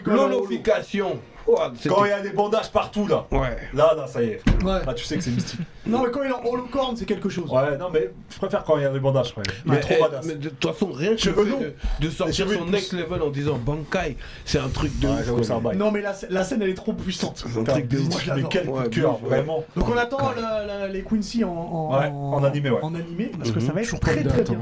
l'holofication. 0.06 1.18
Quand 1.46 2.04
il 2.04 2.09
y 2.09 2.12
a 2.12 2.20
des 2.20 2.30
bandages 2.30 2.70
partout, 2.70 3.06
là. 3.06 3.26
Ouais. 3.30 3.56
Là, 3.74 3.94
là, 3.96 4.06
ça 4.06 4.22
y 4.22 4.26
est. 4.30 4.42
Ouais. 4.64 4.85
Là, 4.85 4.94
tu 4.94 5.04
sais 5.04 5.16
que 5.16 5.22
c'est 5.22 5.30
mystique. 5.30 5.61
Non 5.88 6.02
mais 6.02 6.11
quand 6.11 6.24
il 6.24 6.30
est 6.30 6.32
en 6.32 6.44
holocorn 6.44 6.96
c'est 6.96 7.04
quelque 7.04 7.28
chose. 7.28 7.48
Ouais, 7.48 7.78
non, 7.78 7.90
mais 7.92 8.11
je 8.28 8.38
préfère 8.38 8.64
quand 8.64 8.76
il 8.76 8.82
y 8.82 8.87
a 8.87 8.88
des 8.90 8.98
bandages, 8.98 9.32
Mais, 9.64 9.76
est 9.76 9.78
trop 9.80 9.94
eh, 9.96 10.02
badass. 10.02 10.26
mais 10.26 10.35
de 10.35 10.48
toute 10.48 10.72
façon, 10.72 10.90
rien 10.90 11.11
que 11.12 11.16
Cheveux 11.20 11.44
longs. 11.48 11.61
de, 11.61 11.74
de 12.04 12.11
sortir 12.11 12.50
son 12.50 12.64
next 12.64 12.92
level 12.92 13.22
en 13.22 13.30
disant 13.30 13.56
Bankai, 13.56 14.16
c'est 14.44 14.59
un 14.59 14.68
truc 14.68 14.98
de 14.98 15.06
Ouais, 15.06 15.30
ouf. 15.30 15.48
un. 15.48 15.74
Non 15.74 15.92
mais 15.92 16.00
la, 16.00 16.12
la 16.28 16.42
scène 16.42 16.61
elle 16.62 16.70
est 16.70 16.74
trop 16.74 16.92
puissante. 16.92 17.44
C'est 17.46 17.56
un 17.61 17.62
truc 17.62 17.87
de 17.87 17.98
ouf. 18.00 18.09
Moi, 18.26 18.35
Mais 18.35 18.42
quel 18.50 18.66
coup 18.66 18.80
de 18.82 18.88
cœur, 18.88 19.22
ouais. 19.22 19.28
vraiment. 19.28 19.62
Donc 19.76 19.88
on 19.88 19.96
attend 19.96 20.32
la- 20.35 20.66
la- 20.66 20.88
les 20.88 21.02
Quincy 21.04 21.44
en, 21.44 21.50
en, 21.52 21.96
Ouais, 22.00 22.09
en 22.09 22.42
animé, 22.42 22.70
ouais. 22.70 22.80
En 22.82 22.92
animé 22.92 23.30
parce 23.38 23.52
que 23.52 23.61
Mhm. 23.61 23.66
ça 23.68 23.72
va 23.72 23.82
être 23.82 24.00
très 24.00 24.24
très 24.24 24.42
bien. 24.42 24.59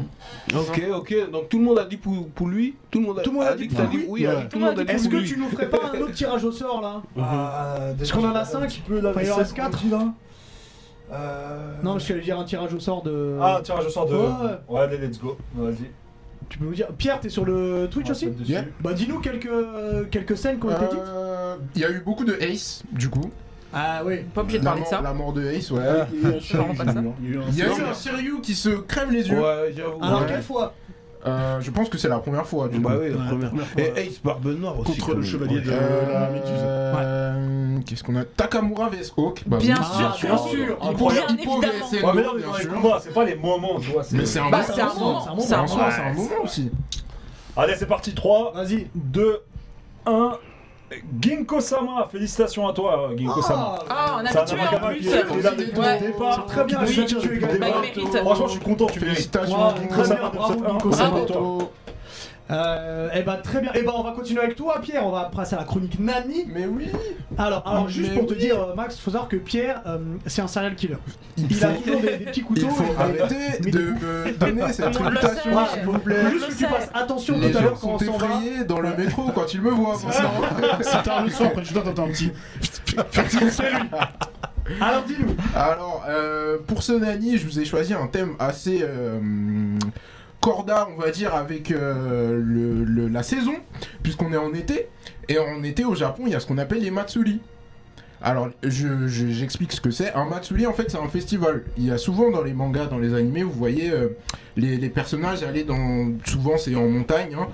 hein. 0.53 0.59
Ok, 0.59 0.83
ok. 0.95 1.31
Donc 1.33 1.49
tout 1.49 1.59
le 1.59 1.65
monde 1.65 1.79
a 1.79 1.87
dit 1.87 1.97
pour, 1.97 2.47
lui 2.49 2.75
Tout 2.91 3.01
le 3.01 3.07
monde 3.07 3.21
a, 3.21 3.23
Tout 3.23 3.31
le 3.31 3.37
monde 3.39 3.47
a 3.47 3.55
dit 3.55 3.69
que 3.69 3.75
pour 3.75 3.83
t'as 3.83 3.91
lui 3.91 4.05
Oui, 4.09 4.27
Ouais. 4.27 4.47
tout 4.51 4.59
le 4.59 4.65
monde 4.67 4.79
a 4.79 4.85
dit 4.85 4.93
Est-ce 4.93 5.09
que 5.09 5.23
tu 5.27 5.39
nous 5.39 5.49
ferais 5.49 5.71
pas 5.71 5.79
un 5.95 6.01
autre 6.03 6.13
tirage 6.13 6.45
au 6.45 6.53
sort 6.53 6.74
là 6.81 7.03
Parce 7.99 8.13
qu'on 8.13 8.29
en 8.29 8.35
a 8.35 8.45
5 8.45 8.83
peu 8.87 9.01
Enfin, 9.09 9.21
il 9.23 9.33
en 9.33 9.37
reste 9.37 9.55
4 9.55 9.79
Euh... 11.13 11.75
Non, 11.83 11.99
je 11.99 12.05
suis 12.05 12.15
allé 12.15 12.23
dire 12.23 12.39
un 12.39 12.45
tirage 12.45 12.73
au 12.75 12.81
sort 12.81 13.03
de. 13.03 13.39
Ah, 13.41 13.61
tiens, 13.63 13.77
je 13.85 13.89
sors 13.89 14.07
de. 14.07 14.17
Ouais. 14.17 14.59
Ouais, 14.69 14.81
allez, 14.81 14.99
let's 14.99 15.19
go. 15.21 15.37
Vas-y. 15.55 15.91
Tu 16.49 16.59
peux 16.59 16.65
nous 16.65 16.75
dire. 16.75 16.89
Pierre, 16.97 17.21
t'es 17.21 17.29
sur 17.29 17.45
le 17.45 17.89
Twitch 17.91 18.11
aussi. 18.11 18.29
Yeah. 18.47 18.65
Bah, 18.81 18.93
dis-nous 18.95 19.21
quelques, 19.21 19.49
quelques 20.11 20.37
scènes 20.37 20.59
qui 20.59 20.67
ont 20.67 20.71
été 20.71 20.87
dites. 20.87 20.99
Euh, 21.07 21.57
Il 21.75 21.83
y 21.83 21.85
a 21.85 21.91
eu 21.91 22.01
beaucoup 22.01 22.25
de 22.25 22.35
Ace, 22.41 22.83
du 22.93 23.09
coup. 23.11 23.31
Ah, 23.73 24.03
oui. 24.05 24.19
Pas 24.35 24.43
obligé 24.43 24.59
de 24.61 24.65
parler 24.65 24.83
de 24.83 24.87
ça. 24.87 25.01
la 25.03 25.13
mort 25.13 25.33
de 25.33 25.45
Ace, 25.47 25.71
ouais. 25.71 25.83
Il 26.13 26.23
y 26.23 26.27
a 26.27 26.29
eu 26.31 26.33
un 26.33 26.39
Il 27.51 27.59
y 27.59 27.61
sort. 27.63 27.89
un 27.89 27.95
Shiryu 27.95 28.41
qui 28.41 28.55
se 28.55 28.69
crève 28.71 29.11
les 29.11 29.29
yeux. 29.29 29.41
Ouais, 29.41 29.75
j'avoue. 29.77 30.03
Alors, 30.03 30.21
Ouais. 30.23 30.27
quelle 30.29 30.43
fois 30.43 30.75
Euh, 31.27 31.59
je 31.61 31.71
pense 31.71 31.89
que 31.89 31.97
c'est 31.97 32.09
la 32.09 32.19
première 32.19 32.47
fois, 32.47 32.69
du 32.69 32.77
coup. 32.77 32.83
Bah 32.89 32.97
oui, 33.01 33.09
la 33.11 33.17
Ouais, 33.17 33.27
première. 33.29 33.49
première 33.49 33.67
fois, 33.67 33.81
Et. 33.83 34.07
Ace 34.09 34.21
Barbe 34.23 34.47
Noire 34.59 34.79
aussi. 34.81 34.99
Contre 35.01 35.15
le 35.15 35.23
chevalier 35.23 35.61
de 35.61 35.71
Euh, 35.73 36.13
la 36.13 36.29
méduse. 36.31 37.85
Qu'est-ce 37.87 38.05
qu'on 38.05 38.17
a 38.17 38.25
Takamura 38.25 38.89
vs 38.91 39.13
Hawk. 39.17 39.43
Bah. 39.47 39.57
Bien 39.59 39.77
sûr. 39.77 40.17
bien 40.23 40.37
sûr. 40.39 40.79
Bien 40.79 40.91
évidemment. 41.39 41.61
VS 41.61 42.03
Ouais, 42.03 42.13
mais 42.15 42.23
non, 42.23 42.31
mais 42.37 42.91
c'est 43.01 43.13
pas 43.15 43.25
les 43.25 43.35
moments, 43.37 43.79
tu 43.81 43.91
vois. 43.91 44.03
Mais 44.13 44.27
c'est 44.27 44.39
un 44.39 44.45
moment. 44.45 44.63
c'est 44.67 44.81
un 44.81 44.95
moment. 44.95 45.21
c'est 45.21 45.29
un 45.29 45.35
moment. 45.35 45.41
C'est 45.47 45.55
un 45.55 45.61
En 45.63 45.67
soi, 45.67 45.77
moment. 45.79 45.91
c'est 45.95 46.03
un 46.03 46.13
moment 46.15 46.43
aussi. 46.45 46.71
Allez, 47.57 47.75
c'est 47.77 47.87
parti. 47.87 48.15
3, 48.15 48.53
Vas-y. 48.55 48.87
2, 48.95 49.39
1. 50.07 50.33
Ginkgo-sama, 51.21 52.09
félicitations 52.11 52.69
à 52.69 52.73
toi, 52.73 53.11
Ginkgo-sama. 53.17 53.79
Ah, 53.89 54.17
un 54.19 54.27
C'est 54.27 54.37
un 54.39 54.41
habitué 54.43 54.57
en 54.57 54.63
Amagama 54.63 54.87
plus. 54.89 55.01
qui 55.01 55.09
est 55.09 55.43
là 55.43 55.51
depuis 55.51 55.73
le 55.73 55.81
Ouais. 55.81 55.99
départ. 56.01 56.47
Très 56.47 56.65
bien, 56.65 56.79
il 56.85 57.05
mérite. 57.59 58.17
Franchement, 58.23 58.47
je 58.47 58.53
suis 58.53 58.61
content, 58.61 58.87
tu. 58.87 59.01
Félicitations. 59.01 59.57
Très 59.91 60.05
Sama. 60.05 60.15
bien, 60.21 60.31
bravo, 60.35 60.55
Ginkgo-sama. 60.55 61.19
Ginkgo-sama. 61.19 61.65
Euh, 62.51 63.09
eh 63.15 63.23
ben 63.23 63.37
très 63.43 63.63
bien. 63.63 63.71
Eh 63.75 63.83
ben 63.83 63.93
on 63.97 64.03
va 64.03 64.13
continuer 64.13 64.43
avec 64.43 64.55
toi 64.55 64.79
Pierre. 64.83 65.07
On 65.07 65.11
va 65.11 65.31
passer 65.35 65.55
à 65.55 65.61
la 65.61 65.65
chronique 65.65 65.99
Nani. 65.99 66.45
Mais 66.53 66.67
oui. 66.67 66.89
Alors, 67.39 67.67
alors 67.67 67.89
juste 67.89 68.11
Mais 68.13 68.19
pour 68.19 68.27
te 68.27 68.35
oui. 68.35 68.39
dire 68.41 68.61
euh, 68.63 68.75
Max, 68.75 68.99
faut 68.99 69.11
savoir 69.11 69.31
que 69.31 69.37
Pierre 69.37 69.81
euh, 69.87 69.97
c'est 70.27 70.43
un 70.43 70.47
serial 70.47 70.75
killer. 70.77 70.99
Il 71.39 71.51
Il 71.51 71.65
a 71.65 71.69
toujours 71.73 72.01
des, 72.03 72.19
des 72.19 72.25
petits 72.27 72.43
couteaux. 72.43 72.67
il 72.69 72.71
faut 72.71 72.93
et- 72.93 72.97
arrêter 73.01 73.37
mais 73.65 73.71
de 73.71 73.79
me 73.81 74.33
donner 74.39 74.73
cette 74.75 74.95
On 74.95 75.03
le 75.05 75.09
réputation. 75.09 75.67
sait. 75.67 75.73
S'il 75.75 75.83
vous 75.87 75.99
plaît. 75.99 76.31
Juste 76.33 76.49
que 76.49 76.55
tu 76.55 76.65
fasses 76.67 76.91
attention 76.93 77.39
Les 77.39 77.51
tout 77.51 77.57
à 77.57 77.61
gens 77.63 77.67
l'heure 77.67 77.81
quand 77.81 77.99
sont 77.99 78.09
on 78.11 78.13
s'en 78.13 78.19
va. 78.19 78.27
effrayés 78.35 78.65
dans 78.65 78.81
le 78.81 78.95
métro 78.95 79.23
quand 79.35 79.55
ils 79.55 79.63
me 79.63 79.71
voient. 79.71 79.97
maintenant. 80.05 80.79
C'est 80.83 81.03
tard 81.03 81.25
le 81.25 81.31
soir, 81.31 81.49
après 81.49 81.63
tu 81.63 81.73
dois 81.73 81.83
t'entendre 81.83 82.09
un 82.09 82.13
petit. 82.13 82.31
Alors 84.81 85.03
dis-nous. 85.05 85.35
Alors, 85.55 86.05
euh, 86.09 86.59
pour 86.67 86.83
ce 86.83 86.93
Nani, 86.93 87.37
je 87.39 87.47
vous 87.47 87.59
ai 87.59 87.65
choisi 87.65 87.93
un 87.95 88.07
thème 88.07 88.35
assez 88.39 88.81
euh, 88.83 89.19
corda, 90.45 90.89
on 90.95 91.01
va 91.01 91.11
dire, 91.11 91.35
avec 91.35 91.71
euh, 91.71 92.39
le- 92.45 93.09
la 93.09 93.23
saison, 93.23 93.55
puisqu'on 94.03 94.31
est 94.35 94.37
en 94.37 94.53
été. 94.53 94.89
Et 95.29 95.39
en 95.39 95.63
été, 95.65 95.87
au 95.87 95.95
Japon, 95.95 96.25
il 96.27 96.33
y 96.33 96.35
a 96.35 96.41
ce 96.41 96.47
qu'on 96.47 96.59
appelle 96.59 96.83
les 96.83 96.91
Matsuri. 96.91 97.41
Alors, 98.21 98.49
je- 98.63 99.07
je- 99.07 99.29
j'explique 99.29 99.73
ce 99.73 99.81
que 99.81 99.91
c'est. 99.91 100.13
Un 100.13 100.27
Matsuri, 100.27 100.67
en 100.67 100.75
fait, 100.75 100.91
c'est 100.91 100.99
un 100.99 101.09
festival. 101.09 101.65
Il 101.79 101.87
y 101.87 101.91
a 101.91 101.97
souvent 101.99 102.31
dans 102.31 102.43
les 102.43 102.53
mangas, 102.53 102.87
dans 102.87 102.99
les 102.99 103.15
animés, 103.15 103.43
vous 103.43 103.53
voyez 103.53 103.91
euh, 103.91 104.09
les, 104.57 104.77
les 104.77 104.91
personnages 104.91 105.43
aller 105.43 105.65
dans. 105.65 106.13
Souvent, 106.27 106.59
c'est 106.59 106.75
en 106.75 106.89
montagne. 106.89 107.35
hein. 107.41 107.49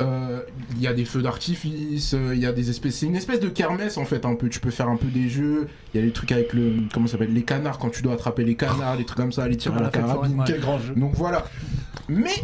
Euh, 0.00 0.40
Il 0.76 0.82
y 0.82 0.86
a 0.86 0.92
des 0.92 1.04
feux 1.04 1.22
d'artifice, 1.22 2.14
euh, 2.14 2.34
il 2.34 2.40
y 2.40 2.46
a 2.46 2.52
des 2.52 2.70
espèces. 2.70 2.96
C'est 2.96 3.06
une 3.06 3.16
espèce 3.16 3.40
de 3.40 3.48
kermesse 3.48 3.96
en 3.96 4.04
fait, 4.04 4.24
un 4.24 4.34
peu. 4.34 4.48
Tu 4.48 4.60
peux 4.60 4.70
faire 4.70 4.88
un 4.88 4.96
peu 4.96 5.06
des 5.06 5.28
jeux. 5.28 5.68
Il 5.94 6.00
y 6.00 6.02
a 6.02 6.06
des 6.06 6.12
trucs 6.12 6.32
avec 6.32 6.52
le. 6.52 6.74
Comment 6.92 7.06
ça 7.06 7.12
s'appelle 7.12 7.32
Les 7.32 7.42
canards, 7.42 7.78
quand 7.78 7.90
tu 7.90 8.02
dois 8.02 8.14
attraper 8.14 8.44
les 8.44 8.56
canards, 8.56 8.96
des 8.96 9.04
trucs 9.04 9.18
comme 9.18 9.32
ça, 9.32 9.48
les 9.48 9.56
tirs 9.56 9.76
à 9.76 9.82
la 9.82 9.88
carabine. 9.88 10.42
Quel 10.46 10.60
grand 10.60 10.78
jeu. 10.78 10.94
Donc 10.94 11.14
voilà. 11.14 11.46
Mais 12.08 12.34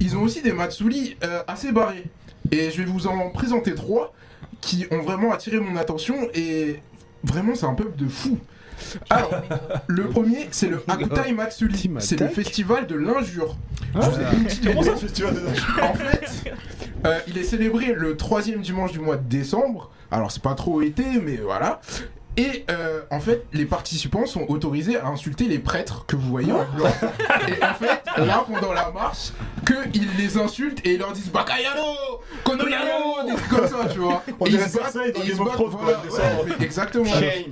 ils 0.00 0.16
ont 0.16 0.22
aussi 0.22 0.42
des 0.42 0.52
Matsuri 0.52 1.16
euh, 1.24 1.42
assez 1.46 1.72
barrés. 1.72 2.04
Et 2.50 2.70
je 2.70 2.82
vais 2.82 2.84
vous 2.84 3.06
en 3.06 3.30
présenter 3.30 3.74
trois 3.74 4.14
qui 4.60 4.86
ont 4.90 5.02
vraiment 5.02 5.32
attiré 5.32 5.58
mon 5.60 5.76
attention 5.76 6.16
et 6.34 6.76
vraiment 7.22 7.54
c'est 7.54 7.66
un 7.66 7.74
peuple 7.74 7.96
de 7.96 8.08
fous. 8.08 8.38
Alors, 9.10 9.30
le 9.86 10.08
premier, 10.08 10.48
c'est 10.50 10.68
le 10.68 10.82
Akutai 10.88 11.32
Matsuri. 11.32 11.74
Tu 11.74 11.90
C'est 11.98 12.20
le 12.20 12.28
festival 12.28 12.86
de 12.86 12.94
l'injure. 12.96 13.56
Je 13.94 13.98
vous 13.98 14.20
ai 14.20 14.24
Ah. 14.24 14.66
Comment 14.66 14.82
ça, 14.82 14.96
festival 14.96 15.34
de 15.34 15.40
nage 15.40 15.66
En 15.82 15.94
fait, 15.94 16.52
euh, 17.06 17.18
il 17.26 17.38
est 17.38 17.44
célébré 17.44 17.92
le 17.94 18.16
troisième 18.16 18.60
dimanche 18.60 18.92
du 18.92 19.00
mois 19.00 19.16
de 19.16 19.28
décembre. 19.28 19.90
Alors 20.10 20.30
c'est 20.32 20.42
pas 20.42 20.54
trop 20.54 20.82
été, 20.82 21.04
mais 21.24 21.36
voilà. 21.36 21.80
Et 22.36 22.64
euh, 22.70 23.00
en 23.10 23.20
fait, 23.20 23.44
les 23.52 23.66
participants 23.66 24.24
sont 24.24 24.46
autorisés 24.48 24.96
à 24.98 25.06
insulter 25.08 25.44
les 25.44 25.58
prêtres 25.58 26.06
que 26.06 26.16
vous 26.16 26.28
voyez 26.30 26.52
en 26.52 26.64
blanc. 26.74 26.86
Et 27.48 27.62
en 27.64 27.74
fait, 27.74 28.00
là, 28.24 28.44
pendant 28.50 28.72
la 28.72 28.90
marche, 28.92 29.32
qu'ils 29.66 30.08
les 30.16 30.38
insultent 30.38 30.80
et 30.86 30.94
ils 30.94 30.98
leur 30.98 31.12
disent 31.12 31.30
Bakayano 31.30 31.82
Konoyano 32.44 33.26
Des 33.28 33.34
trucs 33.34 33.48
comme 33.48 33.66
ça, 33.68 33.88
tu 33.92 33.98
vois. 33.98 34.22
On 34.38 34.46
Et 34.46 34.50
dirait 34.50 34.64
ils 34.64 34.70
se 34.70 34.78
battent- 34.78 34.96
et 35.16 35.20
ils 35.24 35.32
se 35.32 35.38
battent, 35.38 35.56
voilà, 35.58 35.98
ouais, 35.98 36.52
exactement. 36.64 37.04
Et, 37.04 37.50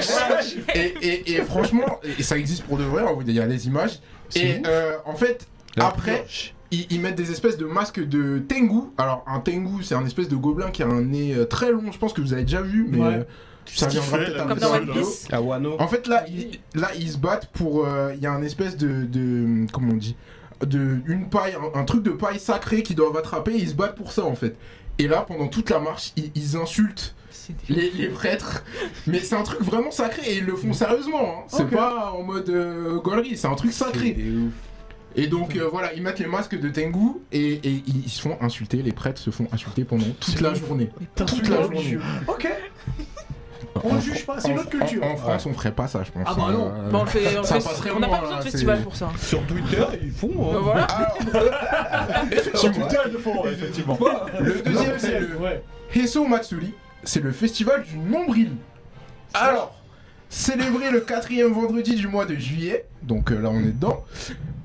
voilà. 0.00 0.40
Et- 0.74 0.94
et- 1.00 1.32
et 1.32 1.42
franchement, 1.42 2.00
et 2.18 2.22
ça 2.22 2.36
existe 2.36 2.64
pour 2.64 2.76
de 2.76 2.84
vrai, 2.84 3.02
hein, 3.04 3.16
il 3.26 3.32
y 3.32 3.40
a 3.40 3.46
les 3.46 3.66
images. 3.66 4.00
Et 4.34 4.60
euh, 4.66 4.96
en 5.04 5.14
fait, 5.14 5.46
La 5.76 5.86
après. 5.86 6.24
Ils, 6.70 6.86
ils 6.90 7.00
mettent 7.00 7.16
des 7.16 7.30
espèces 7.30 7.56
de 7.56 7.66
masques 7.66 8.00
de 8.06 8.38
Tengu. 8.40 8.88
Alors, 8.98 9.24
un 9.26 9.40
Tengu, 9.40 9.82
c'est 9.82 9.94
un 9.94 10.04
espèce 10.06 10.28
de 10.28 10.36
gobelin 10.36 10.70
qui 10.70 10.82
a 10.82 10.86
un 10.86 11.02
nez 11.02 11.34
euh, 11.34 11.44
très 11.44 11.72
long. 11.72 11.90
Je 11.92 11.98
pense 11.98 12.12
que 12.12 12.20
vous 12.20 12.32
avez 12.32 12.42
déjà 12.42 12.60
vu, 12.62 12.86
mais 12.90 12.98
Ouais. 12.98 13.14
euh, 13.14 13.22
ça 13.66 13.86
viendra 13.88 14.18
fait, 14.18 14.24
peut-être 14.32 14.46
Comme 14.48 14.58
dans 14.58 14.66
One 14.72 14.86
la 14.86 14.92
vidéo. 14.92 15.06
Piece. 15.06 15.28
En 15.78 15.88
fait, 15.88 16.06
là, 16.06 16.24
ils, 16.28 16.58
là, 16.74 16.88
ils 16.98 17.10
se 17.10 17.18
battent 17.18 17.46
pour. 17.52 17.86
euh, 17.86 18.12
Il 18.16 18.22
y 18.22 18.26
a 18.26 18.32
un 18.32 18.42
espèce 18.42 18.76
de, 18.76 19.04
de. 19.04 19.66
Comment 19.72 19.92
on 19.92 19.96
dit 19.96 20.16
de, 20.66 20.98
Une 21.06 21.28
paille, 21.28 21.54
un, 21.54 21.78
un 21.80 21.84
truc 21.84 22.02
de 22.02 22.10
paille 22.10 22.40
sacrée 22.40 22.82
qu'ils 22.82 22.96
doivent 22.96 23.16
attraper. 23.16 23.52
Et 23.52 23.58
ils 23.58 23.68
se 23.68 23.74
battent 23.74 23.96
pour 23.96 24.12
ça, 24.12 24.24
en 24.24 24.34
fait. 24.34 24.56
Et 24.98 25.06
là, 25.06 25.24
pendant 25.28 25.48
toute 25.48 25.70
la 25.70 25.78
marche, 25.80 26.12
ils, 26.16 26.30
ils 26.34 26.56
insultent 26.56 27.14
les, 27.68 27.90
les 27.92 28.08
prêtres. 28.08 28.64
Mais 29.06 29.20
c'est 29.20 29.36
un 29.36 29.42
truc 29.42 29.60
vraiment 29.62 29.90
sacré 29.90 30.22
et 30.26 30.38
ils 30.38 30.44
le 30.44 30.56
font 30.56 30.72
sérieusement. 30.72 31.20
hein. 31.22 31.44
C'est 31.48 31.70
pas 31.70 32.12
en 32.12 32.22
mode 32.22 32.48
euh, 32.50 32.98
gaulerie, 33.00 33.36
c'est 33.36 33.46
un 33.46 33.54
truc 33.54 33.72
sacré. 33.72 34.16
Et 35.20 35.26
donc 35.26 35.56
euh, 35.56 35.68
voilà, 35.70 35.92
ils 35.94 36.02
mettent 36.02 36.20
les 36.20 36.26
masques 36.26 36.58
de 36.58 36.68
Tengu 36.68 37.14
et, 37.32 37.54
et 37.54 37.82
ils 37.86 38.08
se 38.08 38.20
font 38.22 38.38
insulter. 38.40 38.78
Les 38.82 38.92
prêtres 38.92 39.20
se 39.20 39.30
font 39.30 39.48
insulter 39.52 39.84
pendant 39.84 40.06
toute 40.20 40.40
la 40.40 40.54
journée. 40.54 40.90
Toute 41.16 41.48
la 41.48 41.62
journée. 41.62 41.98
Ok. 42.28 42.48
On 43.84 43.94
ne 43.94 44.00
juge 44.00 44.26
pas, 44.26 44.40
c'est 44.40 44.48
une 44.50 44.58
autre 44.58 44.68
En- 44.68 44.78
culture. 44.78 45.04
En, 45.04 45.16
France, 45.16 45.46
on 45.46 45.52
ferait 45.54 45.72
pas 45.72 45.86
ça, 45.86 46.02
je 46.04 46.10
pense. 46.10 46.24
Ah 46.26 46.34
bah 46.34 46.52
non. 46.52 46.72
Euh, 46.74 46.90
Bon, 46.90 47.00
on 47.00 47.04
le 47.04 47.10
fait, 47.10 47.38
on 47.38 47.42
fait- 47.44 47.98
n'a 48.00 48.08
pas 48.08 48.20
besoin 48.20 48.38
de 48.38 48.42
c'est- 48.42 48.50
festival 48.50 48.82
pour 48.82 48.96
ça. 48.96 49.08
Sur 49.20 49.42
Twitter, 49.46 49.84
ils 50.02 50.10
font. 50.10 50.30
hein. 50.52 50.58
Voilà. 50.62 50.86
Sur 52.54 52.72
Twitter, 52.72 52.96
ils 53.06 53.12
le 53.12 53.18
font, 53.18 53.44
effectivement. 53.46 53.98
Le 54.40 54.62
deuxième, 54.62 54.98
c'est 54.98 55.20
le 55.20 55.36
Ouais. 55.36 55.62
Heso 55.94 56.24
Matsuri. 56.26 56.74
C'est 57.04 57.22
le 57.22 57.30
festival 57.32 57.84
du 57.84 57.98
nombril. 57.98 58.50
Alors, 59.34 59.74
célébré 60.28 60.90
le 60.90 61.00
quatrième 61.00 61.52
vendredi 61.52 61.94
du 61.94 62.08
mois 62.08 62.26
de 62.26 62.34
juillet, 62.34 62.86
donc 63.02 63.32
euh, 63.32 63.40
là 63.40 63.50
on 63.50 63.60
est 63.60 63.72
dedans, 63.72 64.04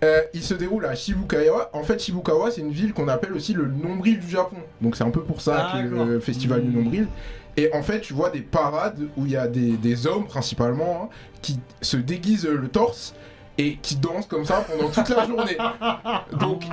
euh, 0.04 0.21
il 0.34 0.43
se 0.43 0.54
déroule 0.54 0.86
à 0.86 0.95
Shibukawa. 0.95 1.69
En 1.73 1.84
fait, 1.84 2.02
Shibukawa, 2.02 2.52
c'est 2.52 2.62
une 2.62 2.71
ville 2.71 2.93
qu'on 2.93 3.08
appelle 3.08 3.34
aussi 3.34 3.54
le 3.54 3.67
nombril 3.67 4.19
du 4.19 4.30
Japon. 4.30 4.58
Donc 4.82 4.95
c'est 4.97 5.04
un 5.04 5.12
peu 5.12 5.21
pour 5.21 5.41
ça 5.41 5.71
Ah, 5.73 5.82
que 5.82 5.88
le 5.88 6.19
festival 6.19 6.63
du 6.63 6.76
nombril. 6.76 7.08
Et 7.56 7.69
en 7.73 7.84
fait, 7.84 8.02
tu 8.02 8.13
vois 8.13 8.30
des 8.30 8.41
parades 8.41 8.99
où 9.15 9.26
il 9.26 9.32
y 9.32 9.38
a 9.38 9.47
des, 9.47 9.78
des 9.78 10.08
hommes 10.08 10.26
principalement 10.26 11.04
hein, 11.04 11.10
qui 11.41 11.60
se 11.82 11.97
déguisent 11.97 12.47
le 12.47 12.67
torse 12.67 13.13
et 13.57 13.75
qui 13.77 13.95
dansent 13.97 14.25
comme 14.25 14.45
ça 14.45 14.65
pendant 14.67 14.89
toute 14.89 15.09
la 15.09 15.27
journée. 15.27 15.57
Donc, 16.39 16.63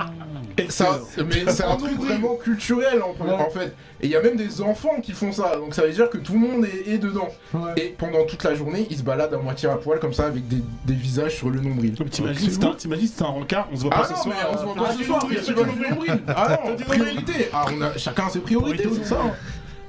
ça, 0.69 0.99
mais 1.17 1.51
c'est 1.51 1.63
un 1.63 1.75
truc 1.75 1.97
vraiment 1.99 2.35
culturel 2.35 3.01
en, 3.03 3.15
en 3.29 3.49
fait. 3.49 3.75
Et 4.01 4.05
il 4.07 4.09
y 4.09 4.15
a 4.15 4.21
même 4.21 4.35
des 4.35 4.61
enfants 4.61 4.99
qui 5.01 5.11
font 5.13 5.31
ça. 5.31 5.55
Donc 5.57 5.75
ça 5.75 5.83
veut 5.83 5.91
dire 5.91 6.09
que 6.09 6.17
tout 6.17 6.33
le 6.33 6.39
monde 6.39 6.65
est, 6.65 6.93
est 6.93 6.97
dedans. 6.97 7.27
Ouais. 7.53 7.71
Et 7.77 7.95
pendant 7.97 8.25
toute 8.25 8.43
la 8.43 8.55
journée, 8.55 8.87
ils 8.89 8.97
se 8.97 9.03
baladent 9.03 9.33
à 9.33 9.37
moitié 9.37 9.69
à 9.69 9.75
poil 9.75 9.99
comme 9.99 10.13
ça 10.13 10.25
avec 10.25 10.47
des, 10.47 10.63
des 10.85 10.93
visages 10.93 11.35
sur 11.35 11.49
le 11.49 11.59
nombril. 11.61 11.93
T'imagines, 12.09 12.49
c'est 12.51 12.63
un- 12.65 12.75
c'est 12.79 13.21
un 13.21 13.27
rencard, 13.27 13.67
on 13.71 13.75
se 13.75 13.81
voit 13.81 13.91
pas 13.91 14.07
Ah 14.09 14.13
ce 14.15 14.21
soir. 14.23 14.35
on 14.51 14.57
se 14.57 14.63
voit 14.63 14.75
pas 14.75 14.91
ce 14.93 15.03
soir, 15.03 15.19
nombril, 15.21 15.37
festival 15.37 15.65
fais 15.65 15.71
du 15.73 15.79
du 15.79 15.89
nombril. 15.89 16.21
Ah 16.35 16.57
non, 16.65 16.75
priorité. 16.77 17.49
Ah, 17.53 17.65
on 17.77 17.81
a 17.81 17.97
chacun 17.97 18.29
ses 18.29 18.39
priorités, 18.39 18.77
Priorité, 18.83 19.03
c'est 19.03 19.09
ça. 19.09 19.21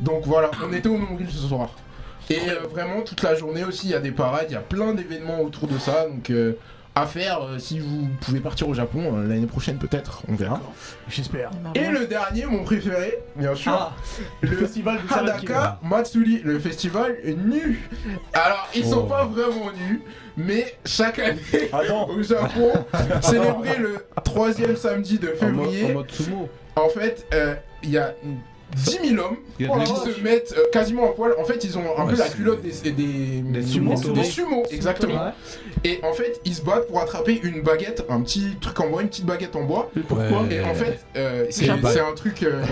Donc 0.00 0.22
voilà, 0.26 0.50
on 0.62 0.72
était 0.72 0.88
au 0.88 0.98
nombril 0.98 1.28
ce 1.31 1.46
soir. 1.48 1.70
Et 2.31 2.38
euh, 2.48 2.66
vraiment, 2.70 3.00
toute 3.02 3.22
la 3.22 3.35
journée 3.35 3.64
aussi, 3.64 3.87
il 3.88 3.90
y 3.90 3.94
a 3.94 3.98
des 4.00 4.12
parades, 4.12 4.46
il 4.48 4.52
y 4.52 4.57
a 4.57 4.61
plein 4.61 4.92
d'événements 4.94 5.40
autour 5.40 5.66
de 5.68 5.78
ça. 5.78 6.07
Donc 6.09 6.31
euh, 6.31 6.52
à 6.94 7.07
faire 7.07 7.42
euh, 7.42 7.59
si 7.59 7.78
vous 7.78 8.07
pouvez 8.20 8.40
partir 8.40 8.68
au 8.68 8.74
Japon 8.74 9.16
euh, 9.16 9.26
l'année 9.26 9.46
prochaine, 9.46 9.78
peut-être, 9.78 10.22
on 10.28 10.35
verra. 10.35 10.61
J'espère. 11.09 11.50
Et 11.74 11.87
le 11.88 12.07
dernier, 12.07 12.44
mon 12.46 12.64
préféré, 12.64 13.18
bien 13.35 13.55
sûr, 13.55 13.72
Ah, 13.72 13.92
le 14.42 14.55
festival 14.57 14.98
Hadaka 15.11 15.78
Matsuri, 15.83 16.42
le 16.44 16.59
festival 16.59 17.16
nu. 17.24 17.88
Alors, 18.35 18.68
ils 18.74 18.85
sont 18.85 19.05
Oh. 19.05 19.09
pas 19.09 19.24
vraiment 19.24 19.70
nus, 19.88 20.02
mais 20.37 20.76
chaque 20.85 21.18
année 21.18 21.40
Attends. 21.72 22.09
au 22.11 22.22
Japon, 22.22 22.72
célébrer 23.22 23.78
le 23.78 24.07
troisième 24.22 24.76
samedi 24.76 25.18
de 25.18 25.35
En 25.40 25.46
mode, 25.46 25.61
en 25.61 25.70
février, 25.70 25.92
mode 25.94 26.11
sumo. 26.11 26.48
en 26.76 26.88
fait, 26.90 27.26
euh, 27.33 27.55
il 27.83 27.90
y 27.90 27.98
a 27.98 28.14
10 28.74 29.08
000 29.14 29.22
hommes 29.24 29.37
qui 29.58 29.64
se 29.64 30.20
mettent 30.20 30.54
euh, 30.56 30.62
quasiment 30.72 31.04
en 31.04 31.12
poil. 31.12 31.32
En 31.38 31.44
fait, 31.44 31.62
ils 31.64 31.76
ont 31.78 31.82
un 31.98 32.04
Ouais, 32.06 32.12
peu 32.12 32.18
la 32.18 32.28
culotte 32.28 32.62
des, 32.62 32.90
des, 32.90 33.42
Des 33.42 33.62
sumos. 33.62 33.94
des 34.12 34.24
sumos, 34.24 34.64
exactement. 34.70 35.14
Ouais. 35.26 35.30
Et 35.85 36.00
en 36.04 36.12
fait, 36.12 36.40
ils 36.44 36.54
se 36.54 36.62
battent 36.62 36.87
pour 36.87 37.00
attraper 37.00 37.40
une 37.42 37.61
baguette, 37.62 38.04
un 38.08 38.20
petit 38.22 38.56
truc 38.61 38.78
en 38.80 38.88
bois, 38.88 39.02
une 39.02 39.08
petite 39.08 39.26
baguette 39.26 39.56
en 39.56 39.64
bois. 39.64 39.90
Pourquoi 40.08 40.44
Et 40.50 40.61
en 40.62 40.74
fait, 40.74 41.00
euh, 41.16 41.46
c'est 41.50 41.68
un 41.70 42.12
truc 42.14 42.42
euh, 42.42 42.62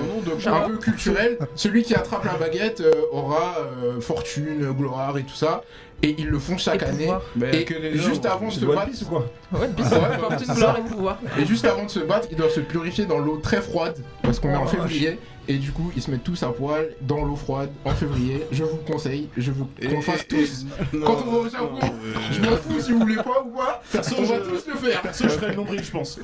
un 0.46 0.68
peu 0.68 0.76
culturel. 0.76 1.38
Celui 1.54 1.82
qui 1.82 1.94
attrape 1.94 2.24
la 2.24 2.34
baguette 2.34 2.80
euh, 2.80 2.92
aura 3.12 3.56
euh, 3.58 4.00
fortune, 4.00 4.70
gloire 4.72 5.18
et 5.18 5.22
tout 5.22 5.34
ça. 5.34 5.62
Et 6.02 6.14
ils 6.18 6.28
le 6.28 6.38
font 6.38 6.56
chaque 6.56 6.82
Et 6.82 6.86
année. 6.86 7.10
Mais 7.36 7.60
Et 7.60 7.64
que 7.64 7.74
les 7.74 7.96
juste 7.98 8.24
avant 8.26 8.48
de 8.48 8.52
se 8.52 8.64
battre, 8.64 8.86
Piece 8.90 9.04
quoi 9.04 9.26
Ouais, 9.52 9.66
et 9.66 10.90
pouvoir. 10.90 11.18
et 11.38 11.44
juste 11.44 11.64
avant 11.66 11.84
de 11.84 11.90
se 11.90 12.00
battre, 12.00 12.28
ils 12.30 12.36
doivent 12.36 12.52
se 12.52 12.60
purifier 12.60 13.04
dans 13.04 13.18
l'eau 13.18 13.36
très 13.42 13.60
froide 13.60 13.96
parce 14.22 14.38
qu'on 14.38 14.50
est 14.50 14.56
en 14.56 14.64
Oh, 14.64 14.68
février. 14.68 15.18
Et 15.48 15.54
du 15.54 15.72
coup, 15.72 15.90
ils 15.96 16.02
se 16.02 16.10
mettent 16.12 16.22
tous 16.22 16.40
à 16.44 16.48
poil 16.52 16.90
dans 17.00 17.24
l'eau 17.24 17.34
froide 17.34 17.70
en 17.84 17.90
février. 17.90 18.46
Je 18.52 18.62
vous 18.62 18.76
le 18.86 18.92
conseille. 18.92 19.28
Je 19.36 19.50
Et- 19.80 19.88
qu'on 19.88 20.00
fasse 20.00 20.28
tous. 20.28 20.64
non, 20.92 21.06
Quand 21.06 21.24
on 21.26 21.30
va 21.32 21.38
au 21.38 21.48
Japon, 21.48 21.70
non, 21.82 21.92
Je 22.30 22.40
m'en 22.40 22.56
fous 22.56 22.80
si 22.80 22.92
vous 22.92 23.00
voulez 23.00 23.16
pas 23.16 23.42
ou 23.44 23.50
pas. 23.58 23.82
Perso, 23.90 24.14
on 24.18 24.22
va 24.22 24.34
je- 24.36 24.40
tous 24.48 24.66
le 24.68 24.74
faire. 24.76 25.02
Perso, 25.02 25.24
je 25.24 25.28
ferais 25.30 25.48
le 25.48 25.54
nombril, 25.56 25.82
je 25.82 25.90
pense. 25.90 26.20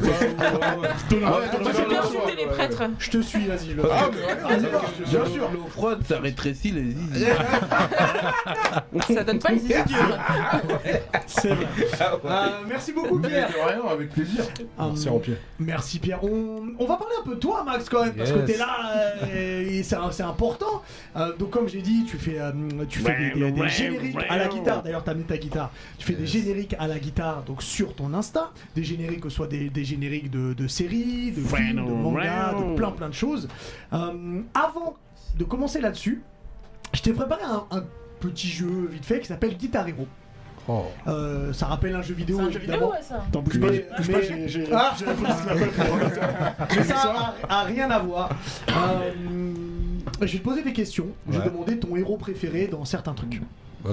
Les 2.36 2.46
prêtres. 2.46 2.82
Je 3.00 3.10
te 3.10 3.20
suis, 3.22 3.46
vas-y. 3.46 3.74
Ah, 3.90 4.10
bien 5.10 5.26
sûr. 5.26 5.50
L'eau 5.52 5.66
froide, 5.70 6.00
ça 6.08 6.18
rétrécit 6.20 6.70
les 6.70 6.82
zizi. 6.92 7.24
Ça 9.14 9.24
donne 9.24 9.38
pas 9.38 9.50
les. 9.50 9.60
C'est 11.26 11.48
vrai. 11.48 11.66
Euh, 12.24 12.48
merci 12.68 12.92
beaucoup, 12.92 13.18
Pierre. 13.18 13.48
de 13.48 13.55
rien, 13.55 13.83
avec 13.90 14.11
plaisir. 14.11 14.44
Ah, 14.79 14.87
Merci 14.88 15.09
pied. 15.22 15.37
Merci 15.59 15.98
Pierre. 15.98 16.22
On, 16.24 16.62
on 16.79 16.87
va 16.87 16.96
parler 16.96 17.14
un 17.20 17.24
peu 17.24 17.35
de 17.35 17.40
toi 17.40 17.62
Max 17.64 17.88
quand 17.88 18.05
même 18.05 18.14
parce 18.14 18.33
que 18.33 18.38
t'es 18.40 18.57
là 18.57 18.68
euh, 19.24 19.68
et 19.68 19.83
c'est 19.83 19.96
c'est 20.12 20.22
important. 20.22 20.83
Euh, 21.16 21.35
donc 21.37 21.50
comme 21.50 21.68
j'ai 21.68 21.83
dit, 21.83 22.05
tu 22.05 22.16
fais, 22.18 22.38
euh, 22.38 22.52
tu 22.88 22.98
fais 23.00 23.16
des, 23.35 23.40
des- 23.40 23.52
des 23.52 23.68
génériques 23.68 24.16
à 24.29 24.37
la 24.37 24.48
guitare. 24.48 24.83
D'ailleurs 24.83 25.05
t'as 25.05 25.14
mis 25.14 25.24
ta 25.24 25.37
guitare. 25.37 25.70
Tu 25.98 26.07
fais 26.07 26.14
des 26.14 26.26
génériques 26.26 26.74
à 26.79 26.87
la 26.87 26.98
guitare 26.98 27.42
donc 27.42 27.62
sur 27.62 27.94
ton 27.94 28.12
Insta. 28.14 28.52
Des 28.74 28.85
génériques 28.85 29.20
que 29.20 29.29
ce 29.29 29.37
soit 29.37 29.46
des, 29.48 29.70
des 29.70 29.85
génériques 29.85 30.31
de, 30.31 30.52
de 30.55 30.66
séries, 30.68 31.33
de 31.33 31.40
films, 31.40 31.76
de 31.87 31.92
mangas, 31.92 32.55
de 32.55 32.74
plein 32.76 32.90
plein 32.90 33.09
de 33.09 33.14
choses. 33.14 33.48
Euh, 33.92 34.40
avant 34.55 34.96
de 35.37 35.44
commencer 35.44 35.81
là-dessus, 35.81 36.22
je 36.92 37.02
t'ai 37.02 37.12
préparé 37.12 37.42
un, 37.44 37.64
un 37.76 37.85
petit 38.20 38.48
jeu 38.48 38.88
vite 38.90 39.05
fait 39.05 39.20
qui 39.20 39.26
s'appelle 39.26 39.57
Guitar 39.57 39.87
Hero. 39.88 40.07
Oh. 40.68 40.83
Euh, 41.07 41.52
ça 41.52 41.66
rappelle 41.66 41.94
un 41.94 42.02
jeu 42.02 42.14
vidéo 42.14 42.38
C'est 42.38 42.44
un 42.46 42.50
jeu 42.50 42.59
vidéo, 42.59 42.90
ouais, 42.90 43.00
ça. 43.00 43.22
Attends, 43.29 43.40
bouge 43.40 43.61
pas, 43.61 43.66
Mais- 43.70 43.87
bouge 43.96 44.11
pas, 44.11 44.18
mais- 44.18 44.48
j'ai- 44.48 44.48
j'ai 44.48 44.72
Ah. 44.72 44.94
Mais 46.76 46.83
ça 46.83 47.35
a, 47.48 47.61
a 47.61 47.62
rien 47.62 47.88
à 47.90 47.98
voir. 48.00 48.31
Euh, 48.70 49.12
je 50.22 50.26
vais 50.33 50.38
te 50.38 50.42
poser 50.44 50.62
des 50.62 50.72
questions. 50.72 51.07
Je 51.31 51.38
vais 51.38 51.50
demander 51.50 51.79
ton 51.79 51.94
héros 51.96 52.16
préféré 52.16 52.66
dans 52.66 52.85
certains 52.85 53.12
trucs. 53.14 53.40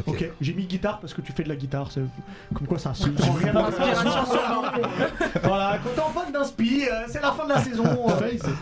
Ok. 0.07 0.27
J'ai 0.41 0.53
mis 0.55 0.65
guitare 0.65 0.99
parce 0.99 1.13
que 1.13 1.21
tu 1.21 1.31
fais 1.31 1.43
de 1.43 1.49
la 1.49 1.55
guitare. 1.55 1.91
c'est- 1.91 2.01
Comme 2.55 2.65
quoi 2.65 2.79
ça 2.79 2.95
ça 2.95 3.07
prend 3.15 3.33
rien 3.33 3.49
à 3.49 3.51
voir. 3.51 3.67
Inspiration 3.67 4.25
sur 4.31 5.41
Voilà, 5.43 5.77
quand 5.83 5.89
t'es 5.93 6.01
en 6.01 6.09
panne 6.09 6.33
d'inspi, 6.33 6.85
c'est 7.07 7.21
la 7.21 7.31
fin 7.33 7.43
de 7.45 7.49
la 7.49 7.61
saison. 7.61 7.83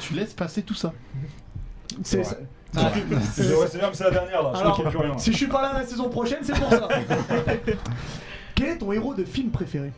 tu 0.01 0.13
laisses 0.15 0.33
passer 0.33 0.63
tout 0.63 0.73
ça. 0.75 0.91
c'est-. 2.03 2.25
Ah, 2.77 2.91
C'est 3.33 3.53
ouais, 3.53 3.67
c'est 3.69 3.79
c'est 3.93 4.03
la 4.05 4.11
dernière 4.11 4.43
là. 4.43 4.51
Alors, 4.55 4.81
plus 4.81 4.97
rien. 4.97 5.17
si 5.17 5.31
je 5.31 5.37
suis 5.37 5.47
pas 5.47 5.61
là 5.61 5.73
la 5.79 5.85
saison 5.85 6.09
prochaine, 6.09 6.39
c'est 6.41 6.57
pour 6.57 6.69
ça. 6.69 6.87
Quel 8.55 8.67
est 8.69 8.77
ton 8.77 8.91
héros 8.93 9.13
de 9.13 9.23
film 9.25 9.49
préféré? 9.49 9.91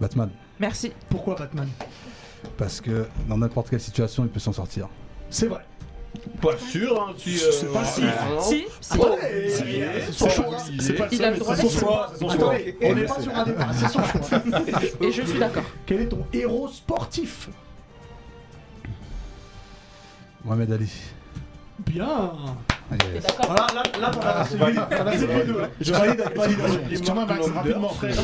Batman. 0.00 0.30
Merci. 0.60 0.92
Pourquoi 1.08 1.34
Batman? 1.34 1.68
Parce 2.56 2.80
que 2.80 3.06
dans 3.28 3.38
n'importe 3.38 3.70
quelle 3.70 3.80
situation, 3.80 4.24
il 4.24 4.28
peut 4.30 4.40
s'en 4.40 4.52
sortir. 4.52 4.88
C'est 5.30 5.46
vrai. 5.46 5.62
Pas 6.40 6.56
sûr, 6.58 7.02
hein, 7.02 7.12
si. 7.18 7.32
Je 7.32 7.50
sais 7.50 7.66
pas 7.66 7.80
euh, 7.80 8.40
si-. 8.40 8.54
Si, 8.60 8.64
C'est 8.80 8.98
c'est 10.06 10.12
son 10.12 10.28
choix. 10.28 10.56
c'est 10.78 10.92
pas 10.92 11.06
le 11.06 11.12
Il 11.12 11.16
seul, 11.18 11.26
a 11.26 11.30
mais 11.30 11.36
le 11.36 11.40
droit 11.40 11.56
c'est 11.56 11.62
de 11.64 11.68
son 11.68 11.78
choix. 11.80 12.10
C'est 12.12 12.18
son 12.20 12.28
choix. 12.28 12.52
Attendez, 12.54 12.76
on 12.82 12.94
n'est 12.94 13.04
pas 13.04 13.20
sur 13.20 13.34
un 13.34 13.44
débat, 13.44 13.66
c'est 13.72 13.88
son 13.88 14.02
choix. 14.04 14.20
Et 15.00 15.10
je 15.12 15.22
suis 15.22 15.38
d'accord. 15.40 15.64
Quel 15.86 16.02
est 16.02 16.08
ton 16.08 16.24
héros 16.32 16.68
sportif? 16.68 17.48
Mohamed 20.44 20.72
Ali. 20.72 20.90
Bien. 21.86 22.32
T'es 22.98 23.14
Yes. 23.14 23.24
d'accord 23.24 23.46
Voilà, 23.46 23.66
là, 23.74 23.82
là 24.00 24.10
t'en 24.10 24.20
as 24.20 24.44
celui, 24.44 24.74
t'en 24.74 25.06
as 25.06 25.18
celui 25.18 25.34
les 25.34 25.44
deux. 25.44 25.62
Je 25.80 25.92
valide 25.92 26.20
avec 26.20 26.36
validation. 26.38 26.80
Excuse-moi, 26.90 27.26
Max, 27.26 27.46
rapidement. 27.48 27.92
Eric, 28.02 28.20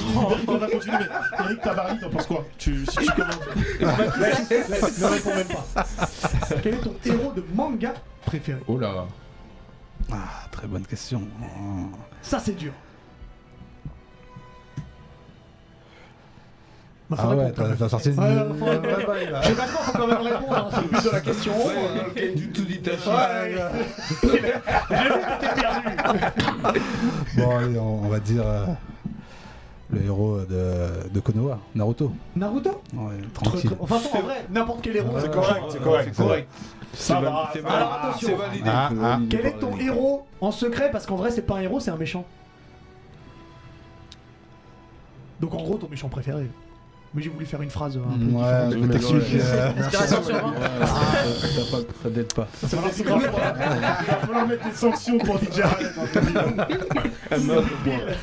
on 0.48 0.56
va 0.59 0.66
continuer, 0.68 0.96
mais 1.00 1.44
Eric 1.44 1.61
Tabarly, 1.62 1.98
t'en 1.98 2.10
penses 2.10 2.27
quoi 2.27 2.44
tu, 2.58 2.85
Si 2.87 2.96
tu 2.98 3.06
commences. 3.12 3.35
Ne 3.81 5.06
réponds 5.06 5.35
même 5.35 5.48
pas. 5.48 5.64
Quel 6.62 6.75
est 6.75 6.79
ton 6.79 6.94
héros 7.04 7.33
de 7.33 7.44
manga 7.54 7.94
préféré? 8.27 8.60
Oh 8.68 8.79
là. 8.79 9.06
Ah, 10.12 10.46
très 10.52 10.66
bonne 10.66 10.85
question. 10.87 11.23
Ça, 12.23 12.38
c'est 12.38 12.56
dur. 12.56 12.73
Ah 17.19 17.29
ouais, 17.35 17.52
t'as 17.52 17.88
sorti 17.88 18.11
une. 18.11 18.21
Ouais, 18.21 18.27
faut- 18.58 18.65
ouais, 18.67 18.79
ouais, 18.79 19.29
Je 19.42 19.48
sais 19.48 19.54
pas 19.54 19.67
quoi, 19.67 19.83
faut 19.83 19.92
quand 19.98 20.06
même 20.06 20.19
répondre, 20.19 20.56
hein, 20.56 20.69
c'est 20.71 20.83
le 20.83 20.88
but 20.88 21.04
de 21.04 21.11
la 21.11 21.21
question. 21.21 21.52
Ouais, 21.67 21.75
Euh, 21.75 22.35
du 22.35 22.48
tout. 22.50 22.63
Ouais, 22.63 23.54
J'ai 24.23 24.29
vu 24.29 24.40
que 24.40 25.40
t'étais 25.40 25.61
perdu. 25.61 26.81
Bon, 27.37 27.56
allez, 27.56 27.79
on, 27.79 28.04
on 28.04 28.08
va 28.08 28.21
dire. 28.21 28.42
euh, 28.46 28.67
Le 29.92 30.04
héros 30.04 30.38
de, 30.48 31.08
de 31.13 31.21
Konoha, 31.21 31.58
Naruto. 31.75 32.13
Naruto? 32.37 32.81
Ouais, 32.94 33.15
tranquille. 33.35 33.71
Enfin, 33.81 33.96
en 33.96 34.21
vrai, 34.21 34.46
n'importe 34.48 34.83
quel 34.83 34.96
héros. 34.98 35.17
C'est 35.21 35.33
correct, 35.33 35.63
c'est 35.71 35.83
correct. 35.83 36.11
C'est 36.15 36.23
correct. 36.23 36.48
Ça 36.92 37.21
va, 37.21 37.50
c'est 37.52 37.61
ça 37.63 37.69
val- 37.69 37.77
Alors, 37.77 37.92
attention. 38.04 38.29
c'est 38.29 38.35
validé. 38.35 38.65
Ah, 38.73 38.88
ah. 38.90 38.94
validé 39.17 39.37
Quel 39.37 39.46
est 39.46 39.58
ton 39.58 39.77
héros 39.79 40.27
en 40.40 40.52
secret? 40.52 40.90
Parce 40.92 41.06
qu'en 41.06 41.17
vrai, 41.17 41.31
c'est 41.33 41.42
pas 41.42 41.56
un 41.56 41.61
héros, 41.63 41.81
c'est 41.81 41.90
un 41.90 41.96
méchant. 41.96 42.25
Donc 45.40 45.54
en 45.54 45.63
gros, 45.63 45.75
ton 45.77 45.88
méchant 45.88 46.08
préféré. 46.08 46.46
Mais 47.13 47.23
j'ai 47.23 47.29
voulu 47.31 47.44
faire 47.44 47.61
une 47.61 47.71
phrase 47.71 47.96
euh, 47.96 48.00
un 48.00 48.19
peu 48.19 48.25
Ouais, 48.25 48.31
différente. 48.31 48.75
mais 48.77 48.77
ouais. 48.87 49.00
que- 49.00 49.37
euh, 49.42 49.71
Inspiration 49.81 50.23
sur 50.23 50.35
vingt. 50.37 50.52
Ouais, 50.52 50.87
ça- 50.87 51.48
ça 51.48 51.71
pas- 51.77 51.92
Ça 52.04 52.11
t'aide 52.11 52.33
pas. 52.35 52.48
Ça 52.69 52.77
va 52.77 52.88
il 52.96 53.04
va 53.04 53.19
falloir 53.21 54.46
mettre 54.46 54.65
des 54.65 54.73
sanctions 54.73 55.19
pour 55.19 55.38
DJ. 55.38 55.61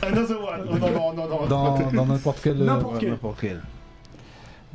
Another 0.01 0.41
one. 0.41 0.65
Non, 0.65 0.79
non, 0.79 1.13
non, 1.13 1.27
non. 1.27 1.47
dans 1.47 1.91
dans 1.91 2.05
n'importe 2.05 2.39
quel. 2.43 2.61
euh, 2.61 2.65
N'importe 2.65 2.93
Ouais, 2.93 2.99
quel. 3.01 3.09
N'importe 3.11 3.37
quel. 3.41 3.61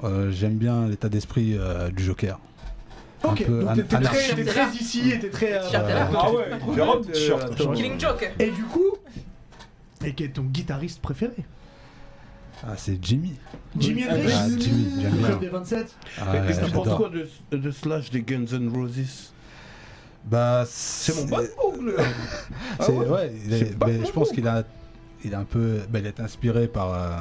euh, 0.04 0.30
J'aime 0.30 0.56
bien 0.56 0.86
l'état 0.88 1.08
d'esprit 1.08 1.56
euh, 1.58 1.88
du 1.90 2.04
Joker. 2.04 2.38
Ok, 3.24 3.46
donc 3.48 3.74
t'es 3.76 3.82
très, 4.00 4.34
t'es 4.34 4.44
très 4.44 4.68
ici 4.74 5.10
et 5.12 5.18
t'es 5.20 5.30
très. 5.30 5.52
euh. 5.54 5.60
Ah 6.16 6.30
ouais, 6.32 6.50
t-shirt. 7.12 7.54
Killing 7.74 7.98
Joke. 7.98 8.30
Et 8.38 8.50
du 8.50 8.62
coup, 8.64 8.96
et 10.04 10.12
quel 10.12 10.26
est 10.26 10.30
ton 10.30 10.42
guitariste 10.42 11.00
préféré? 11.00 11.36
Ah, 12.64 12.74
c'est 12.76 12.98
Jimmy. 13.04 13.32
Jimi 13.76 14.04
Hendrix. 14.04 14.32
Ah, 14.34 14.46
Jimmy, 14.58 14.86
j'aime 15.00 15.12
Le 15.14 15.18
bien. 15.28 15.36
des 15.36 15.48
27 15.48 15.96
Ah, 16.20 16.24
tu 16.66 16.70
penses 16.70 16.84
j'adore. 16.84 16.96
quoi 16.96 17.08
de, 17.08 17.56
de 17.56 17.70
Slash 17.70 18.10
des 18.10 18.22
Guns 18.22 18.46
N' 18.52 18.68
Roses? 18.72 19.32
Bah, 20.24 20.64
C'est 20.68 21.16
mon 21.16 21.24
bad 21.26 21.50
book, 21.56 21.80
là 21.96 22.04
Ah 22.78 22.84
C'est 22.86 22.92
ouais? 22.92 23.08
ouais, 23.08 23.32
il 23.44 23.52
est- 23.52 23.76
mais 23.84 23.98
mon 23.98 24.04
je 24.06 24.12
pense 24.12 24.30
qu'il 24.30 24.46
a, 24.46 24.62
il 25.24 25.32
est 25.32 25.36
un 25.36 25.44
peu, 25.44 25.80
bah, 25.90 25.98
il 25.98 26.06
est 26.06 26.20
inspiré 26.20 26.68
par, 26.68 26.94
euh, 26.94 27.20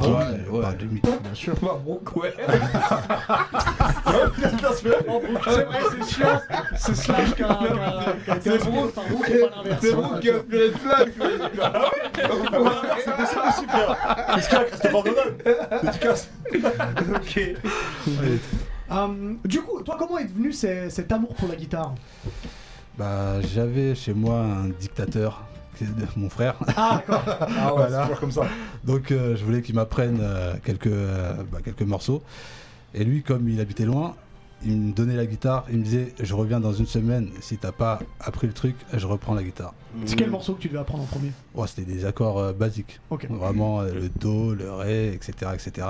Jimmy, 0.00 0.16
Jimmy, 0.30 0.48
ouais. 0.50 0.60
par 0.62 0.78
Jimmy. 0.78 1.00
Bien 1.02 1.34
sûr. 1.34 1.54
Mabrouk, 1.62 2.16
ouais. 2.16 2.32
C'est 4.72 5.64
vrai, 5.64 5.80
c'est 5.90 6.14
chiant. 6.14 6.40
C'est 6.78 6.94
Slash 6.96 7.34
qui 7.34 7.42
a 7.42 7.48
C'est 8.40 8.50
l'inverse. 8.50 9.80
C'est 9.80 9.92
vous 9.92 10.18
qui 10.20 10.30
a 10.30 10.32
Slash, 10.80 11.08
C'est 13.56 13.68
frère. 13.68 13.96
Qu'est-ce 14.34 14.48
qu'il 14.48 14.58
y 14.58 14.60
a, 14.60 14.64
Christopher 14.64 15.02
Dédicace. 15.82 16.28
Ok. 17.14 17.40
Hum, 18.90 19.38
du 19.44 19.60
coup, 19.62 19.82
toi, 19.82 19.96
comment 19.98 20.18
est 20.18 20.24
venu 20.32 20.52
ce- 20.52 20.88
cet 20.88 21.12
amour 21.12 21.32
pour 21.34 21.48
la 21.48 21.54
guitare 21.54 21.94
Bah, 22.98 23.40
j'avais 23.40 23.94
chez 23.94 24.12
moi 24.14 24.40
un 24.40 24.68
dictateur, 24.80 25.42
de- 25.80 25.86
mon 26.16 26.28
frère. 26.30 26.54
Ah, 26.76 27.02
d'accord. 27.06 27.22
Ah 27.40 27.74
ouais, 27.74 27.82
Voilà. 27.88 28.02
toujours 28.02 28.20
comme 28.20 28.32
ça. 28.32 28.42
Donc, 28.84 29.10
euh, 29.12 29.36
je 29.36 29.44
voulais 29.44 29.62
qu'il 29.62 29.74
m'apprenne 29.74 30.18
euh, 30.20 30.54
quelques, 30.64 30.86
euh, 30.88 31.34
bah, 31.50 31.58
quelques 31.64 31.82
morceaux. 31.82 32.22
Et 32.94 33.04
lui, 33.04 33.22
comme 33.22 33.48
il 33.48 33.60
habitait 33.60 33.84
loin, 33.84 34.16
il 34.64 34.76
me 34.76 34.92
donnait 34.92 35.16
la 35.16 35.26
guitare. 35.26 35.64
Il 35.70 35.78
me 35.78 35.84
disait, 35.84 36.12
je 36.20 36.34
reviens 36.34 36.60
dans 36.60 36.72
une 36.72 36.86
semaine. 36.86 37.30
Si 37.40 37.56
t'as 37.56 37.72
pas 37.72 38.00
appris 38.20 38.46
le 38.46 38.52
truc, 38.52 38.74
je 38.92 39.06
reprends 39.06 39.34
la 39.34 39.42
guitare. 39.42 39.72
C'est 40.04 40.16
quel 40.16 40.30
morceau 40.30 40.54
que 40.54 40.60
tu 40.60 40.68
devais 40.68 40.80
apprendre 40.80 41.04
en 41.04 41.06
premier? 41.06 41.32
Ouais, 41.54 41.66
c'était 41.66 41.90
des 41.90 42.04
accords 42.04 42.52
basiques. 42.52 43.00
Vraiment 43.30 43.82
le 43.82 44.08
do, 44.08 44.54
le 44.54 44.70
ré, 44.72 45.12
etc., 45.14 45.32
etc. 45.54 45.86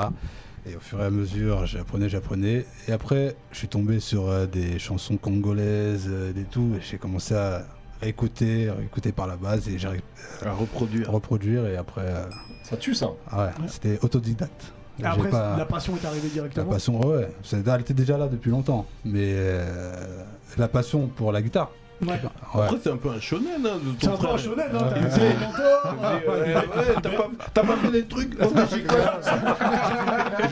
Et 0.67 0.77
au 0.77 0.81
fur 0.81 1.01
et 1.01 1.05
à 1.07 1.11
mesure, 1.11 1.65
j'apprenais, 1.67 2.09
j'apprenais. 2.11 2.67
Et 2.87 2.93
après, 2.93 3.35
je 3.51 3.59
suis 3.59 3.69
tombé 3.69 3.99
sur 3.99 4.47
des 4.47 4.79
chansons 4.79 5.17
congolaises, 5.17 6.09
des 6.35 6.45
tout. 6.45 6.75
Et 6.77 6.81
j'ai 6.83 6.99
commencé 6.99 7.35
à 7.35 7.65
réécouter, 8.01 8.71
réécouter 8.71 9.13
par 9.13 9.27
la 9.27 9.37
base 9.37 9.69
et 9.69 9.79
j'ai 9.79 9.89
ré- 9.89 10.01
À 10.45 10.53
reproduire. 10.53 11.11
reproduire. 11.11 11.67
Et 11.67 11.77
après, 11.77 12.03
euh, 12.05 12.25
Ça 12.63 12.77
tue 12.77 12.95
ça. 12.95 13.11
ah 13.31 13.47
ouais, 13.47 13.51
c'était 13.69 13.99
autodidacte. 14.03 14.73
Et 14.99 15.03
J'ai 15.03 15.07
après, 15.09 15.31
pas- 15.31 15.57
la 15.57 15.65
passion 15.65 15.95
est 15.97 16.05
arrivée 16.07 16.29
la 16.29 16.35
directement. 16.35 16.67
passion, 16.73 17.01
ouais, 17.01 17.17
ouais. 17.17 17.29
C'est- 17.43 17.67
Elle 17.67 17.81
était 17.81 17.95
déjà 17.95 18.19
là 18.19 18.27
depuis 18.29 18.51
longtemps. 18.51 18.87
Mais 19.05 19.33
euh, 19.35 20.23
la 20.59 20.69
passion 20.69 21.07
pour 21.09 21.33
la 21.33 21.41
guitare. 21.43 21.71
Ouais. 22.03 22.09
ouais. 22.13 22.63
Après, 22.65 22.77
c'est 22.83 22.91
un 22.91 22.97
peu 22.97 23.11
un 23.11 23.21
shonen, 23.21 23.47
hein, 23.65 23.77
de 23.85 23.93
C'est 24.01 24.09
un 24.09 24.17
peu 24.17 24.29
un 24.29 24.37
shonen, 24.39 24.67
hein. 24.73 24.79
T'as 24.79 24.95
Ouais. 24.95 25.01
vu 25.01 25.11
ses 25.11 25.35
mentors 25.35 25.95
Ouais, 26.01 26.27
ouais, 26.27 26.55
ouais, 26.55 26.95
t'as 27.03 27.11
pas, 27.11 27.29
t'as 27.53 27.63
pas 27.63 27.77
fait 27.77 27.91
des 27.91 28.05
trucs 28.07 28.33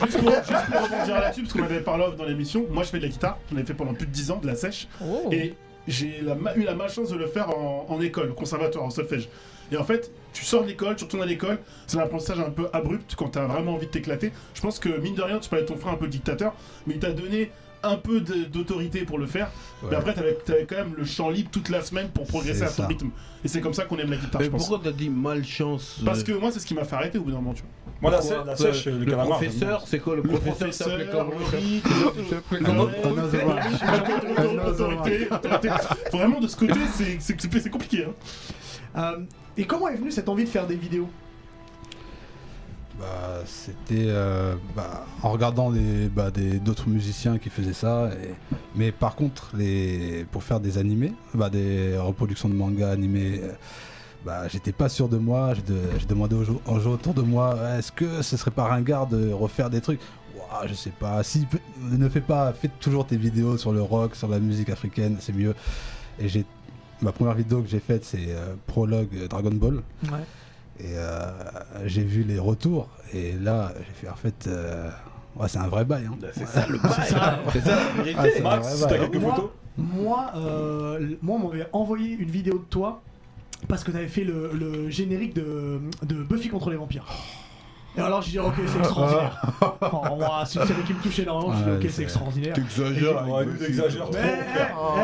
Juste 0.03 0.19
pour, 0.19 0.29
juste 0.31 0.65
pour 0.71 0.81
rebondir 0.83 1.15
là-dessus, 1.19 1.41
parce 1.41 1.53
qu'on 1.53 1.63
avait 1.63 1.79
parlé 1.81 2.03
off 2.05 2.15
dans 2.15 2.25
l'émission, 2.25 2.65
moi 2.69 2.83
je 2.83 2.89
fais 2.89 2.97
de 2.99 3.03
la 3.03 3.09
guitare, 3.09 3.37
j'en 3.51 3.57
ai 3.57 3.63
fait 3.65 3.73
pendant 3.73 3.93
plus 3.93 4.05
de 4.05 4.11
10 4.11 4.29
ans, 4.31 4.37
de 4.41 4.47
la 4.47 4.55
sèche, 4.55 4.87
Oh. 5.03 5.29
et 5.31 5.55
j'ai 5.89 6.19
eu 6.19 6.63
la 6.63 6.75
malchance 6.75 7.09
de 7.09 7.17
le 7.17 7.27
faire 7.27 7.49
en, 7.49 7.85
en 7.89 8.01
école, 8.01 8.31
au 8.31 8.33
conservatoire, 8.33 8.85
en 8.85 8.89
solfège. 8.89 9.27
Et 9.71 9.77
en 9.77 9.83
fait, 9.83 10.11
tu 10.33 10.43
sors 10.43 10.63
de 10.63 10.67
l'école, 10.67 10.95
tu 10.95 11.03
retournes 11.03 11.23
à 11.23 11.27
l'école, 11.27 11.59
c'est 11.87 11.97
un 11.97 12.01
apprentissage 12.01 12.39
un 12.39 12.49
peu 12.49 12.69
abrupt 12.73 13.15
quand 13.15 13.29
t'as 13.29 13.45
vraiment 13.45 13.73
envie 13.73 13.85
de 13.87 13.91
t'éclater. 13.91 14.31
Je 14.53 14.61
pense 14.61 14.79
que 14.79 14.89
mine 14.89 15.15
de 15.15 15.21
rien, 15.21 15.39
tu 15.39 15.49
parlais 15.49 15.63
de 15.63 15.67
ton 15.69 15.77
frère 15.77 15.93
un 15.93 15.97
peu 15.97 16.07
dictateur, 16.07 16.53
mais 16.87 16.95
il 16.95 16.99
t'a 16.99 17.11
donné 17.11 17.51
un 17.83 17.95
peu 17.95 18.19
d'autorité 18.21 19.01
pour 19.01 19.17
le 19.17 19.25
faire. 19.25 19.49
Ouais. 19.81 19.89
Mais 19.91 19.95
après, 19.97 20.13
t'avais 20.13 20.37
avais 20.49 20.65
quand 20.65 20.75
même 20.77 20.93
le 20.97 21.05
champ 21.05 21.29
libre 21.29 21.49
toute 21.51 21.69
la 21.69 21.81
semaine 21.81 22.09
pour 22.09 22.25
progresser 22.27 22.63
à 22.63 22.67
ton 22.67 22.73
ça. 22.83 22.87
rythme. 22.87 23.09
Et 23.43 23.47
c'est 23.47 23.61
comme 23.61 23.73
ça 23.73 23.85
qu'on 23.85 23.97
aime 23.97 24.11
la 24.11 24.17
guitare, 24.17 24.41
Mais 24.41 24.45
je 24.47 24.51
pense. 24.51 24.67
pourquoi 24.67 24.81
t'as 24.83 24.95
dit 24.95 25.09
malchance 25.09 25.99
Parce 26.03 26.19
euh, 26.19 26.23
que 26.23 26.31
moi, 26.33 26.51
c'est 26.51 26.59
ce 26.59 26.65
qui 26.65 26.73
m'a 26.73 26.83
fait 26.83 26.95
arrêter 26.95 27.17
au 27.17 27.23
bout 27.23 27.31
d'un 27.31 27.37
moment, 27.37 27.53
tu 27.53 27.61
vois. 27.61 27.69
Moi, 28.01 28.11
la, 28.11 28.45
la 28.45 28.55
sèche, 28.55 28.85
Le, 28.85 29.03
le, 29.05 29.15
professeur, 29.15 29.83
c'est 29.85 29.99
quoi 29.99 30.15
le, 30.15 30.21
Le 30.21 30.29
professeur. 30.29 30.87
Vraiment, 36.11 36.39
de 36.39 36.47
ce 36.47 36.55
côté, 36.55 36.73
c'est- 36.93 37.17
c'est 37.19 37.59
c'est 37.59 37.69
compliqué. 37.69 38.05
Hein. 38.05 38.13
Euh, 38.97 39.25
Et 39.57 39.65
comment 39.65 39.87
est 39.89 39.95
venue 39.95 40.11
cette 40.11 40.29
envie 40.29 40.45
de 40.45 40.49
faire 40.49 40.67
des 40.67 40.75
vidéos 40.75 41.09
Bah, 42.99 43.41
c'était 43.45 44.07
euh, 44.09 44.55
bah, 44.75 45.05
en 45.23 45.29
regardant 45.31 45.71
bah, 46.13 46.31
des- 46.31 46.59
d'autres 46.59 46.89
musiciens 46.89 47.37
qui 47.37 47.49
faisaient 47.49 47.71
ça. 47.73 48.09
Mais 48.75 48.91
par 48.91 49.15
contre, 49.15 49.51
pour 50.31 50.43
faire 50.43 50.59
des 50.59 50.77
animés, 50.77 51.13
bah, 51.33 51.49
des 51.49 51.97
reproductions 51.97 52.49
de 52.49 52.55
manga 52.55 52.91
animés, 52.91 53.41
euh, 54.27 54.47
j'étais 54.51 54.73
pas 54.73 54.89
sûr 54.89 55.07
de 55.07 55.17
moi. 55.17 55.53
J'ai 55.53 55.61
de- 55.61 56.05
demandé 56.09 56.35
aux 56.35 56.43
gens, 56.43 56.59
autour 56.91 57.13
de 57.13 57.21
moi 57.21 57.55
est-ce 57.77 57.91
que 57.93 58.21
ce 58.21 58.35
serait 58.35 58.51
pas 58.51 58.65
ringard 58.65 59.07
de 59.07 59.31
refaire 59.31 59.69
des 59.69 59.79
trucs? 59.79 60.01
Ouah, 60.35 60.67
Je 60.67 60.73
sais 60.73 60.91
pas. 60.91 61.23
Si, 61.23 61.47
ne 61.81 62.09
fais 62.09 62.19
pas, 62.21 62.51
fais 62.51 62.69
toujours 62.81 63.07
tes 63.07 63.15
vidéos 63.17 63.57
sur 63.57 63.71
le 63.71 63.81
rock, 63.81 64.15
sur 64.15 64.27
la 64.27 64.39
musique 64.39 64.69
africaine, 64.69 65.15
c'est 65.21 65.33
mieux. 65.33 65.55
Et 66.19 66.27
j'ai 66.27 66.43
ma 67.01 67.13
première 67.13 67.33
vidéo 67.33 67.61
que 67.61 67.69
j'ai 67.69 67.79
faite, 67.79 68.03
c'est 68.03 68.27
euh, 68.27 68.55
prologue 68.67 69.27
Dragon 69.29 69.51
Ball. 69.53 69.75
Ouais. 70.03 70.09
Et 70.79 70.93
euh, 70.95 71.27
j'ai 71.85 72.03
vu 72.03 72.23
les 72.23 72.39
retours. 72.39 72.89
Et 73.13 73.33
là, 73.33 73.73
j'ai 73.77 73.93
fait 73.93 74.09
en 74.09 74.15
fait. 74.15 74.47
euh, 74.47 74.89
ouais, 75.35 75.47
c'est 75.49 75.57
un 75.59 75.67
vrai 75.67 75.83
bail. 75.85 76.05
Hein. 76.05 76.17
C'est 76.33 76.47
ça 76.47 76.65
le 76.67 76.77
bail. 76.77 76.91
C'est 77.53 77.61
ça 77.61 77.75
la 77.97 78.03
vérité. 78.03 78.15
Ah, 78.17 78.25
c'est 78.33 78.41
Max, 78.41 78.75
si 78.75 78.81
t'as 78.87 78.97
quelques 78.97 79.15
Moi- 79.17 79.35
photos. 79.35 79.49
Moi, 79.77 80.31
euh, 80.35 81.15
moi, 81.21 81.37
on 81.41 81.47
m'avait 81.49 81.67
envoyé 81.71 82.11
une 82.15 82.29
vidéo 82.29 82.55
de 82.59 82.65
toi 82.69 83.01
parce 83.67 83.83
que 83.83 83.91
t'avais 83.91 84.07
fait 84.09 84.23
le, 84.25 84.51
le 84.53 84.89
générique 84.89 85.33
de, 85.35 85.79
de 86.03 86.15
Buffy 86.23 86.49
contre 86.49 86.69
les 86.69 86.75
vampires. 86.77 87.05
Et 87.97 88.01
alors 88.01 88.21
j'ai 88.21 88.31
dit 88.31 88.39
ok 88.39 88.53
c'est 88.67 88.77
extraordinaire. 88.79 89.41
Oh, 89.81 90.15
ouah, 90.19 90.43
c'est 90.45 90.59
une 90.59 90.67
série 90.67 90.83
qui 90.83 90.93
me 90.93 90.99
touche 91.01 91.19
énormément. 91.19 91.53
J'ai 91.57 91.63
dit 91.63 91.69
Ouais, 91.71 91.77
ok 91.77 91.85
c'est 91.89 92.01
extraordinaire. 92.03 92.53
T'exagères. 92.53 93.25
Il 93.59 93.65
exagère 93.65 94.03
trop. 94.09 94.19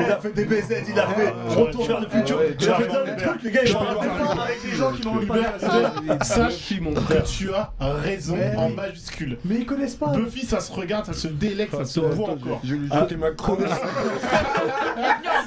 Il 0.06 0.12
a 0.12 0.18
fait 0.20 0.32
des 0.34 0.46
BZ, 0.46 0.74
il 0.90 1.00
a 1.00 1.08
fait 1.08 1.24
ouais, 1.26 1.34
Retour 1.56 1.82
ouais, 1.82 1.88
vers 1.88 2.00
le 2.02 2.08
futur. 2.08 2.40
Il 2.60 2.70
a 2.70 2.76
fait 2.76 2.86
plein 2.88 3.04
de 3.16 3.22
trucs, 3.22 3.44
les 3.44 3.52
gars, 3.52 3.66
Je 3.66 3.74
pas 3.74 3.80
fort 3.80 4.42
avec 4.42 4.64
les 4.64 4.72
gens 4.76 4.92
qui 4.92 5.02
n'ont 5.08 5.16
même 5.16 5.28
pas 5.28 5.36
la. 5.38 6.24
Sache 6.24 6.70
que 6.70 7.22
tu 7.28 7.54
as 7.54 7.72
raison 7.80 8.38
en 8.58 8.70
majuscule. 8.70 9.40
Mais 9.46 9.56
ils 9.56 9.66
connaissent 9.66 9.96
pas. 9.96 10.08
Buffy, 10.08 10.46
ça 10.46 10.60
se 10.60 10.72
regarde, 10.72 11.06
ça 11.06 11.14
se 11.14 11.28
délecte, 11.28 11.76
ça 11.76 11.86
se 11.86 12.00
voit 12.00 12.30
encore. 12.32 12.60
Je 12.64 12.76
lui 12.76 12.88
Ah. 12.92 13.00
jeter 13.02 13.16
ma 13.18 13.32
chronique. 13.32 13.66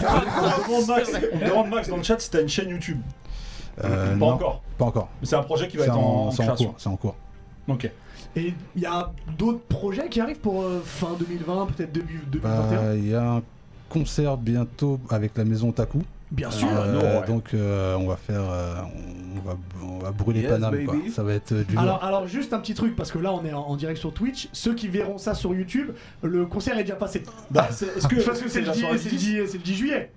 On 0.01 0.69
demande 0.69 0.87
Max- 0.89 1.13
on 1.33 1.39
demande 1.49 1.69
Max 1.71 1.89
dans 1.89 1.97
le 1.97 2.03
chat 2.03 2.19
si 2.21 2.31
t'as 2.31 2.43
une 2.43 2.49
chaîne 2.49 2.69
YouTube. 2.71 3.01
Euh, 3.85 4.11
Pas 4.13 4.17
non, 4.17 4.31
encore. 4.33 4.63
Pas 4.77 4.85
encore. 4.87 5.09
Mais 5.21 5.27
c'est 5.27 5.37
un 5.37 5.43
projet 5.43 5.69
qui 5.69 5.77
va 5.77 5.85
être 5.85 5.97
en, 5.97 6.01
en, 6.01 6.27
en 6.27 6.31
c'est 6.31 6.43
en 6.43 6.47
création. 6.47 6.67
cours. 6.71 6.75
C'est 6.79 6.89
en 6.89 6.97
cours. 6.97 7.15
Ok. 7.69 7.91
Et 8.37 8.53
il 8.77 8.83
y 8.83 8.87
a 8.87 9.11
d'autres 9.37 9.61
projets 9.61 10.09
qui 10.09 10.21
arrivent 10.21 10.39
pour 10.41 10.63
euh, 10.63 10.81
fin 10.85 11.15
2020, 11.19 11.67
peut-être 11.77 11.93
début 11.93 12.21
2021. 12.27 12.77
Bah, 12.83 12.95
Il 12.95 13.09
y 13.09 13.15
a 13.15 13.33
un 13.35 13.43
concert 13.89 14.37
bientôt 14.37 14.99
avec 15.11 15.37
la 15.37 15.45
maison 15.45 15.73
Taku. 15.73 16.03
Bien 16.31 16.51
sûr. 16.51 16.69
Ah, 16.71 16.87
non, 16.89 17.01
ouais. 17.01 17.27
Donc 17.27 17.55
euh, 17.55 17.97
on 17.97 18.07
va 18.07 18.17
faire, 18.17 18.43
euh, 18.43 18.75
on, 19.37 19.49
va, 19.49 19.57
on 19.83 19.99
va 19.99 20.11
brûler 20.11 20.43
Yes, 20.43 20.51
Paname 20.51 20.85
quoi. 20.85 20.95
baby. 20.95 21.11
Ça 21.11 21.23
va 21.23 21.33
être 21.33 21.53
euh, 21.53 21.65
du 21.65 21.73
lourd. 21.75 21.83
Alors, 21.83 22.05
alors 22.05 22.27
juste 22.27 22.53
un 22.53 22.59
petit 22.59 22.75
truc 22.75 22.95
parce 22.97 23.11
que 23.11 23.19
là 23.19 23.33
on 23.33 23.43
est 23.47 23.53
en, 23.55 23.63
en 23.63 23.77
direct 23.77 23.99
sur 23.99 24.13
Twitch. 24.13 24.49
Ceux 24.53 24.75
qui 24.75 24.89
verront 24.89 25.17
ça 25.17 25.33
sur 25.35 25.55
YouTube, 25.55 25.93
le 26.23 26.45
concert 26.45 26.77
est 26.79 26.83
déjà 26.83 26.97
passé. 26.97 27.23
Bah, 27.51 27.69
c'est- 27.71 27.97
est-ce 27.97 28.07
que. 28.09 28.17
Parce 28.21 28.41
que 28.43 28.49
c'est 28.51 28.61
le, 28.63 28.67
la 28.67 28.73
10 28.75 28.81
soirée 28.81 28.99
c'est 28.99 29.09
du 29.09 29.15
le 29.15 29.21
10? 29.21 29.27
10 29.27 29.47
c'est 29.47 29.57
le 29.59 29.63
10 29.65 29.75
juillet. 29.75 30.13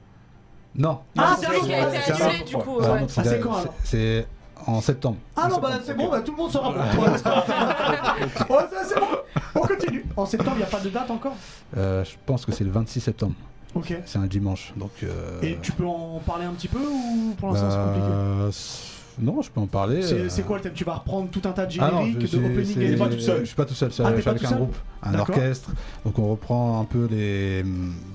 Non. 0.76 1.00
Ah, 1.18 1.36
c'est 1.40 1.46
c'est 1.46 1.52
vrai 1.52 1.60
qu'il 1.62 1.74
a 1.74 1.88
été 1.88 1.98
c'est 2.14 2.22
annulé 2.22 2.44
du 2.46 2.56
coup. 2.58 2.78
Ah, 2.82 2.92
ouais. 2.94 3.00
non, 3.02 3.08
Ah, 3.18 3.24
c'est 3.24 3.40
quand, 3.40 3.54
alors 3.56 3.74
C'est 3.86 4.28
en 4.68 4.82
septembre. 4.82 5.18
Ah 5.36 5.48
non, 5.50 5.60
bah 5.60 5.80
c'est 5.84 5.96
bon, 5.96 6.10
bah 6.10 6.22
tout 6.22 6.32
le 6.32 6.38
monde 6.38 6.52
sera 6.52 6.72
pour 6.74 6.74
toi. 6.74 7.10
Ouais, 8.50 8.66
ça, 8.72 8.84
c'est 8.88 9.00
bon. 9.00 9.08
On 9.56 9.60
continue. 9.62 10.06
En 10.16 10.26
septembre, 10.26 10.54
il 10.56 10.60
n'y 10.60 10.64
a 10.64 10.68
pas 10.68 10.80
de 10.80 10.90
date 10.90 11.10
encore? 11.12 11.36
Euh, 11.78 12.04
je 12.04 12.12
pense 12.26 12.46
que 12.46 12.52
c'est 12.52 12.64
le 12.64 12.72
26 12.72 13.00
septembre. 13.02 13.34
Ok. 13.76 13.94
C'est 14.06 14.20
un 14.20 14.28
dimanche. 14.28 14.74
Donc. 14.76 14.92
euh, 15.04 15.42
Et 15.42 15.58
tu 15.62 15.72
peux 15.72 15.86
en 15.86 16.20
parler 16.26 16.46
un 16.46 16.52
petit 16.54 16.68
peu 16.68 16.80
ou 16.80 17.34
pour 17.38 17.50
l'instant 17.50 17.70
c'est 17.72 17.78
compliqué? 17.78 18.10
bah, 18.10 18.50
c- 18.52 18.84
Non, 19.20 19.42
je 19.42 19.50
peux 19.50 19.62
en 19.62 19.68
parler. 19.68 20.02
C'est 20.02 20.42
euh, 20.42 20.44
quoi 20.46 20.58
le 20.58 20.64
thème? 20.64 20.74
Tu 20.74 20.84
vas 20.84 20.96
reprendre 20.96 21.30
tout 21.30 21.42
un 21.46 21.52
tas 21.54 21.66
de 21.66 21.74
Ah 21.80 21.90
non, 21.92 22.00
génériques, 22.06 22.16
je 22.16 22.22
de 22.22 22.28
suis- 22.28 22.38
opening 22.46 22.82
et 22.82 22.98
pas 22.98 23.08
tout 23.08 23.20
seul. 23.20 23.40
Je 23.42 23.46
suis 23.46 23.56
pas 23.56 23.66
tout 23.66 23.74
seul, 23.74 23.92
c'est 23.94 24.04
Ah, 24.04 24.08
avec 24.08 24.24
tout 24.26 24.30
un 24.30 24.38
seul? 24.38 24.58
groupe, 24.58 24.76
un 25.04 25.18
orchestre. 25.20 25.72
Donc 26.04 26.20
on 26.20 26.30
reprend 26.32 26.82
un 26.82 26.86
peu 26.86 27.08
les, 27.10 27.64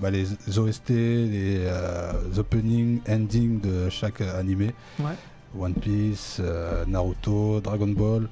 bah, 0.01 0.11
les 0.11 0.27
OST, 0.59 0.91
les 0.91 1.59
euh, 1.61 2.13
openings, 2.37 3.01
endings 3.09 3.61
de 3.61 3.89
chaque 3.89 4.21
animé. 4.21 4.75
Ouais. 5.01 5.13
One 5.59 5.75
Piece, 5.75 6.39
euh, 6.41 6.85
Naruto, 6.87 7.61
Dragon 7.61 7.89
Ball. 7.89 8.29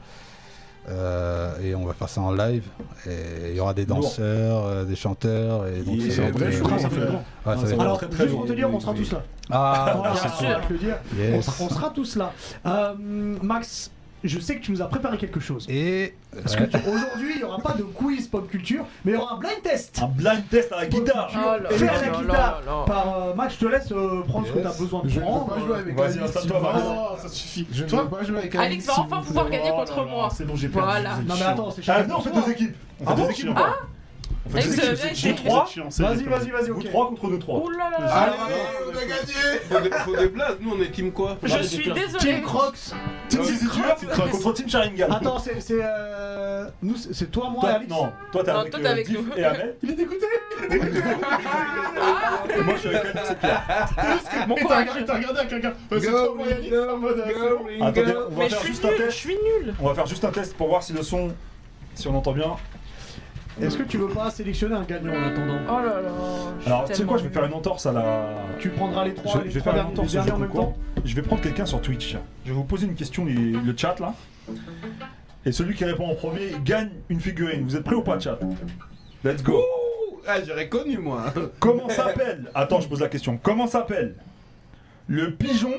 Euh, 0.87 1.59
et 1.63 1.75
on 1.75 1.87
va 1.87 1.95
faire 1.95 2.09
ça 2.09 2.21
en 2.21 2.33
live. 2.33 2.65
Et 3.07 3.51
il 3.51 3.57
y 3.57 3.61
aura 3.61 3.73
des 3.73 3.87
danseurs, 3.87 4.67
euh, 4.67 4.85
des 4.85 4.97
chanteurs. 4.97 5.67
Et 5.67 5.81
donc 5.81 6.01
ça 6.11 6.23
va 6.23 6.47
être, 6.47 7.81
Alors, 7.81 7.99
très, 7.99 8.09
très 8.09 8.25
juste 8.25 8.37
pour 8.37 8.47
te 8.47 8.53
dire, 8.53 8.69
on 8.73 8.81
sera 8.81 8.93
tous 8.93 9.13
là. 9.13 9.23
Ah, 9.51 10.03
bien 10.03 10.31
sûr. 10.31 10.49
va 10.49 10.67
te 10.67 10.73
le 10.73 10.79
dire. 10.79 10.97
yes. 11.17 11.37
On 11.37 11.43
sera, 11.43 11.65
on 11.65 11.69
sera 11.69 11.91
tous 11.91 12.17
là. 12.17 12.33
Euh, 12.67 12.95
Max, 13.43 13.91
je 14.29 14.39
sais 14.41 14.57
que 14.57 14.63
tu 14.65 14.73
nous 14.73 14.83
as 14.83 14.87
préparé 14.89 15.17
quelque 15.19 15.41
chose. 15.41 15.67
Et 15.69 16.15
Parce 16.43 16.57
que 16.57 16.65
tu- 16.65 16.77
aujourd'hui, 16.79 17.33
il 17.35 17.37
n'y 17.39 17.43
aura 17.45 17.59
pas 17.59 17.73
de 17.75 17.83
quiz 17.83 18.27
pop 18.29 18.49
culture, 18.49 18.85
mais 19.05 19.13
il 19.13 19.15
y 19.15 19.19
aura 19.19 19.35
un 19.35 19.39
blind 19.39 19.63
test. 19.63 20.01
Un 20.03 20.07
blind 20.09 20.49
test 20.49 20.73
à 20.73 20.77
la 20.77 20.87
guitare. 20.87 21.31
Oh 21.35 21.37
là 21.37 21.53
à 21.55 21.57
la 21.57 21.61
là 21.61 22.19
guitare 22.21 22.27
là 22.27 22.61
là. 22.67 22.85
par 22.87 23.19
euh, 23.29 23.35
Max, 23.35 23.55
je 23.55 23.67
te 23.67 23.71
laisse 23.71 23.93
euh, 23.93 24.23
prendre 24.23 24.47
ce 24.47 24.53
que 24.53 24.59
tu 24.61 24.67
as 24.67 24.71
Yes. 24.71 24.81
besoin 24.81 25.03
de 25.03 25.09
Je 25.09 25.21
prendre. 25.21 25.47
pas 25.47 25.59
jouer 25.61 25.77
avec 25.79 25.97
Vas-y, 25.97 26.19
installe-toi. 26.21 26.73
Oh, 26.77 27.17
ça 27.21 27.29
suffit. 27.29 27.67
Je 27.73 27.85
ne 27.85 27.89
Toi 27.89 28.03
veux 28.03 28.09
pas 28.09 28.25
jouer 28.25 28.39
avec 28.39 28.55
Alex 28.55 28.87
va 28.87 28.95
enfin 29.01 29.21
pouvoir 29.21 29.51
gagner 29.51 29.71
Oh 29.73 29.77
contre 29.81 29.97
là 29.99 30.05
là, 30.05 30.11
moi. 30.11 30.29
C'est 30.35 30.45
bon, 30.47 30.57
j'ai 30.57 30.69
perdu. 30.69 30.89
Voilà. 30.89 31.11
vous 31.15 31.21
êtes 31.21 31.27
Non 31.29 31.35
mais 31.39 31.43
attends, 31.45 31.71
c'est 31.71 31.81
Ah 31.83 31.85
chacun 31.85 32.07
non, 32.09 32.17
on 32.19 32.21
fait 32.23 32.31
deux 32.31 32.51
équipes. 32.53 32.77
On 33.01 33.05
Ah 33.07 33.11
fait 33.11 33.17
bon 33.17 33.25
deux 33.27 33.31
équipes 33.33 33.49
ou 33.51 33.53
Ah 33.57 33.61
pas 33.61 33.79
Chiant, 34.47 35.91
c'est- 35.91 36.03
Vas-y, 36.03 36.25
vas-y, 36.25 36.51
vas-y, 36.51 36.69
vous 36.71 36.81
ok. 36.81 36.85
trois 36.91 37.09
contre 37.09 37.27
nous 37.29 37.39
trois. 37.39 37.61
Ouh 37.61 37.71
là 37.71 37.89
là 37.91 37.99
là. 38.01 38.07
Allez, 38.13 38.33
Allez, 38.45 38.55
on 38.87 38.91
a 38.91 39.01
gagné 39.01 39.33
Faut 39.71 39.81
des, 39.81 39.91
faut 39.91 40.17
des 40.17 40.29
blagues, 40.29 40.57
nous 40.61 40.75
on 40.77 40.83
est 40.83 40.91
team 40.91 41.13
quoi 41.13 41.39
Je 41.43 41.63
suis 41.63 41.91
désolée. 41.93 42.19
Team 42.19 42.43
Crocs. 42.43 42.75
Team 43.29 43.41
Crocs. 43.43 44.31
Contre 44.31 44.53
Team 44.53 44.69
Sharingan. 44.69 45.11
Attends, 45.11 45.39
c'est 45.39 45.61
c'est, 45.61 45.79
euh, 45.83 46.67
nous, 46.83 46.97
c'est 46.97 47.15
c'est 47.15 47.31
toi, 47.31 47.49
moi 47.49 47.71
et 47.71 47.75
Alex. 47.75 47.91
non, 47.91 48.13
toi 48.33 48.45
t'es 48.45 48.51
avec, 48.51 48.75
euh, 48.75 48.91
avec 48.91 49.09
nous. 49.09 49.25
et 49.37 49.45
Amel. 49.45 49.77
Il 49.83 49.91
est 49.91 49.95
dégoûté 49.95 50.27
Et 50.71 50.77
moi 52.63 52.75
je 52.75 52.81
suis 52.81 52.89
avec 52.89 53.05
Alex 53.17 53.31
et 53.31 53.35
Pierre. 53.37 53.63
Bon 54.47 54.57
Et 54.57 54.65
t'as 54.67 54.79
regardé- 54.81 55.41
à 55.41 55.45
quelqu'un 55.47 55.73
Ouais, 55.91 56.01
C'est 56.01 56.11
moi, 56.11 56.29
Yannick, 56.51 56.73
en 56.75 56.97
mode, 56.99 57.19
euh, 57.19 57.25
c'est. 57.79 57.83
Attendez, 57.83 58.15
on 58.15 58.31
va 58.31 58.37
Mais 58.37 58.45
je 58.45 58.51
faire 58.51 58.61
suis 58.61 58.69
juste 58.69 58.85
un 58.85 58.89
nul, 58.89 58.97
je 58.99 59.03
test. 59.05 59.17
suis 59.17 59.35
nul. 59.37 59.75
On 59.81 59.89
va 59.89 59.95
faire 59.95 60.07
juste 60.07 60.25
un 60.25 60.31
test 60.31 60.55
pour 60.57 60.69
voir 60.69 60.83
si 60.83 60.93
le 60.93 61.03
son, 61.03 61.33
si 61.95 62.07
on 62.09 62.15
entend 62.17 62.33
bien. 62.33 62.57
Est-ce 63.63 63.77
que 63.79 63.83
tu 63.85 63.99
veux 63.99 64.09
pas 64.09 64.31
sélectionner 64.31 64.75
un 64.75 64.83
gagnant 64.83 65.13
en 65.13 65.23
attendant? 65.29 65.59
Oh 65.69 65.79
là 65.79 66.01
là. 66.03 66.11
suis 66.61 66.67
Alors 66.71 66.85
tu 66.87 66.95
sais 66.95 67.05
quoi, 67.05 67.19
je 67.19 67.23
vais 67.25 67.31
faire 67.31 67.45
une 67.45 67.53
entorse 67.55 67.87
à 67.87 67.93
la. 67.93 68.29
Tu 68.59 68.69
prendras 68.71 69.05
les 69.05 69.15
trois, 69.15 69.33
Je, 69.35 69.39
les 69.45 69.51
je 69.51 69.55
vais 69.55 69.61
trois 69.61 69.73
faire 69.75 69.83
une 69.83 69.89
derniers, 69.95 70.01
entorse 70.01 70.13
les 70.13 70.19
au 70.19 70.23
derniers 70.25 70.31
jeu 70.31 70.35
en 70.35 70.39
même 70.41 70.49
concours. 70.51 70.73
temps. 70.73 71.03
Je 71.05 71.15
vais 71.15 71.23
prendre 71.23 71.43
quelqu'un 71.43 71.67
sur 71.67 71.81
Twitch. 71.81 72.17
Je 72.45 72.51
vais 72.51 72.55
vous 72.57 72.65
poser 72.65 72.87
une 72.87 72.95
question, 72.95 73.25
les- 73.25 73.35
le 73.35 73.75
chat 73.77 73.99
là. 74.01 74.15
Et 75.47 75.53
celui 75.53 75.75
qui 75.75 75.85
répond 75.85 76.09
en 76.11 76.15
premier 76.15 76.53
gagne 76.65 76.91
une 77.09 77.21
figurine. 77.21 77.65
Vous 77.65 77.77
êtes 77.77 77.85
prêts 77.85 77.95
ou 77.95 78.03
pas, 78.03 78.19
chat? 78.19 78.39
Let's 79.25 79.43
go. 79.43 79.59
Ouh, 79.59 80.21
Ah, 80.27 80.43
j'aurais 80.47 80.69
connu 80.69 80.99
moi 80.99 81.33
Comment 81.61 81.89
s'appelle? 81.91 82.51
Attends, 82.55 82.81
je 82.81 82.89
pose 82.89 83.01
la 83.03 83.09
question. 83.09 83.39
Comment 83.43 83.67
s'appelle 83.67 84.15
le 85.07 85.33
pigeon 85.35 85.73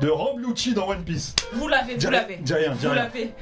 de 0.00 0.08
Rob 0.08 0.38
Lucci 0.38 0.72
dans 0.74 0.88
One 0.88 1.02
Piece? 1.02 1.34
Vous 1.52 1.66
l'avez, 1.68 1.96
Dis 1.96 2.06
vous 2.06 2.10
rien, 2.12 2.20
l'avez. 2.22 2.36
dis 2.36 2.54
rien, 2.54 2.70
dis 2.72 2.86
Vous 2.86 2.92
rien. 2.92 3.02
l'avez. 3.02 3.34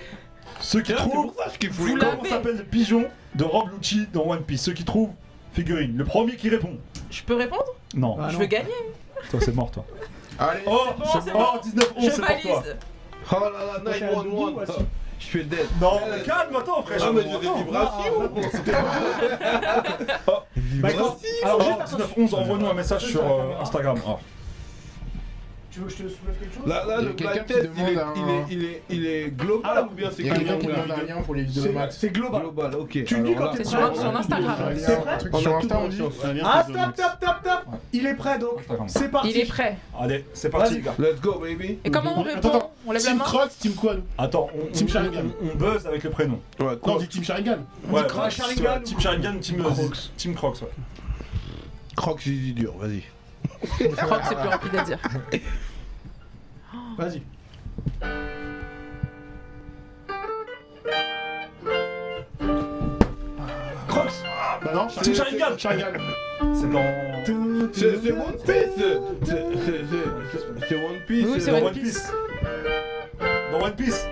Ceux 0.60 0.80
qui 0.82 0.92
trouvent. 0.94 1.32
Comment 1.34 2.24
s'appelle 2.24 2.56
le 2.56 2.64
pigeon 2.64 3.04
de 3.34 3.44
Rob 3.44 3.70
Lucci 3.72 4.06
dans 4.12 4.26
One 4.26 4.42
Piece? 4.42 4.62
Ceux 4.62 4.72
qui 4.72 4.84
trouvent 4.84 5.10
figurine. 5.52 5.96
Le 5.96 6.04
premier 6.04 6.36
qui 6.36 6.48
répond. 6.48 6.76
Je 7.10 7.22
peux 7.22 7.34
répondre? 7.36 7.64
Non, 7.94 8.16
Ah, 8.20 8.28
Je 8.28 8.34
non. 8.34 8.40
veux 8.40 8.46
gagner. 8.46 8.68
toi 9.30 9.40
c'est 9.42 9.54
mort 9.54 9.70
toi. 9.70 9.84
Allez, 10.38 10.60
Oh, 10.66 10.78
bon, 10.96 11.04
c'est 11.24 11.32
oh, 11.34 11.38
bon. 11.38 11.60
19 11.64 11.92
11 11.96 12.04
Je 12.04 12.10
c'est 12.10 12.20
pour 12.20 12.40
toi. 12.42 12.62
Oh 13.30 13.34
là 13.40 13.50
là, 13.50 13.80
Toi, 13.80 13.92
t'es 13.92 14.04
à 14.04 14.08
Doudou, 14.14 14.30
911 14.30 14.52
voici. 14.54 14.72
Je 15.20 15.26
fais 15.26 15.42
dead 15.44 15.66
Non, 15.80 16.00
mais 16.10 16.22
calme-toi 16.22 16.82
frère. 16.86 16.98
Ah 17.02 17.10
mais 17.12 17.22
j'ai 17.22 17.28
des 17.40 17.48
Ah, 17.48 17.58
vibrations 17.58 18.30
c'était 18.52 18.70
pas- 18.72 20.44
Bah, 20.54 20.88
quand- 20.92 20.96
Alors, 20.96 21.18
juste 21.20 21.24
Oh, 21.44 21.48
attention. 21.48 21.96
19 21.98 22.12
11 22.18 22.34
envoie-nous 22.34 22.66
un 22.68 22.74
message 22.74 23.04
sur 23.06 23.22
euh, 23.24 23.60
Instagram. 23.60 23.96
Tu 25.70 25.80
veux 25.80 25.86
que 25.86 25.92
je 25.92 25.96
te 25.96 26.08
soulève 26.08 26.36
quelque 26.40 26.54
chose 26.56 26.66
Là, 26.66 26.84
là, 26.86 26.96
Il 27.00 27.04
y 27.24 27.26
a 27.26 27.34
le 27.34 27.40
il 27.46 27.52
est, 27.56 27.62
demande 27.62 27.98
un- 27.98 28.14
il, 28.16 28.30
est, 28.30 28.44
il, 28.50 28.64
est, 28.64 28.82
il 28.88 29.06
est 29.06 29.28
global 29.36 29.70
Alors, 29.70 29.92
ou 29.92 29.94
bien 29.94 30.10
c'est 30.10 30.22
quelqu'un 30.22 30.56
que 30.56 30.60
qui 30.62 30.66
demande 30.66 30.90
un 30.90 31.02
lien 31.04 31.22
pour 31.22 31.34
les 31.34 31.42
vidéos 31.42 31.62
de 31.62 31.68
C'est- 31.68 31.74
Max. 31.74 31.96
C'est 31.98 32.08
global. 32.10 32.40
Global, 32.42 32.74
ok. 32.76 33.04
Tu 33.04 33.16
me 33.16 33.26
dis 33.26 33.34
quand 33.34 33.50
t'es 33.52 33.64
sur, 33.64 33.96
sur 33.96 34.16
Instagram. 34.16 34.56
C'est 34.76 35.00
prêt? 35.00 35.40
sur 35.40 35.56
Insta, 35.56 35.78
on 35.78 35.88
dit. 35.88 36.00
Ah, 36.42 36.66
Max. 36.68 36.92
stop, 36.94 37.16
stop, 37.18 37.36
stop 37.42 37.60
Il 37.92 38.06
est 38.06 38.14
prêt 38.14 38.38
donc. 38.38 38.60
C'est 38.86 39.10
parti. 39.10 39.30
Il 39.30 39.36
est 39.40 39.44
prêt. 39.46 39.76
Allez, 39.98 40.24
c'est 40.32 40.48
parti 40.50 40.80
gars. 40.80 40.94
Let's 40.98 41.20
go 41.20 41.38
baby 41.38 41.78
Et 41.84 41.90
comment 41.90 42.18
on 42.18 42.22
répond? 42.22 42.70
On 42.86 42.92
lève 42.92 43.04
la 43.04 43.10
Team 43.10 43.18
Crocs, 43.18 43.50
Team 43.58 43.74
quoi 43.74 43.96
Attends, 44.16 44.48
on, 44.54 44.72
Team 44.72 44.86
on- 44.88 44.92
Sharingan. 44.92 45.20
on- 45.42 45.48
on 45.52 45.56
buzz 45.56 45.86
avec 45.86 46.02
le 46.04 46.10
prénom. 46.10 46.40
Ouais, 46.58 46.66
Non, 46.66 46.76
quoi 46.78 46.94
on 46.94 46.98
dit 46.98 47.08
Team 47.08 47.22
Sharingan. 47.24 47.58
Ouais, 47.90 48.06
Team 48.06 48.98
Sharingan, 49.00 49.38
Team 49.40 49.58
Crocs. 49.58 50.10
Team 50.16 50.34
Crocs, 50.34 50.62
ouais. 50.62 50.68
Crocs 51.96 52.26
dur, 52.26 52.74
vas-y. 52.78 53.02
Je 53.80 53.86
crois 53.96 54.18
que 54.18 54.26
c'est 54.28 54.34
plus 54.36 54.48
rapide 54.48 54.76
à 54.76 54.82
dire. 54.84 54.98
Vas-y. 56.96 57.22
Crocs 63.88 64.12
Bah 64.64 64.70
non, 64.74 64.86
Team 64.86 65.14
Sharingan. 65.14 65.58
Sharingan. 65.58 65.86
C'est 66.54 66.70
dans. 66.70 66.82
C'est 67.72 67.96
c'est 68.02 68.12
One 68.12 68.36
Piece 68.36 68.46
C'est- 68.46 68.70
c'est- 69.24 69.84
c'est- 69.90 70.68
C'est 70.68 70.74
One 70.76 71.00
Piece 71.06 71.26
Oui, 71.28 71.40
c'est 71.40 71.52
One 71.62 71.72
Piece. 71.72 72.12
Dans 73.52 73.60
One 73.64 73.74
Piece. 73.74 74.06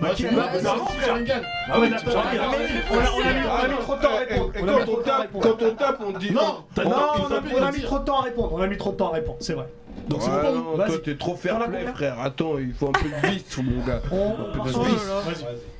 Bah, 0.00 0.08
Ok, 0.10 0.16
tu 0.16 0.24
bah, 0.24 0.30
vois, 0.32 0.42
bah, 0.44 0.58
bah. 0.62 0.74
Ah 0.76 1.74
On 1.78 1.82
a, 1.82 1.88
mis, 1.88 1.94
trop 1.94 2.08
de 2.08 2.12
temps 2.12 2.18
à 2.20 4.18
répondre. 4.18 4.56
et 4.56 4.62
On 4.62 4.68
a 4.68 4.72
quand 4.72 4.78
mis 4.78 4.84
trop 4.84 4.94
on 4.94 4.98
de 4.98 5.02
temps 5.04 5.12
à 5.14 5.18
tape, 5.18 5.30
quand 5.40 5.62
on 5.62 5.74
tape, 5.74 6.00
on 6.04 6.12
dit. 6.18 6.30
Non, 6.32 6.40
on- 6.40 6.74
t'as 6.74 6.84
on- 6.84 7.62
a, 7.62 7.72
mis 7.72 7.80
trop 7.82 7.98
de 7.98 8.04
temps 8.04 8.18
à 8.18 8.22
répondre. 8.22 8.52
On 8.54 8.60
a 8.60 8.66
mis 8.66 8.76
trop 8.76 8.92
de 8.92 8.96
temps 8.96 9.10
à 9.10 9.14
répondre, 9.14 9.38
c'est 9.40 9.54
vrai. 9.54 9.66
Donc 10.08 10.22
c'est 10.22 10.30
bon. 10.30 10.76
toi 10.76 10.98
t'es 11.02 11.16
trop 11.16 11.34
fair 11.36 11.58
play 11.66 11.86
frère, 11.94 12.20
attends, 12.20 12.58
il 12.58 12.74
faut 12.74 12.88
un 12.88 12.92
peu 12.92 13.08
de 13.08 13.28
vice 13.28 13.56
mon 13.58 13.82
gars. 13.84 14.02
On, 14.10 14.34
on 14.52 14.56
part 14.56 14.68
sur 14.68 14.82
Vas-y. 14.82 14.92
10. 14.92 15.00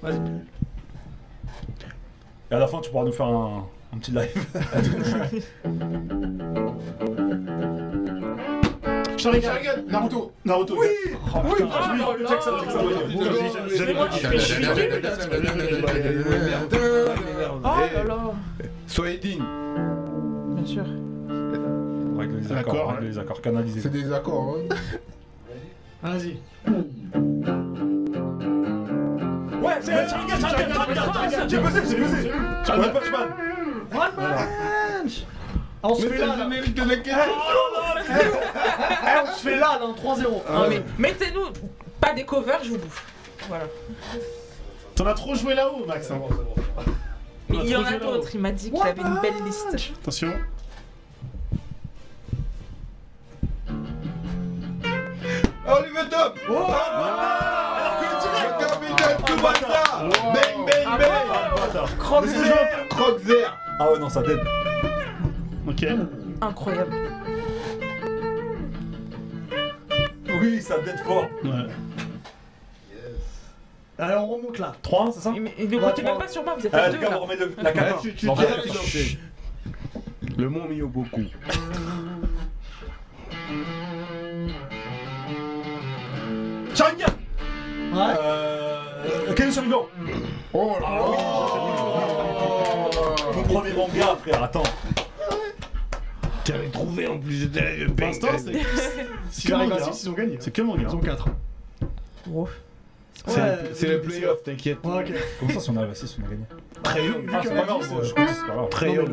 Vas-y. 0.03 0.13
Vas-y. 0.15 0.21
Et 2.51 2.55
à 2.55 2.59
la 2.59 2.67
fin, 2.67 2.81
tu 2.81 2.91
pourras 2.91 3.05
nous 3.05 3.13
faire 3.13 3.27
un, 3.27 3.67
un 3.95 3.99
petit 3.99 4.13
live. 4.13 4.47
Sharingan. 9.25 9.87
Naruto. 9.89 10.33
Naruto. 10.45 10.75
Oui 10.79 10.87
Oh 11.35 11.39
là 11.49 12.29
check 12.29 12.43
ça, 12.43 12.51
là. 12.51 12.59
check 12.61 12.71
ça, 12.71 12.85
oui. 12.85 12.93
Oh 17.57 17.65
là 17.65 18.05
là. 18.05 18.17
Soyez 18.87 19.17
digne. 19.17 19.43
Bien 20.55 20.67
sûr. 20.67 20.85
Règle 22.19 22.39
les 22.39 22.53
accords, 22.53 22.91
règle 22.93 23.07
les 23.07 23.19
accords 23.19 23.41
canalisés. 23.41 23.81
C'est 23.81 23.91
des 23.91 24.13
accords, 24.13 24.59
hein. 24.59 24.75
Vas-y. 26.03 26.37
Ouais, 29.63 29.79
c'est 29.81 30.09
Sharingan, 30.09 30.39
Sharingan, 30.39 31.49
J'ai 31.49 31.59
buzzé, 31.59 31.81
j'ai 31.89 31.97
buzzé 31.97 32.31
One 32.31 32.93
Punch 32.93 33.11
Man 33.11 33.29
One 33.95 34.13
punch 34.15 35.25
Ah, 35.27 35.44
On 35.87 35.95
se 35.95 36.09
fait 36.09 36.17
là, 36.17 36.27
là. 36.29 36.37
générique 36.45 36.75
de 36.75 36.83
la 36.83 36.95
on 39.23 39.27
se 39.35 39.41
fait 39.43 39.57
là, 39.57 39.79
là, 39.79 39.85
en 39.85 39.93
3-0. 39.93 40.23
Non, 40.51 40.67
mais 40.69 40.83
mettez-nous 40.99 41.51
pas 42.01 42.15
des 42.15 42.25
covers, 42.25 42.65
je 42.65 42.71
vous 42.71 42.79
bouffe. 42.79 43.05
Voilà. 43.49 43.67
T'en 44.95 45.07
as 45.07 45.13
trop 45.15 45.35
joué 45.35 45.55
là-haut, 45.55 45.85
Max. 45.85 46.11
hein. 46.11 46.21
Mais 47.51 47.59
a 47.59 47.63
il 47.63 47.69
y 47.69 47.77
en 47.77 47.85
a 47.85 47.99
d'autres. 47.99 48.31
Il 48.33 48.41
m'a 48.41 48.53
dit 48.53 48.71
qu'il 48.71 48.81
avait 48.83 49.03
une 49.03 49.21
belle 49.21 49.45
liste. 49.45 49.77
Attention. 50.01 50.33
Oliver 55.67 56.09
Top 56.11 56.39
Oh 56.49 56.53
Le 58.41 58.49
capitaine 58.59 59.19
Tsubasa 59.27 59.69
Bang 60.33 60.57
bang 60.67 60.87
vert 63.23 63.53
Ah 63.81 63.91
ouais, 63.91 63.99
non, 63.99 64.09
ça 64.09 64.23
dead. 64.23 64.39
Ok. 65.67 65.87
Incroyable. 66.41 66.93
Oui, 70.41 70.61
ça 70.61 70.79
dead 70.79 70.99
fort. 71.05 71.29
Ouais. 71.45 71.51
Allez, 73.99 74.15
on 74.17 74.27
remonte 74.27 74.59
là. 74.59 74.73
3 74.83 75.13
c'est 75.13 75.21
ça 75.21 75.31
Mais 75.33 75.55
ne 75.59 75.77
Ouais, 75.77 75.81
comptez 75.81 76.03
même 76.03 76.19
pas 76.19 76.27
sur 76.29 76.43
moi, 76.43 76.55
vous 76.59 76.67
êtes 76.67 76.75
Ah, 76.75 76.79
à 76.83 76.89
les 76.89 76.95
deux 76.95 77.01
gars, 77.01 77.11
là. 77.11 77.19
on 77.19 77.23
remet 77.25 77.37
le- 77.37 77.55
la 77.63 77.73
cata. 77.73 77.97
tu- 78.03 78.13
tu 78.15 78.27
tiens, 78.27 78.35
mais- 78.37 78.63
silencé. 78.71 79.19
Le 80.37 80.49
mont 80.49 80.67
Mio 80.69 80.89
beaucoup. 80.89 81.21
Sharingan 86.75 87.07
Ouais. 87.93 88.15
Euh. 88.21 89.35
Ken 89.37 89.53
survivant 89.53 89.87
Oh 90.53 90.77
là 90.81 90.89
là 90.91 90.99
Mon 93.37 93.43
premier 93.43 93.73
manga, 93.73 94.17
frère, 94.23 94.43
attends. 94.43 94.63
T'avais 96.45 96.69
trouvé 96.69 97.07
en 97.07 97.19
plus, 97.19 97.49
Pour 97.97 98.07
l'instant, 98.07 98.27
bang. 98.29 98.39
c'est. 98.45 98.53
C'est 98.53 99.07
Si 99.31 99.47
que 99.49 99.53
arrive 99.55 99.73
à 99.73 99.79
manga. 99.79 99.93
6, 99.93 100.03
ils 100.05 100.09
ont 100.09 100.13
gagné. 100.13 100.37
C'est 100.41 100.53
que 100.53 100.63
manga. 100.63 100.83
Ils 100.89 100.95
ont 100.95 101.01
4. 101.01 101.29
Oh. 102.33 102.49
C'est 103.27 103.41
Ouais, 103.41 103.89
le 103.89 104.01
playoff, 104.03 104.43
t'inquiète. 104.43 104.79
Ouais, 104.85 104.99
ok. 105.03 105.13
Comment 105.41 105.53
ça, 105.53 105.61
si 105.61 105.71
on 105.71 105.77
a 105.77 105.95
6, 105.95 106.19
on 106.21 106.27
a 106.27 106.31
gagné 106.31 106.45
Très 106.83 107.01
bien. 107.01 107.15
Ah, 107.33 107.41
c'est 107.43 107.55
pas 107.55 107.65
grave, 107.65 107.83
bien. 108.93 109.05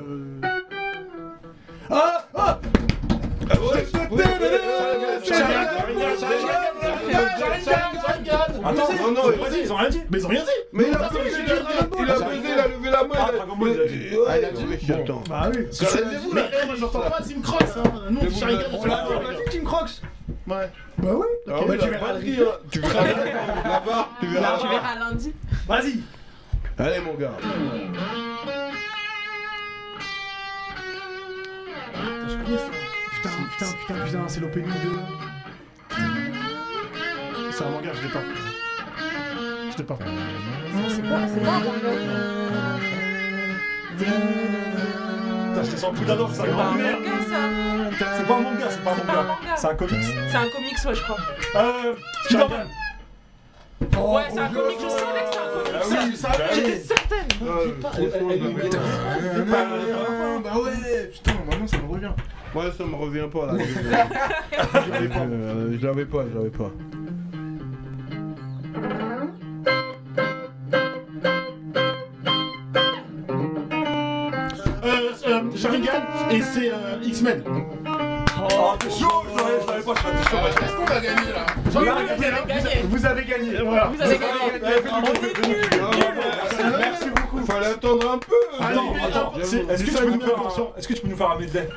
Attends, 8.64 8.94
Non, 8.94 9.12
non, 9.12 9.22
vas-y, 9.44 9.62
ils 9.64 9.72
ont 9.74 9.76
rien 9.76 9.90
dit. 9.90 10.02
Mais 10.10 10.18
ils 10.20 10.26
ont 10.26 10.30
rien 10.30 10.44
dit 10.44 10.50
Mais 10.74 10.84
il 10.88 10.96
a 10.96 11.10
buzzé, 11.10 11.20
il 11.26 11.46
dit 11.46 11.52
a 11.52 11.54
a 12.62 12.64
a 12.64 12.68
levé 12.68 12.90
la 12.92 13.04
main. 13.04 13.10
Ah, 13.16 13.28
il 13.30 13.36
a- 13.36 13.38
Dragon 13.38 13.56
Ball, 13.58 13.70
il 13.74 13.82
a 13.82 13.86
dit. 13.88 14.16
Ouais, 14.16 14.26
Ah, 14.30 14.38
il 14.40 14.46
a 14.46 14.52
dit 14.52 14.66
mais 14.70 14.76
Bon. 14.78 14.86
j'attends. 14.88 15.24
Bah 15.30 15.50
oui. 15.54 15.66
Calmez-vous 15.80 16.34
là, 16.36 16.42
eh, 16.52 16.66
moi 16.66 16.76
j'entends 16.80 17.00
pas 17.10 17.22
Team 17.22 17.42
Crocs 17.42 17.62
hein 17.78 17.84
Nous 18.10 18.20
on 18.20 18.26
dit 18.26 18.44
on 18.44 18.46
la 18.46 18.54
dit, 18.54 18.64
on 18.72 18.86
l'a 18.86 19.34
dit, 19.34 19.50
Team 19.50 19.64
Crocs 19.64 20.02
Ouais. 20.48 20.70
Bah 20.98 21.10
oui. 21.14 21.26
Ah 21.50 21.58
Ok, 21.60 21.66
oui, 21.70 21.78
bah, 21.78 21.84
tu 21.84 21.90
verras 21.90 22.14
le 22.14 22.20
rire. 22.20 22.60
Tu 22.72 22.80
verras 22.80 23.04
là-bas, 23.04 24.10
tu 24.20 24.26
Tu 24.28 24.34
verras. 24.34 24.58
verras 24.58 24.96
lundi. 25.00 25.34
Vas-y. 25.68 26.00
Allez, 26.78 27.00
mon 27.00 27.14
gars. 27.16 27.32
Putain, 31.92 33.30
putain, 33.52 33.66
putain, 33.88 34.06
putain, 34.06 34.28
c'est 34.28 34.40
l'opening 34.40 34.68
de. 34.68 35.00
C'est 37.52 37.64
un 37.64 37.70
manga, 37.70 37.92
je 37.94 38.02
l'ai 38.08 38.10
pas. 38.14 38.20
Je 39.72 39.78
l'ai 39.78 39.84
pas. 39.84 39.98
C'est 40.90 41.02
pas, 41.02 41.28
c'est 41.28 41.42
pas 41.42 41.52
un 41.52 41.60
manga. 41.60 41.92
Je 45.64 45.70
te 45.72 45.76
sens 45.78 45.94
plus 45.96 46.06
d'adore, 46.06 46.30
c'est 46.34 46.42
C'est 46.42 46.50
un 46.50 46.54
pas 46.56 46.64
un 46.66 46.76
merde. 46.76 47.00
manga 47.02 47.12
ça. 47.30 47.36
C'est 48.18 48.28
pas 48.28 48.36
un 48.36 48.40
manga, 48.42 48.68
c'est 48.70 48.84
pas 48.84 48.92
un 48.92 48.96
C'est 48.96 49.06
manga. 49.06 49.38
C'est 49.56 49.68
un 49.68 49.76
comics. 49.76 49.96
C'est 50.30 50.38
un 50.38 50.50
comics, 50.50 50.86
ouais, 50.86 50.96
je 50.96 51.02
crois. 51.04 51.18
Euh. 51.56 51.94
Spider-Man. 52.26 52.68
Ouais, 53.82 54.24
c'est 54.32 54.40
un 54.40 54.50
comics, 54.50 54.78
je 54.82 54.88
savais 54.90 55.24
que 55.24 55.30
c'était 55.32 55.40
un 55.40 55.50
comics. 55.52 55.72
Ah 56.24 56.28
oui, 56.52 56.56
J'étais 56.56 56.78
certaine. 56.78 57.28
Bah 57.42 57.48
ouais, 60.58 61.10
putain, 61.12 61.34
maintenant 61.50 61.68
ça 61.68 61.78
me 61.78 61.88
revient. 61.92 62.12
Moi, 62.54 62.66
ça 62.78 62.84
me 62.84 62.96
revient 62.96 63.30
pas 63.32 63.46
là. 63.46 63.54
Je 64.86 64.92
l'avais 64.92 65.08
pas. 65.08 65.26
Je 65.80 65.86
l'avais 65.88 66.06
pas, 66.06 66.24
je 66.32 66.38
l'avais 66.38 66.50
pas. 66.50 66.70
Et 76.32 76.42
c'est 76.42 76.72
euh, 76.72 76.98
X-Men. 77.04 77.44
Oh, 77.46 78.74
t'es 78.80 78.90
chaud, 78.90 79.24
je 79.32 79.38
l'avais 79.38 79.62
je 79.62 79.68
l'avais 79.68 79.84
pas, 79.84 79.94
je 79.96 80.04
l'avais 80.08 80.24
chaud. 80.24 80.38
Est-ce 80.48 80.74
qu'on 80.76 80.86
va 80.86 81.00
gagner 81.00 81.32
là 81.34 81.46
vous 81.72 81.78
avez 81.78 82.06
gagné. 82.06 82.28
Vous 82.84 83.06
avez 83.06 83.24
gagné. 83.24 83.58
Voilà. 83.64 83.86
Vous 83.86 84.02
avez 84.02 84.18
gagné. 84.18 84.60
Merci 86.80 87.10
beaucoup. 87.10 87.46
Fallait 87.46 87.68
attendre 87.68 88.12
un 88.12 88.18
peu. 88.18 88.36
Attends, 88.60 88.94
est-ce 89.40 89.84
que, 89.84 89.90
tu 89.90 89.92
peux 89.92 90.12
nous 90.12 90.20
faire, 90.22 90.40
attention, 90.40 90.74
est-ce 90.78 90.88
que 90.88 90.94
tu 90.94 91.02
peux 91.02 91.08
nous 91.08 91.18
faire 91.18 91.32
un 91.32 91.40
medley 91.40 91.68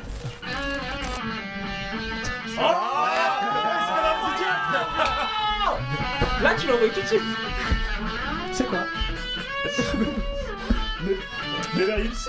Là, 6.43 6.51
tu 6.59 6.67
eu 6.67 6.91
tout 6.91 7.01
de 7.01 7.07
suite. 7.07 7.23
C'est 8.53 8.67
quoi 8.67 8.81
Beverly 11.75 12.05
Hills. 12.05 12.29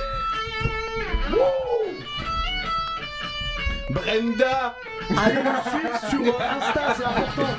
Brenda. 3.95 4.75
Allez 5.17 5.41
nous 5.41 5.61
suivre 5.69 5.97
sur 6.09 6.41
Insta, 6.41 6.95
c'est 6.97 7.05
important. 7.05 7.55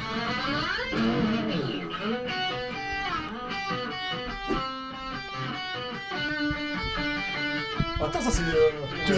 Attends, 8.05 8.21
ça 8.21 8.31
c'est. 8.31 8.43
Ne 8.43 9.15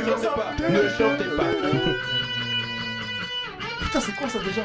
chantez 0.00 0.24
pas. 0.24 0.52
Ne 0.70 0.88
chantez 0.96 1.30
pas. 1.36 1.50
Putain, 3.80 4.00
c'est 4.00 4.14
quoi 4.16 4.28
ça 4.30 4.38
déjà? 4.38 4.62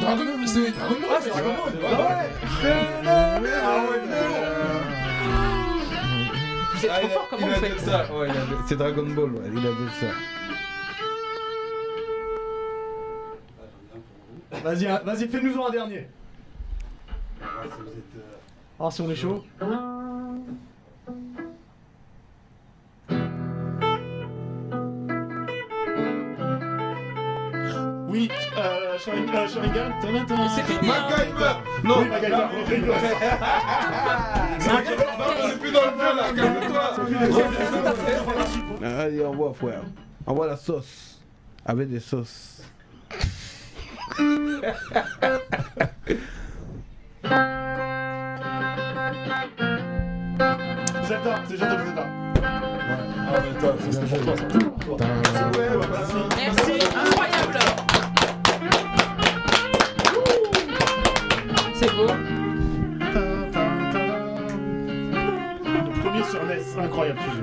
Dragon 0.00 0.24
Ball, 0.24 0.48
c'est 0.48 0.70
Dragon 0.70 0.96
Ball. 1.00 1.10
Ah, 1.10 1.18
c'est 1.20 1.28
Dragon 1.30 1.54
Ball, 1.54 1.74
Ah 3.62 3.80
ouais 3.90 4.93
Ah 6.90 7.00
Vous 7.00 7.06
êtes 7.06 7.10
trop 7.10 7.20
fort, 7.20 7.26
comment 7.30 7.46
il 7.46 7.48
vous 7.48 7.54
a 7.54 7.58
faites 7.58 7.76
dit 7.76 7.84
ça. 7.84 8.14
Ouais, 8.14 8.28
c'est 8.66 8.76
Dragon 8.76 9.06
Ball, 9.06 9.30
ouais, 9.32 9.50
il 9.52 9.58
a 9.58 9.70
dit 9.70 9.90
ça. 10.00 10.06
Vas-y, 14.62 14.86
hein, 14.86 15.00
vas-y, 15.04 15.28
fais-nous 15.28 15.58
en 15.58 15.68
un 15.68 15.70
dernier. 15.70 16.08
Alors 18.78 18.92
si 18.92 19.00
on 19.02 19.10
est 19.10 19.16
chaud. 19.16 19.44
Oui, 28.14 28.28
euh, 28.56 28.96
Sharingan. 28.96 29.34
euh, 29.34 29.48
Sharingan. 29.48 29.90
C'est 30.54 30.62
fini. 30.62 30.88
hein. 30.88 31.06
MacGyver. 31.10 31.54
Non, 31.82 31.98
Oui, 31.98 32.08
MacGyver. 32.08 32.46
C'est 34.60 35.58
plus 35.58 35.72
dans 35.72 35.80
le 35.80 35.86
jeu 35.98 36.14
là, 36.14 36.24
calme-toi. 36.36 36.84
Allez, 39.00 39.24
envoie, 39.24 39.52
frère. 39.52 39.82
Envoie 40.26 40.46
la 40.46 40.56
sauce. 40.56 41.18
Avec 41.66 41.90
des 41.90 41.98
sauces. 41.98 42.62
Zelda, 51.06 51.42
c'est 51.48 51.56
Zelda, 51.56 51.84
Zelda. 51.84 52.06
Ah, 52.42 53.40
mais 53.42 53.50
pour 53.50 53.60
toi, 53.60 53.74
ça. 53.78 54.00
c'était 54.00 54.06
pour 54.86 54.96
toi. 54.96 55.06
Merci, 56.36 56.72
incroyable. 56.94 57.43
C'est 61.84 61.94
beau. 61.96 62.06
Le 65.64 66.00
premier 66.00 66.24
sur 66.24 66.42
NES, 66.44 66.78
incroyable 66.82 67.18
ce 67.20 67.36
jeu. 67.36 67.42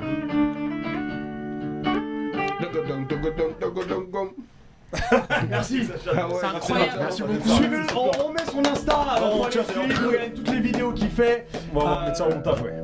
Merci. 5.48 5.88
Ah 6.16 6.28
ouais, 6.28 6.34
C'est 6.40 6.46
incroyable. 6.46 6.92
Merci 6.98 7.22
beaucoup. 7.22 7.48
Suivez-le, 7.48 7.86
on, 7.96 8.10
on 8.24 8.32
met 8.32 8.44
son 8.44 8.66
Insta, 8.66 8.96
alors 8.96 9.36
on 9.36 9.42
va 9.42 9.46
le 9.46 9.52
suivre, 9.52 10.06
regardez 10.08 10.32
toutes 10.34 10.50
les 10.50 10.60
vidéos 10.60 10.92
qu'il 10.92 11.10
fait. 11.10 11.46
On 11.72 11.78
va 11.78 12.04
mettre 12.06 12.16
ça 12.16 12.26
au 12.28 12.34
montage, 12.34 12.62
ouais. 12.62 12.74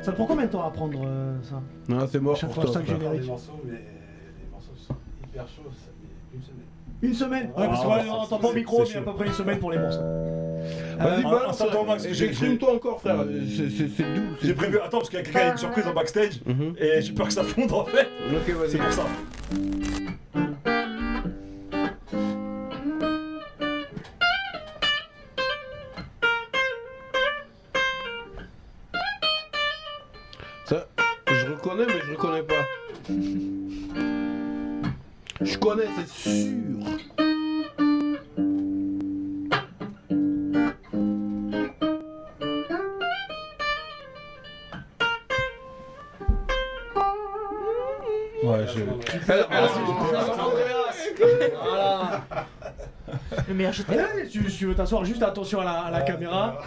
Ça 0.00 0.12
te 0.12 0.16
prend 0.16 0.24
combien 0.26 0.46
de 0.46 0.50
temps 0.50 0.62
à 0.64 0.68
apprendre 0.68 0.98
euh, 1.04 1.36
ça? 1.42 1.60
Non, 1.88 2.06
c'est 2.10 2.20
mort 2.20 2.36
Chaque 2.36 2.50
pour 2.50 2.62
fois, 2.62 2.72
toi. 2.72 2.80
chaque 2.80 2.86
générique. 2.86 3.20
des 3.20 3.26
morceaux, 3.26 3.60
mais 3.66 3.72
les 3.72 4.48
morceaux 4.50 4.72
sont 4.76 4.96
hyper 5.24 5.46
chauds, 5.46 5.70
une 7.02 7.14
semaine. 7.14 7.46
Ouais, 7.56 7.66
parce 7.66 7.80
Ah, 7.82 7.84
qu'on 7.86 8.02
c'est- 8.02 8.10
entend 8.10 8.38
pas 8.38 8.48
au 8.48 8.52
micro, 8.54 8.84
mais 8.88 8.96
à 8.96 9.00
peu 9.02 9.12
près 9.14 9.26
une 9.26 9.32
semaine 9.32 9.58
pour 9.58 9.70
les 9.70 9.78
morceaux. 9.78 10.00
Vas-y, 10.98 11.22
balance. 11.22 11.56
certain 11.58 11.84
max, 11.84 12.04
Exprime-toi 12.04 12.74
encore, 12.74 13.00
frère. 13.00 13.24
C'est- 13.56 13.88
C'est 13.96 14.14
doux. 14.14 14.22
J'ai 14.42 14.54
prévu, 14.54 14.78
attends, 14.80 14.98
parce 14.98 15.08
qu'il 15.10 15.18
y 15.18 15.22
a 15.22 15.24
quelqu'un 15.24 15.40
qui 15.40 15.46
a 15.46 15.52
une 15.52 15.56
surprise 15.58 15.86
en 15.86 15.92
backstage 15.94 16.40
Mhm. 16.44 16.74
et 16.78 17.00
j'ai 17.00 17.12
peur 17.12 17.28
que 17.28 17.32
ça 17.32 17.44
fonde 17.44 17.72
en 17.72 17.84
fait. 17.84 18.08
Ok, 18.32 18.54
vas-y. 18.56 18.70
C'est 18.70 18.78
pour 18.78 18.92
ça. 18.92 19.04
Ça, 30.64 30.86
je 31.28 31.46
reconnais, 31.52 31.86
mais 31.86 32.00
je 32.04 32.10
reconnais 32.12 32.42
pas. 32.42 32.64
Je 35.40 35.56
connais, 35.56 35.84
c'est 35.96 36.08
sûr. 36.08 36.58
Ouais, 48.42 48.66
je. 48.66 48.80
Voilà. 51.62 52.24
Le 53.46 53.54
meilleur 53.54 53.72
GTA. 53.72 53.92
Ouais, 53.92 54.26
si 54.28 54.40
tu, 54.58 54.66
veux 54.66 54.74
t'asseoir, 54.74 55.04
juste 55.04 55.22
attention 55.22 55.60
à 55.60 55.64
la, 55.64 55.72
à 55.82 55.90
la 55.90 56.00
caméra? 56.02 56.60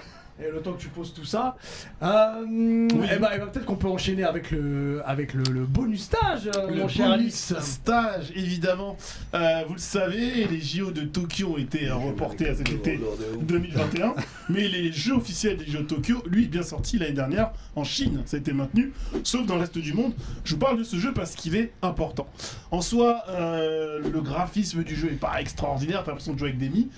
Et 0.44 0.50
le 0.52 0.60
temps 0.62 0.74
que 0.74 0.82
tu 0.82 0.88
poses 0.88 1.14
tout 1.14 1.26
ça, 1.26 1.56
euh, 2.02 2.88
eh 2.92 3.18
ben, 3.20 3.30
eh 3.36 3.38
ben, 3.38 3.48
peut-être 3.48 3.66
qu'on 3.66 3.76
peut 3.76 3.88
enchaîner 3.88 4.24
avec 4.24 4.50
le, 4.50 5.02
avec 5.06 5.34
le, 5.36 5.44
le 5.44 5.66
bonus 5.66 6.04
stage, 6.04 6.48
euh, 6.56 6.68
Le 6.72 6.76
mon 6.82 6.88
cher 6.88 7.10
bonus 7.10 7.52
Alix. 7.52 7.54
stage, 7.60 8.32
évidemment. 8.36 8.98
Euh, 9.36 9.64
vous 9.68 9.74
le 9.76 9.80
savez, 9.80 10.46
les 10.48 10.60
JO 10.60 10.90
de 10.92 11.02
Tokyo 11.02 11.54
ont 11.54 11.58
été 11.58 11.88
euh, 11.90 11.96
reportés 11.96 12.50
à 12.50 12.56
cet 12.56 12.70
été 12.72 13.00
2021. 13.42 14.16
mais 14.50 14.68
les 14.68 14.92
jeux 14.92 15.14
officiels 15.14 15.58
des 15.58 15.66
Jeux 15.68 15.80
de 15.80 15.84
Tokyo, 15.88 16.24
lui, 16.26 16.46
est 16.46 16.48
bien 16.48 16.64
sorti 16.64 16.98
l'année 16.98 17.14
dernière 17.14 17.52
en 17.76 17.84
Chine. 17.84 18.24
Ça 18.26 18.38
a 18.38 18.40
été 18.40 18.52
maintenu, 18.54 18.94
sauf 19.24 19.46
dans 19.46 19.56
le 19.56 19.62
reste 19.62 19.78
du 19.78 19.94
monde. 19.94 20.14
Je 20.44 20.54
vous 20.56 20.60
parle 20.60 20.80
de 20.80 20.84
ce 20.84 20.96
jeu 20.96 21.14
parce 21.14 21.36
qu'il 21.36 21.56
est 21.56 21.72
important. 21.84 22.28
En 22.72 22.82
soi, 22.82 23.24
le 23.30 24.20
graphisme 24.22 24.84
du 24.84 24.96
jeu 24.96 25.10
est 25.10 25.20
pas 25.20 25.40
extraordinaire, 25.40 26.04
t'as 26.04 26.12
l'impression 26.12 26.34
de 26.34 26.40
jouer 26.40 26.50
avec 26.50 26.60
des 26.60 26.70
mi. 26.70 26.90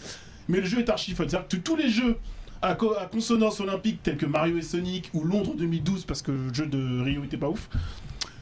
Mais 0.48 0.60
le 0.60 0.66
jeu 0.66 0.80
est 0.80 0.90
archi 0.90 1.12
fun. 1.12 1.26
C'est-à-dire 1.28 1.48
que 1.48 1.58
tous 1.58 1.76
les 1.76 1.90
jeux 1.90 2.18
à, 2.64 2.76
co- 2.76 2.96
à 2.98 3.06
consonance 3.06 3.60
olympique 3.60 4.02
tels 4.02 4.18
que 4.18 4.26
Mario 4.26 4.58
et 4.58 4.62
Sonic 4.62 5.10
ou 5.14 5.24
Londres 5.24 5.54
2012 5.56 6.06
parce 6.06 6.22
que 6.22 6.32
le 6.32 6.54
jeu 6.54 6.66
de 6.66 7.02
Rio 7.04 7.24
était 7.24 7.38
pas 7.38 7.50
ouf. 7.50 7.70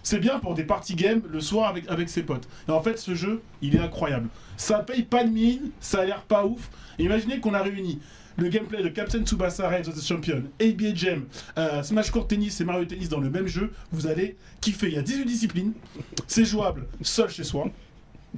C'est 0.04 0.20
bien 0.20 0.40
pour 0.40 0.56
des 0.56 0.64
party 0.64 0.96
games 0.96 1.22
le 1.30 1.40
soir 1.42 1.70
avec, 1.70 1.88
avec 1.90 2.10
ses 2.10 2.24
potes. 2.24 2.48
Et 2.68 2.72
en 2.72 2.82
fait, 2.82 2.98
ce 2.98 3.14
jeu, 3.14 3.42
il 3.62 3.76
est 3.76 3.80
incroyable. 3.80 4.30
Ça 4.58 4.80
paye 4.80 5.04
pas 5.04 5.24
de 5.24 5.30
mine, 5.30 5.72
ça 5.80 6.00
a 6.02 6.06
l'air 6.06 6.22
pas 6.22 6.46
ouf. 6.46 6.70
Imaginez 6.98 7.40
qu'on 7.40 7.54
a 7.54 7.62
réuni 7.62 8.00
le 8.38 8.48
gameplay 8.48 8.82
de 8.82 8.88
Captain 8.90 9.24
Tsubasa 9.24 9.68
Rise 9.70 9.88
of 9.90 9.96
the 9.96 10.04
Champion, 10.04 10.44
ABA 10.60 10.96
Jam, 10.96 11.26
euh, 11.60 11.84
Smash 11.84 12.10
Court 12.10 12.28
Tennis 12.28 12.60
et 12.62 12.64
Mario 12.64 12.86
Tennis 12.86 13.10
dans 13.10 13.20
le 13.20 13.30
même 13.30 13.46
jeu. 13.48 13.72
Vous 13.92 14.08
allez 14.08 14.38
kiffer. 14.62 14.88
Il 14.88 14.94
y 14.94 14.98
a 14.98 15.02
18 15.04 15.26
disciplines. 15.26 15.74
C'est 16.28 16.46
jouable 16.46 16.88
seul 17.04 17.30
chez 17.30 17.44
soi. 17.44 17.70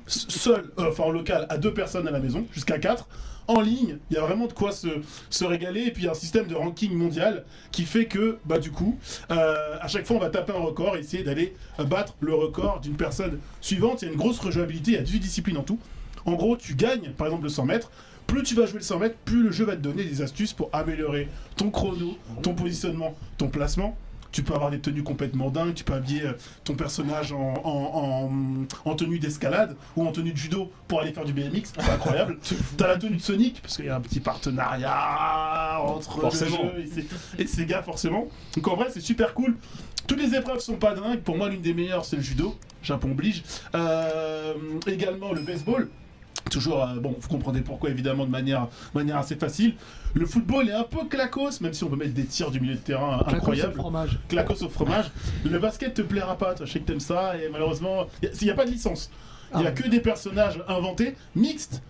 Seul, 0.08 0.72
euh, 0.80 0.89
enfin 0.89 1.04
en 1.04 1.12
local, 1.12 1.46
à 1.50 1.58
deux 1.58 1.74
personnes 1.74 2.08
à 2.08 2.12
la 2.12 2.20
maison, 2.20 2.46
jusqu'à 2.52 2.80
4. 2.80 3.08
En 3.48 3.60
ligne, 3.60 3.98
il 4.10 4.16
y 4.16 4.18
a 4.18 4.22
vraiment 4.22 4.48
de 4.48 4.54
quoi 4.54 4.72
se, 4.72 4.88
se 5.30 5.44
régaler. 5.44 5.82
Et 5.82 5.91
puis 5.91 6.04
il 6.04 6.06
y 6.06 6.08
a 6.08 6.12
un 6.12 6.16
système 6.16 6.48
de 6.48 6.56
ranking 6.56 6.94
mondial 6.94 7.44
qui 7.72 7.84
fait 7.84 8.06
que, 8.06 8.38
bah 8.46 8.58
du 8.58 8.72
coup, 8.72 8.98
euh, 9.32 9.78
à 9.82 9.88
chaque 9.88 10.06
fois 10.06 10.16
on 10.16 10.20
va 10.20 10.30
taper 10.30 10.54
un 10.54 10.62
record 10.62 10.96
et 10.96 11.00
essayer 11.00 11.24
d'aller 11.24 11.54
euh, 11.80 11.84
battre 11.84 12.16
le 12.22 12.34
record 12.34 12.80
d'une 12.80 12.96
personne 12.96 13.39
suivante. 13.60 14.02
Il 14.02 14.06
y 14.06 14.10
a 14.10 14.12
une 14.12 14.18
grosse 14.18 14.39
rejouabilité, 14.39 14.91
il 14.91 14.96
y 14.96 14.98
a 14.98 15.04
18 15.04 15.20
disciplines 15.20 15.58
en 15.58 15.64
tout. 15.64 15.80
En 16.26 16.34
gros, 16.34 16.56
tu 16.56 16.76
gagnes 16.76 17.12
par 17.12 17.28
exemple 17.28 17.44
le 17.44 17.50
100 17.50 17.66
mètres. 17.66 17.91
Plus 18.28 18.44
tu 18.44 18.56
vas 18.56 18.66
jouer 18.66 18.80
le 18.80 18.86
100 18.86 19.00
mètres, 19.00 19.18
plus 19.26 19.44
le 19.44 19.52
jeu 19.52 19.66
va 19.66 19.76
te 19.76 19.82
donner 19.82 20.06
des 20.06 20.22
astuces 20.22 20.54
pour 20.54 20.70
améliorer 20.72 21.28
ton 21.58 21.70
chrono, 21.70 22.18
ton 22.41 22.54
positionnement, 22.54 23.16
ton 23.38 23.50
placement. 23.50 23.98
Tu 24.34 24.44
peux 24.44 24.54
avoir 24.54 24.70
des 24.72 24.80
tenues 24.80 25.04
complètement 25.04 25.50
dingues, 25.50 25.74
tu 25.76 25.84
peux 25.86 25.94
habiller 25.94 26.24
euh, 26.26 26.34
ton 26.66 26.74
personnage 26.74 27.32
en, 27.32 27.54
en- 27.64 28.28
en- 28.84 28.90
en 28.90 28.96
tenue 28.96 29.20
d'escalade 29.20 29.78
ou 29.96 30.06
en 30.06 30.12
tenue 30.12 30.34
de 30.34 30.38
judo 30.38 30.70
pour 30.90 31.00
aller 31.02 31.14
faire 31.14 31.24
du 31.24 31.32
BMX, 31.34 31.72
c'est 31.74 31.90
incroyable. 31.90 32.38
T'as 32.78 32.88
la 32.88 32.98
tenue 32.98 33.16
de 33.18 33.22
Sonic, 33.22 33.62
parce 33.62 33.78
qu'il 33.78 33.86
y 33.86 33.90
a 33.90 33.96
un 33.96 34.02
petit 34.02 34.20
partenariat 34.20 35.80
entre 35.82 36.20
Forcément. 36.20 36.58
le 36.76 36.84
jeu 36.86 37.62
et 37.62 37.66
gars, 37.66 37.82
forcément. 37.84 38.28
Donc 38.56 38.68
en 38.68 38.76
vrai, 38.76 38.88
c'est 38.92 39.00
super 39.02 39.34
cool. 39.34 39.56
Toutes 40.08 40.20
les 40.22 40.36
épreuves 40.36 40.60
sont 40.60 40.76
pas 40.76 40.94
dingues. 40.96 41.22
Pour 41.22 41.38
moi, 41.38 41.48
l'une 41.50 41.62
des 41.62 41.74
meilleures, 41.74 42.04
c'est 42.04 42.18
le 42.18 42.22
judo. 42.22 42.56
Japon 42.82 43.12
oblige. 43.12 43.44
Euh, 43.76 44.54
également, 44.88 45.32
le 45.32 45.42
baseball. 45.42 45.88
Toujours, 46.52 46.84
euh, 46.84 47.00
bon, 47.00 47.16
vous 47.20 47.28
comprenez 47.30 47.62
pourquoi, 47.62 47.90
évidemment, 47.90 48.26
de 48.26 48.32
manière, 48.32 48.68
manière 48.94 49.18
assez 49.18 49.36
facile. 49.36 49.76
Le 50.14 50.26
football 50.26 50.70
est 50.70 50.74
un 50.74 50.84
peu 50.84 51.06
clacos, 51.06 51.62
même 51.62 51.74
si 51.74 51.84
on 51.84 51.90
peut 51.90 51.96
mettre 51.96 52.14
des 52.14 52.26
tirs 52.26 52.52
du 52.52 52.60
milieu 52.60 52.76
de 52.76 52.80
terrain 52.80 53.18
Clacos 53.20 53.32
au 53.32 53.36
incroyables. 53.38 53.74
fromage. 53.76 54.20
Clacos 54.28 54.62
au 54.64 54.70
fromage. 54.70 55.10
Le 55.46 55.58
basket 55.58 55.94
te 55.94 56.02
plaira 56.02 56.38
pas, 56.38 56.54
toi, 56.54 56.66
je 56.66 56.72
sais 56.74 56.80
que 56.80 56.86
t'aimes 56.86 57.00
ça, 57.00 57.38
et 57.38 57.50
malheureusement, 57.50 58.08
il 58.22 58.30
n'y 58.44 58.50
a, 58.52 58.54
pas 58.54 58.66
de 58.66 58.72
licence. 58.72 59.10
Il 59.54 59.62
n'y 59.62 59.66
a 59.66 59.70
Ah. 59.70 59.72
que 59.72 59.88
des 59.88 60.00
personnages 60.00 60.62
inventés, 60.68 61.16
mixtes. 61.36 61.82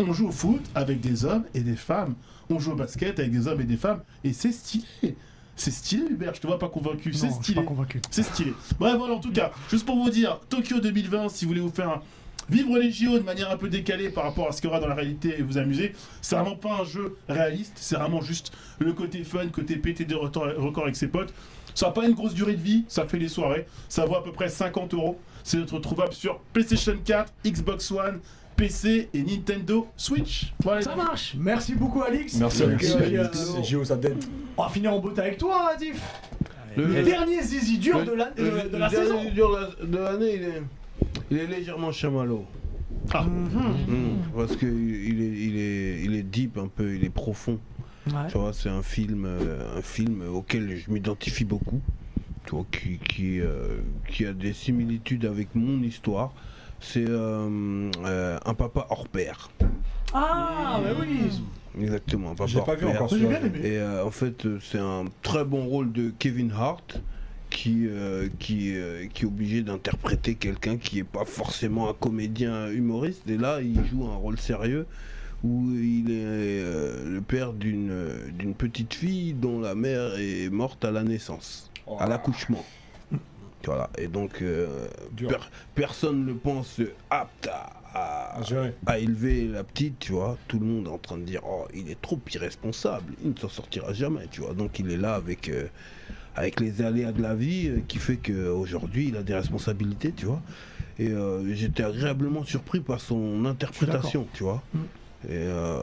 On 0.00 0.12
joue 0.12 0.28
au 0.28 0.32
foot 0.32 0.62
avec 0.74 1.00
des 1.00 1.24
hommes 1.24 1.44
et 1.54 1.60
des 1.60 1.76
femmes. 1.76 2.14
On 2.50 2.58
joue 2.58 2.72
au 2.72 2.76
basket 2.76 3.18
avec 3.20 3.30
des 3.30 3.46
hommes 3.46 3.60
et 3.60 3.64
des 3.64 3.76
femmes, 3.76 4.00
et 4.24 4.32
c'est 4.32 4.52
stylé. 4.52 5.16
C'est 5.56 5.70
stylé, 5.70 6.04
Hubert, 6.10 6.34
je 6.34 6.40
te 6.40 6.46
vois 6.48 6.58
pas 6.58 6.68
convaincu, 6.68 7.12
c'est 7.12 7.30
stylé. 7.30 7.60
pas 7.60 7.66
convaincu. 7.66 8.02
C'est 8.10 8.24
stylé. 8.24 8.52
Bref, 8.78 8.96
voilà, 8.98 9.14
en 9.14 9.20
tout 9.20 9.30
cas, 9.32 9.52
juste 9.70 9.86
pour 9.86 9.96
vous 9.96 10.10
dire, 10.10 10.40
Tokyo 10.48 10.80
2020, 10.80 11.28
si 11.28 11.44
vous 11.44 11.50
voulez 11.50 11.60
vous 11.60 11.70
faire 11.70 11.88
un- 11.90 12.02
vivre 12.50 12.78
les 12.78 12.90
JO 12.90 13.18
de 13.18 13.24
manière 13.24 13.50
un 13.50 13.56
peu 13.56 13.68
décalée 13.68 14.10
par 14.10 14.24
rapport 14.24 14.48
à 14.48 14.52
ce 14.52 14.60
qu'il 14.60 14.68
y 14.68 14.70
aura 14.72 14.80
dans 14.80 14.88
la 14.88 14.94
réalité 14.94 15.34
et 15.38 15.42
vous 15.42 15.58
amuser, 15.58 15.92
c'est 16.20 16.36
vraiment 16.36 16.56
pas 16.56 16.80
un 16.80 16.84
jeu 16.84 17.16
réaliste, 17.28 17.72
c'est 17.76 17.96
vraiment 17.96 18.20
juste 18.20 18.52
le 18.78 18.92
côté 18.92 19.24
fun, 19.24 19.46
côté 19.48 19.76
pété 19.76 20.04
des 20.04 20.14
records 20.14 20.82
avec 20.84 20.96
ses 20.96 21.08
potes. 21.08 21.32
Ça 21.74 21.86
n'a 21.86 21.92
pas 21.92 22.06
une 22.06 22.14
grosse 22.14 22.34
durée 22.34 22.54
de 22.54 22.62
vie, 22.62 22.84
ça 22.88 23.04
fait 23.06 23.18
les 23.18 23.28
soirées, 23.28 23.66
ça 23.88 24.04
vaut 24.04 24.14
à 24.16 24.22
peu 24.22 24.30
près 24.32 24.48
50 24.48 24.94
euros. 24.94 25.18
C'est 25.42 25.58
retrouvable 25.70 26.12
sur 26.12 26.38
PlayStation 26.52 26.94
4, 27.04 27.32
Xbox 27.44 27.90
One, 27.90 28.20
PC 28.56 29.08
et 29.12 29.22
Nintendo 29.22 29.88
Switch. 29.96 30.52
Voilà. 30.62 30.80
Ça 30.82 30.94
marche. 30.94 31.34
Merci 31.36 31.74
beaucoup, 31.74 32.02
Alix. 32.02 32.34
Merci 32.36 32.60
Donc, 32.60 32.68
Alexis. 32.70 32.92
euh, 32.96 33.24
Alix. 33.24 33.68
JO, 33.68 33.84
ça 33.84 33.96
t'aide. 33.96 34.24
On 34.56 34.62
va 34.62 34.68
finir 34.68 34.92
en 34.94 35.00
beauté 35.00 35.20
avec 35.22 35.38
toi, 35.38 35.72
Diff. 35.78 36.00
Le- 36.76 36.86
Le 36.86 37.02
dernier 37.02 37.42
zizi 37.42 37.78
dur 37.78 37.98
le- 37.98 38.04
de 38.06 38.12
la, 38.12 38.30
le- 38.36 38.44
de- 38.44 38.68
de 38.68 38.72
le 38.72 38.78
la 38.78 38.88
dernier 38.88 39.06
saison. 39.06 39.30
dur 39.32 39.68
de 39.82 39.98
l'année, 39.98 40.34
il 40.36 40.42
est, 40.42 40.62
il 41.30 41.38
est 41.38 41.46
légèrement 41.46 41.92
chamallow. 41.92 42.44
Ah. 43.12 43.24
Mhm. 43.24 43.94
Mm, 43.94 44.16
parce 44.36 44.56
que 44.56 44.66
il 44.66 45.20
est, 45.22 45.46
il 45.46 45.58
est, 45.58 46.02
il 46.04 46.14
est 46.14 46.22
deep 46.22 46.58
un 46.58 46.68
peu, 46.68 46.94
il 46.94 47.04
est 47.04 47.10
profond. 47.10 47.58
Ouais. 48.06 48.28
Tu 48.30 48.38
vois, 48.38 48.52
c'est 48.52 48.68
un 48.68 48.82
film, 48.82 49.24
euh, 49.26 49.78
un 49.78 49.82
film 49.82 50.22
auquel 50.32 50.76
je 50.76 50.90
m'identifie 50.90 51.44
beaucoup. 51.44 51.80
Tu 52.46 52.50
vois, 52.54 52.66
qui, 52.70 52.98
qui, 52.98 53.40
euh, 53.40 53.78
qui 54.08 54.26
a 54.26 54.32
des 54.34 54.52
similitudes 54.52 55.24
avec 55.24 55.54
mon 55.54 55.82
histoire. 55.82 56.32
C'est 56.80 57.08
euh, 57.08 57.90
euh, 58.04 58.38
un 58.44 58.54
papa 58.54 58.86
hors 58.90 59.08
pair. 59.08 59.50
Ah, 60.12 60.80
bah 60.82 60.90
oui. 61.00 61.40
Exactement, 61.80 62.32
un 62.32 62.34
papa 62.34 62.50
hors 62.58 62.64
pas 62.66 62.74
vu 62.74 62.84
pair. 62.86 62.94
encore 62.94 63.08
J'ai 63.08 63.16
celui-là. 63.16 63.40
bien 63.40 63.48
aimé. 63.48 63.60
Et 63.66 63.78
euh, 63.78 64.04
en 64.04 64.10
fait, 64.10 64.46
c'est 64.60 64.78
un 64.78 65.04
très 65.22 65.44
bon 65.44 65.64
rôle 65.64 65.90
de 65.92 66.12
Kevin 66.18 66.52
Hart 66.52 67.00
qui, 67.54 67.86
euh, 67.86 68.28
qui, 68.40 68.76
euh, 68.76 69.06
qui 69.14 69.22
est 69.22 69.26
obligé 69.26 69.62
d'interpréter 69.62 70.34
quelqu'un 70.34 70.76
qui 70.76 70.96
n'est 70.96 71.04
pas 71.04 71.24
forcément 71.24 71.88
un 71.88 71.94
comédien 71.94 72.68
humoriste. 72.70 73.22
Et 73.30 73.36
là, 73.38 73.60
il 73.62 73.78
joue 73.86 74.04
un 74.06 74.16
rôle 74.16 74.38
sérieux 74.40 74.86
où 75.44 75.70
il 75.72 76.10
est 76.10 76.24
euh, 76.64 77.08
le 77.14 77.20
père 77.20 77.52
d'une 77.52 77.92
d'une 78.36 78.54
petite 78.54 78.94
fille 78.94 79.34
dont 79.34 79.60
la 79.60 79.74
mère 79.74 80.18
est 80.18 80.48
morte 80.50 80.84
à 80.84 80.90
la 80.90 81.02
naissance, 81.04 81.70
Oh. 81.86 81.96
à 82.00 82.06
l'accouchement. 82.08 82.64
Voilà, 83.66 83.88
et 83.96 84.08
donc 84.08 84.42
per- 85.28 85.48
personne 85.74 86.26
ne 86.26 86.32
pense 86.34 86.80
apte 87.08 87.48
à- 87.94 88.38
à, 88.86 88.98
élever 88.98 89.46
la 89.46 89.62
petite, 89.64 89.98
tu 90.00 90.12
vois. 90.12 90.36
Tout 90.48 90.58
le 90.58 90.66
monde 90.66 90.86
est 90.86 90.90
en 90.90 90.98
train 90.98 91.16
de 91.16 91.22
dire, 91.22 91.40
oh, 91.46 91.66
il 91.72 91.88
est 91.88 92.00
trop 92.02 92.18
irresponsable, 92.34 93.12
il 93.22 93.30
ne 93.30 93.38
s'en 93.38 93.48
sortira 93.48 93.92
jamais, 93.92 94.26
tu 94.30 94.40
vois. 94.42 94.52
Donc 94.54 94.78
il 94.80 94.90
est 94.90 94.96
là 94.96 95.14
avec, 95.14 95.48
avec 96.36 96.60
les 96.60 96.82
aléas 96.82 97.12
de 97.12 97.22
la 97.22 97.34
vie 97.34 97.68
euh, 97.68 97.78
qui 97.86 97.98
fait 97.98 98.16
qu'aujourd'hui 98.16 99.08
il 99.08 99.16
a 99.16 99.22
des 99.22 99.34
responsabilités, 99.34 100.12
tu 100.12 100.26
vois. 100.26 100.42
Et 100.98 101.08
euh, 101.08 101.54
j'étais 101.54 101.82
agréablement 101.82 102.44
surpris 102.44 102.80
par 102.80 103.00
son 103.00 103.44
interprétation, 103.44 104.26
tu 104.34 104.44
vois. 104.44 104.62
Mm. 104.72 104.78
Et 105.26 105.30
euh, 105.32 105.78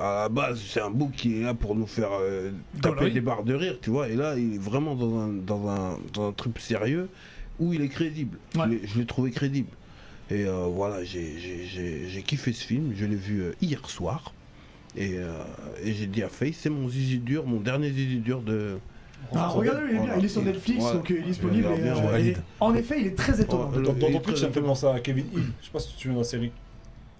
à 0.00 0.22
la 0.22 0.28
base, 0.28 0.60
c'est 0.66 0.80
un 0.80 0.90
bouc 0.90 1.10
qui 1.12 1.38
est 1.38 1.42
là 1.42 1.52
pour 1.52 1.74
nous 1.74 1.86
faire 1.86 2.10
euh, 2.20 2.50
taper 2.80 3.10
des 3.10 3.20
barres 3.20 3.42
de 3.42 3.52
rire, 3.54 3.76
tu 3.82 3.90
vois. 3.90 4.08
Et 4.08 4.14
là, 4.14 4.36
il 4.38 4.54
est 4.54 4.58
vraiment 4.58 4.94
dans 4.94 5.18
un, 5.18 5.28
dans 5.32 5.68
un, 5.68 5.98
dans 6.12 6.28
un 6.28 6.32
truc 6.32 6.58
sérieux 6.60 7.08
où 7.58 7.72
il 7.72 7.82
est 7.82 7.88
crédible. 7.88 8.38
Je 8.54 8.60
Ouais. 8.60 8.68
l'ai- 8.68 8.80
Je 8.86 8.98
l'ai 8.98 9.04
trouvé 9.04 9.32
crédible. 9.32 9.68
Et 10.30 10.44
euh, 10.46 10.66
voilà, 10.70 11.02
j'ai- 11.04 12.22
kiffé 12.24 12.52
ce 12.52 12.64
film. 12.64 12.92
Je 12.96 13.04
l'ai 13.04 13.16
vu 13.16 13.42
hier 13.60 13.80
soir. 13.90 14.32
Et, 14.96 15.16
et 15.82 15.92
j'ai 15.92 16.06
dit 16.06 16.22
à 16.22 16.28
Faye, 16.28 16.52
c'est 16.52 16.70
mon 16.70 16.88
zizi 16.88 17.18
dur, 17.18 17.44
mon 17.46 17.58
dernier 17.60 17.90
zizi 17.90 18.18
dur 18.18 18.40
de. 18.42 18.76
Ah, 19.34 19.48
regardez, 19.48 19.80
il 19.84 19.88
est 19.88 19.92
bien. 19.92 20.00
Voilà. 20.02 20.16
Il 20.18 20.24
est 20.24 20.28
sur 20.28 20.42
Netflix, 20.42 20.84
donc 20.92 21.10
il 21.10 21.16
est 21.16 21.22
disponible. 21.22 21.66
Et, 21.66 21.88
euh, 21.88 22.18
et 22.18 22.36
en 22.60 22.74
effet, 22.74 22.96
il 23.00 23.06
est 23.08 23.16
très 23.16 23.40
étonnant. 23.40 23.70
Oh, 23.74 23.80
Dans, 23.80 23.92
dans 23.92 24.10
ton 24.12 24.20
très 24.20 24.36
ça 24.36 24.48
me 24.48 24.52
fait 24.52 24.60
penser 24.60 24.86
à 24.86 25.00
Kevin 25.00 25.26
Hill. 25.32 25.44
Je 25.60 25.66
sais 25.66 25.72
pas 25.72 25.78
si 25.78 25.88
tu 25.88 25.94
te 25.94 26.00
souviens 26.02 26.14
de 26.14 26.18
la 26.22 26.24
série. 26.24 26.52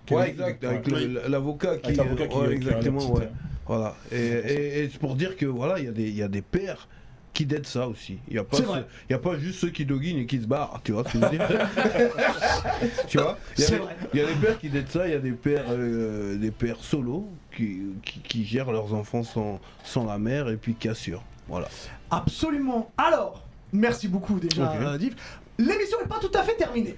Kevin 0.07 0.22
Ouais, 0.22 0.28
Hill. 0.28 0.34
exact, 0.34 0.64
avec 0.64 0.86
le- 0.88 1.22
l'avocat 1.28 1.76
qui. 1.78 1.86
Avec 1.86 1.96
l'avocat 1.98 2.26
qui, 2.26 2.36
ouais, 2.36 2.40
qui 2.40 2.46
a 2.46 2.48
la 2.48 2.55
exactement, 2.57 2.98
petite, 3.00 3.14
ouais. 3.14 3.22
euh, 3.24 3.28
Voilà. 3.66 3.96
Et, 4.12 4.16
et- 4.16 4.78
et 4.84 4.88
c'est 4.90 4.98
pour 4.98 5.14
dire 5.16 5.36
que 5.36 5.46
voilà, 5.46 5.78
il 5.78 5.86
y, 5.86 5.88
a 5.88 5.92
des- 5.92 6.09
il 6.09 6.16
y 6.16 6.22
a 6.22 6.28
des 6.28 6.42
pères 6.42 6.88
qui 7.32 7.46
d'aident 7.46 7.66
ça 7.66 7.88
aussi. 7.88 8.18
Il 8.28 8.34
n'y 8.34 8.38
a, 8.38 8.44
pas 8.44 8.57
C'est 8.59 8.62
ce- 8.62 8.68
vrai. 8.68 8.84
il 9.09 9.12
y 9.12 9.16
a 9.16 9.18
pas 9.18 9.36
juste 9.38 9.59
ceux 9.59 9.70
qui 9.70 9.84
doguinent 9.84 10.18
et 10.18 10.26
qui 10.26 10.40
se 10.40 10.46
barrent, 10.46 10.80
tu 10.84 10.92
vois 10.92 11.02
ce 11.05 11.14
que 11.14 11.18
je 11.18 11.24
veux 11.24 11.30
dire 11.30 11.48
Tu 13.09 13.18
vois 13.18 13.38
Il 13.57 13.61
y 13.61 13.64
a 13.64 13.66
C'est 13.66 13.72
des- 13.72 13.78
vrai. 13.78 13.96
Il 14.12 14.20
y 14.20 14.22
a 14.22 14.26
des 14.26 14.34
pères 14.34 14.59
qui 14.61 14.68
d'aident 14.68 14.88
ça, 14.88 15.07
il 15.09 15.12
y 15.12 15.16
a 15.16 15.18
des 15.18 15.32
pères, 15.32 15.64
euh, 15.70 16.36
des 16.36 16.50
pères 16.52 16.76
solos 16.80 17.28
qui, 17.57 17.80
qui, 18.05 18.20
qui 18.20 18.44
gèrent 18.44 18.70
leurs 18.70 18.94
enfants 18.94 19.22
sans, 19.24 19.61
sans 19.82 20.05
la 20.07 20.18
mère 20.18 20.48
et 20.48 20.57
puis 20.57 20.74
qui 20.74 20.88
assurent. 20.88 21.24
Voilà. 21.49 21.68
Absolument. 22.11 22.90
Alors, 22.97 23.42
merci 23.72 24.09
beaucoup 24.09 24.38
déjà, 24.38 24.97
Div. 24.99 25.14
L'émission 25.59 25.99
n'est 26.01 26.09
pas 26.09 26.18
tout 26.20 26.30
à 26.34 26.42
fait 26.42 26.57
terminée. 26.57 26.97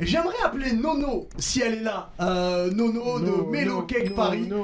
J'aimerais 0.00 0.36
appeler 0.44 0.72
Nono, 0.74 1.28
si 1.38 1.60
elle 1.60 1.74
est 1.74 1.82
là. 1.82 2.10
Euh, 2.20 2.70
Nono 2.70 3.18
de 3.18 3.50
Mélo 3.50 3.82
Cake 3.82 4.14
Paris. 4.14 4.48
Euh, 4.50 4.58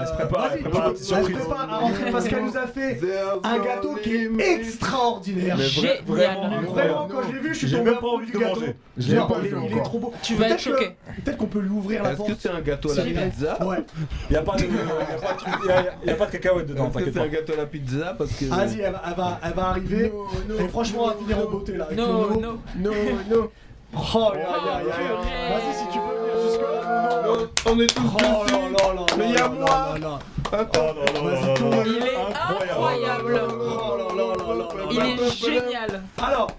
Elle 0.00 0.06
se 0.06 0.12
prépare, 0.14 0.50
elle 0.54 0.60
prépare 0.62 0.88
elle 0.90 0.96
se 0.96 1.04
surprise. 1.04 1.36
prépare 1.36 1.72
à 1.72 1.78
rentrer 1.78 2.10
parce 2.10 2.28
qu'elle 2.28 2.44
nous 2.44 2.56
a 2.56 2.66
fait 2.66 2.98
un 3.44 3.58
gâteau 3.58 3.94
qui 4.02 4.14
est 4.14 4.30
extraordinaire. 4.40 5.56
Mais 5.58 5.64
vra- 5.66 6.04
vraiment, 6.06 6.50
Vraiment, 6.72 7.08
quand 7.10 7.22
je 7.28 7.32
l'ai 7.34 7.40
vu, 7.40 7.54
je 7.54 7.58
suis 7.66 7.70
tombé 7.70 7.84
même 7.90 7.94
pas 7.94 7.98
amoureux 7.98 8.16
envie 8.16 8.26
du 8.26 8.32
de 8.32 8.38
gâteau. 8.38 8.60
manger. 8.60 8.76
Je 8.96 9.12
l'ai 9.12 9.18
pas 9.18 9.26
il 9.40 9.44
est- 9.44 9.48
vu 9.48 9.56
il 9.56 9.70
est 9.70 9.74
encore. 9.74 9.82
trop 9.84 9.98
beau. 9.98 10.12
Tu 10.22 10.34
vas 10.34 10.38
Peut-être 10.46 10.52
être 10.54 10.60
choqué. 10.60 10.96
Peut-être 11.24 11.36
qu'on 11.36 11.46
peut 11.46 11.60
lui 11.60 11.70
ouvrir 11.70 12.02
la 12.02 12.08
Est-ce 12.10 12.18
que 12.22 12.26
porte. 12.26 12.38
c'est 12.40 12.50
un 12.50 12.60
gâteau 12.60 12.90
à 12.90 12.94
la 12.94 13.02
pizza 13.04 13.66
Ouais. 13.66 13.84
Il 14.30 14.34
y 14.34 14.36
a 14.36 14.42
pas 14.42 14.56
de, 14.56 16.30
cacahuètes 16.32 16.66
dedans, 16.66 16.90
Est-ce 16.94 17.04
que 17.04 17.12
c'est 17.12 17.20
un 17.20 17.28
gâteau 17.28 17.52
à 17.52 17.56
la 17.56 17.66
pizza 17.66 18.14
Parce 18.16 18.32
que. 18.32 18.44
Vas-y, 18.46 18.80
elle, 18.80 18.92
va- 19.16 19.38
arriver. 19.68 20.12
Et 20.58 20.68
franchement, 20.68 21.04
on 21.04 21.08
va 21.08 21.14
finir 21.14 21.38
en 21.38 21.50
beauté 21.50 21.76
là. 21.76 21.88
Non, 21.94 22.28
non. 22.40 22.58
Non, 22.78 22.90
non. 23.30 23.48
Oh, 23.94 24.32
ya. 24.34 24.40
purée. 24.40 25.14
Vas-y, 25.50 25.74
si 25.74 25.86
tu 25.92 25.98
peux 25.98 26.14
venir 26.16 26.36
jusque-là. 26.42 27.26
On 27.66 27.80
est 27.80 27.86
tous 27.94 28.10
Oh 28.14 28.18
là 28.20 28.52
là 28.52 28.94
là 28.94 29.06
Mais 29.18 29.24
là 29.24 29.28
il 29.28 29.34
y 29.34 29.36
a 29.36 29.40
là 29.42 29.48
moi. 29.48 29.68
là 29.68 29.98
là. 29.98 30.18
Oh 30.44 30.56
là 30.56 30.58
là 30.62 31.04
là 31.14 31.34
là 31.44 31.76
là. 31.76 31.82
Il 31.86 32.06
est 32.06 32.16
incroyable. 32.16 33.40
Oh 33.50 33.96
là 33.98 34.04
là 34.16 34.24
là 34.24 34.44
là 34.48 34.54
là. 34.54 34.84
Il 34.90 34.98
est 35.00 35.36
génial. 35.36 35.92
Alors, 36.22 36.50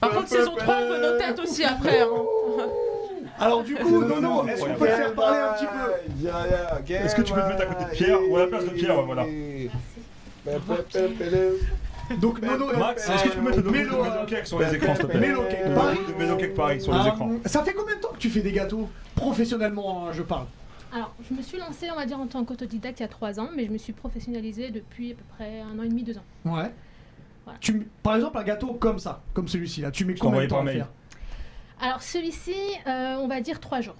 Par 0.00 0.10
contre, 0.10 0.28
saison 0.28 0.54
3, 0.56 0.74
on 0.74 0.88
veut 0.88 1.00
nos 1.12 1.18
têtes 1.18 1.38
aussi 1.40 1.64
après. 1.64 2.00
hein. 2.02 2.06
alors 3.40 3.62
du 3.62 3.74
coup, 3.74 4.02
Nono, 4.04 4.46
est-ce 4.46 4.62
qu'on 4.64 4.74
peut 4.74 4.86
te 4.86 4.92
faire 4.92 5.14
parler 5.14 5.38
un 5.38 5.52
petit 5.54 5.66
peu 5.66 6.94
Est-ce 6.94 7.14
que 7.14 7.22
tu 7.22 7.32
peux 7.32 7.40
te 7.40 7.46
mettre 7.48 7.62
à 7.62 7.66
côté 7.66 7.84
de 7.84 7.90
Pierre 7.90 8.18
ou 8.30 8.36
à 8.36 8.40
la 8.40 8.46
place 8.46 8.64
de 8.64 8.70
Pierre, 8.70 9.02
voilà. 9.02 9.24
Donc, 12.20 12.40
Nono, 12.40 12.76
Max, 12.78 13.08
est-ce 13.08 13.24
que 13.24 13.28
tu 13.30 13.36
peux 13.38 13.42
mettre 13.50 13.70
Mélo, 13.70 13.96
Cake 14.28 14.46
sur 14.46 14.60
les 14.60 14.74
écrans, 14.74 14.94
s'il 14.94 15.04
te 15.06 15.10
plaît 15.10 15.20
Mélo 15.20 15.42
Cake 15.50 15.74
Paris. 15.74 15.98
Mélo 16.18 16.36
Cake 16.36 16.54
Paris 16.54 16.80
sur 16.80 16.92
les 16.92 17.00
Euh, 17.00 17.12
écrans. 17.12 17.30
Ça 17.46 17.62
fait 17.64 17.72
combien 17.72 17.96
de 17.96 18.00
temps 18.00 18.12
que 18.12 18.18
tu 18.18 18.30
fais 18.30 18.40
des 18.42 18.52
gâteaux 18.52 18.88
Professionnellement, 19.14 20.06
hein, 20.08 20.12
je 20.12 20.22
parle. 20.22 20.46
Alors, 20.92 21.12
je 21.28 21.34
me 21.34 21.42
suis 21.42 21.58
lancée, 21.58 21.88
on 21.92 21.96
va 21.96 22.06
dire, 22.06 22.18
en 22.18 22.26
tant 22.26 22.44
qu'autodidacte 22.44 23.00
il 23.00 23.02
y 23.02 23.06
a 23.06 23.08
3 23.08 23.40
ans, 23.40 23.48
mais 23.54 23.66
je 23.66 23.70
me 23.72 23.78
suis 23.78 23.92
professionnalisée 23.92 24.70
depuis 24.70 25.12
à 25.12 25.14
peu 25.16 25.24
près 25.36 25.60
un 25.60 25.78
an 25.78 25.82
et 25.82 25.88
demi, 25.88 26.02
deux 26.04 26.16
ans. 26.16 26.24
Ouais. 26.44 26.70
Voilà. 27.44 27.58
Tu, 27.60 27.88
par 28.02 28.16
exemple, 28.16 28.38
un 28.38 28.44
gâteau 28.44 28.74
comme 28.74 28.98
ça, 28.98 29.22
comme 29.34 29.48
celui-ci 29.48 29.80
là, 29.80 29.90
tu 29.90 30.04
mets 30.04 30.14
Je 30.16 30.20
combien 30.20 30.42
de 30.42 30.46
temps 30.46 30.64
à 30.66 30.70
faire? 30.70 30.88
Alors, 31.80 32.02
celui-ci, 32.02 32.54
euh, 32.86 33.16
on 33.20 33.26
va 33.28 33.40
dire 33.40 33.60
3 33.60 33.80
jours. 33.80 33.96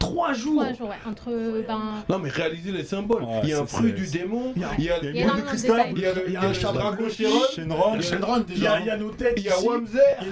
Trois 0.00 0.32
jours 0.32 0.62
3 0.62 0.72
jours, 0.72 0.88
ouais. 0.88 0.96
Entre, 1.08 1.30
ben, 1.68 1.80
Non, 2.08 2.18
mais 2.18 2.30
réaliser 2.30 2.72
les 2.72 2.82
symboles. 2.84 3.22
Ouais, 3.22 3.40
Il 3.44 3.50
y 3.50 3.52
a 3.52 3.60
un 3.60 3.66
fruit 3.66 3.92
du 3.92 4.06
démon. 4.08 4.52
Il 4.56 4.62
y 4.62 4.64
a- 4.64 4.70
Il 4.78 4.84
y 4.84 4.90
a 4.90 4.98
Il 4.98 5.04
y 5.04 5.08
a 5.08 5.10
Il 5.10 5.16
y 5.16 5.20
a 5.20 5.22
une 5.24 5.30
boule 5.30 5.40
de 5.42 5.46
cristal, 5.46 5.86
il 5.94 5.98
y 6.00 6.06
a 6.06 6.12
le 6.14 6.24
Il 6.26 6.32
y 6.32 6.36
a 6.36 6.40
il 6.40 6.44
y 6.44 6.46
un 6.46 6.50
a 6.50 6.54
chat 6.54 6.72
le 6.72 6.78
dragon 6.78 7.08
Shenron. 7.08 7.94
Le 7.94 8.00
Il 8.48 8.56
y, 8.56 8.58
déjà. 8.58 8.72
a, 8.72 8.80
il 8.80 8.86
y 8.86 8.90
a 8.90 8.96
nos 8.96 9.10
têtes 9.10 9.34
Il 9.36 9.42
y 9.44 9.48
a 9.50 9.56
ici. 9.56 9.68
Wamzer. 9.68 10.00
Il 10.22 10.28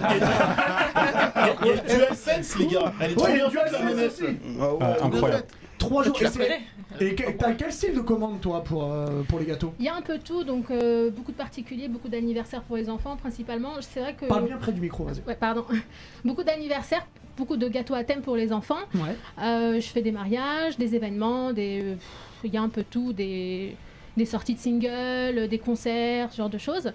y 1.67 1.71
a 1.71 1.97
DualSense, 1.97 2.59
les 2.59 2.67
gars. 2.67 2.93
Elle 3.01 3.11
est 3.13 3.15
trop 3.15 3.25
Ouais, 3.27 3.33
il 3.35 3.39
y 3.39 3.43
a 3.43 3.49
bien 3.49 3.65
la 3.73 3.79
manette. 3.83 4.21
Ah. 4.61 4.65
Ah, 4.81 5.05
incroyable. 5.05 5.45
Trois 5.79 6.03
jours. 6.05 6.15
Tu 6.17 6.25
Et, 6.25 6.27
la 6.27 6.31
connais 6.33 6.61
et 7.01 7.15
que- 7.15 7.31
t'as 7.33 7.53
quel 7.53 7.73
style 7.73 7.95
de 7.95 8.01
commande 8.01 8.41
toi 8.41 8.65
pour, 8.65 8.85
euh, 8.93 9.23
pour 9.29 9.39
les 9.39 9.47
gâteaux? 9.47 9.73
Il 9.79 9.85
y 9.85 9.89
a 9.89 9.95
un 9.95 10.03
peu 10.03 10.19
tout, 10.19 10.43
donc 10.45 10.71
euh, 10.71 11.11
beaucoup 11.11 11.33
de 11.33 11.37
particuliers, 11.37 11.89
beaucoup 11.89 12.09
d'anniversaires 12.09 12.63
pour 12.63 12.77
les 12.77 12.89
enfants 12.91 13.17
principalement. 13.17 13.73
C'est 13.81 14.01
vrai 14.01 14.15
que. 14.15 14.27
Parle 14.27 14.47
bien 14.47 14.57
près 14.57 14.73
du 14.73 14.81
micro, 14.81 15.05
vas-y. 15.05 15.23
Ouais, 15.27 15.37
pardon. 15.37 15.65
beaucoup 16.25 16.43
d'anniversaires, 16.43 17.07
beaucoup 17.37 17.57
de 17.57 17.69
gâteaux 17.69 17.95
à 17.95 18.05
thème 18.05 18.23
pour 18.23 18.37
les 18.37 18.53
enfants. 18.53 18.77
Ouais. 18.95 19.15
Euh, 19.43 19.75
je 19.81 19.87
fais 19.87 20.03
des 20.03 20.13
mariages, 20.13 20.77
des 20.79 20.95
événements, 20.95 21.53
des. 21.53 21.97
Il 22.45 22.53
y 22.53 22.57
a 22.57 22.63
un 22.63 22.69
peu 22.69 22.85
tout, 22.89 23.13
des, 23.13 23.77
des 24.17 24.25
sorties 24.25 24.55
de 24.55 24.61
singles, 24.61 25.49
des 25.49 25.59
concerts, 25.59 26.33
ce 26.33 26.37
genre 26.39 26.51
de 26.51 26.59
choses. 26.59 26.93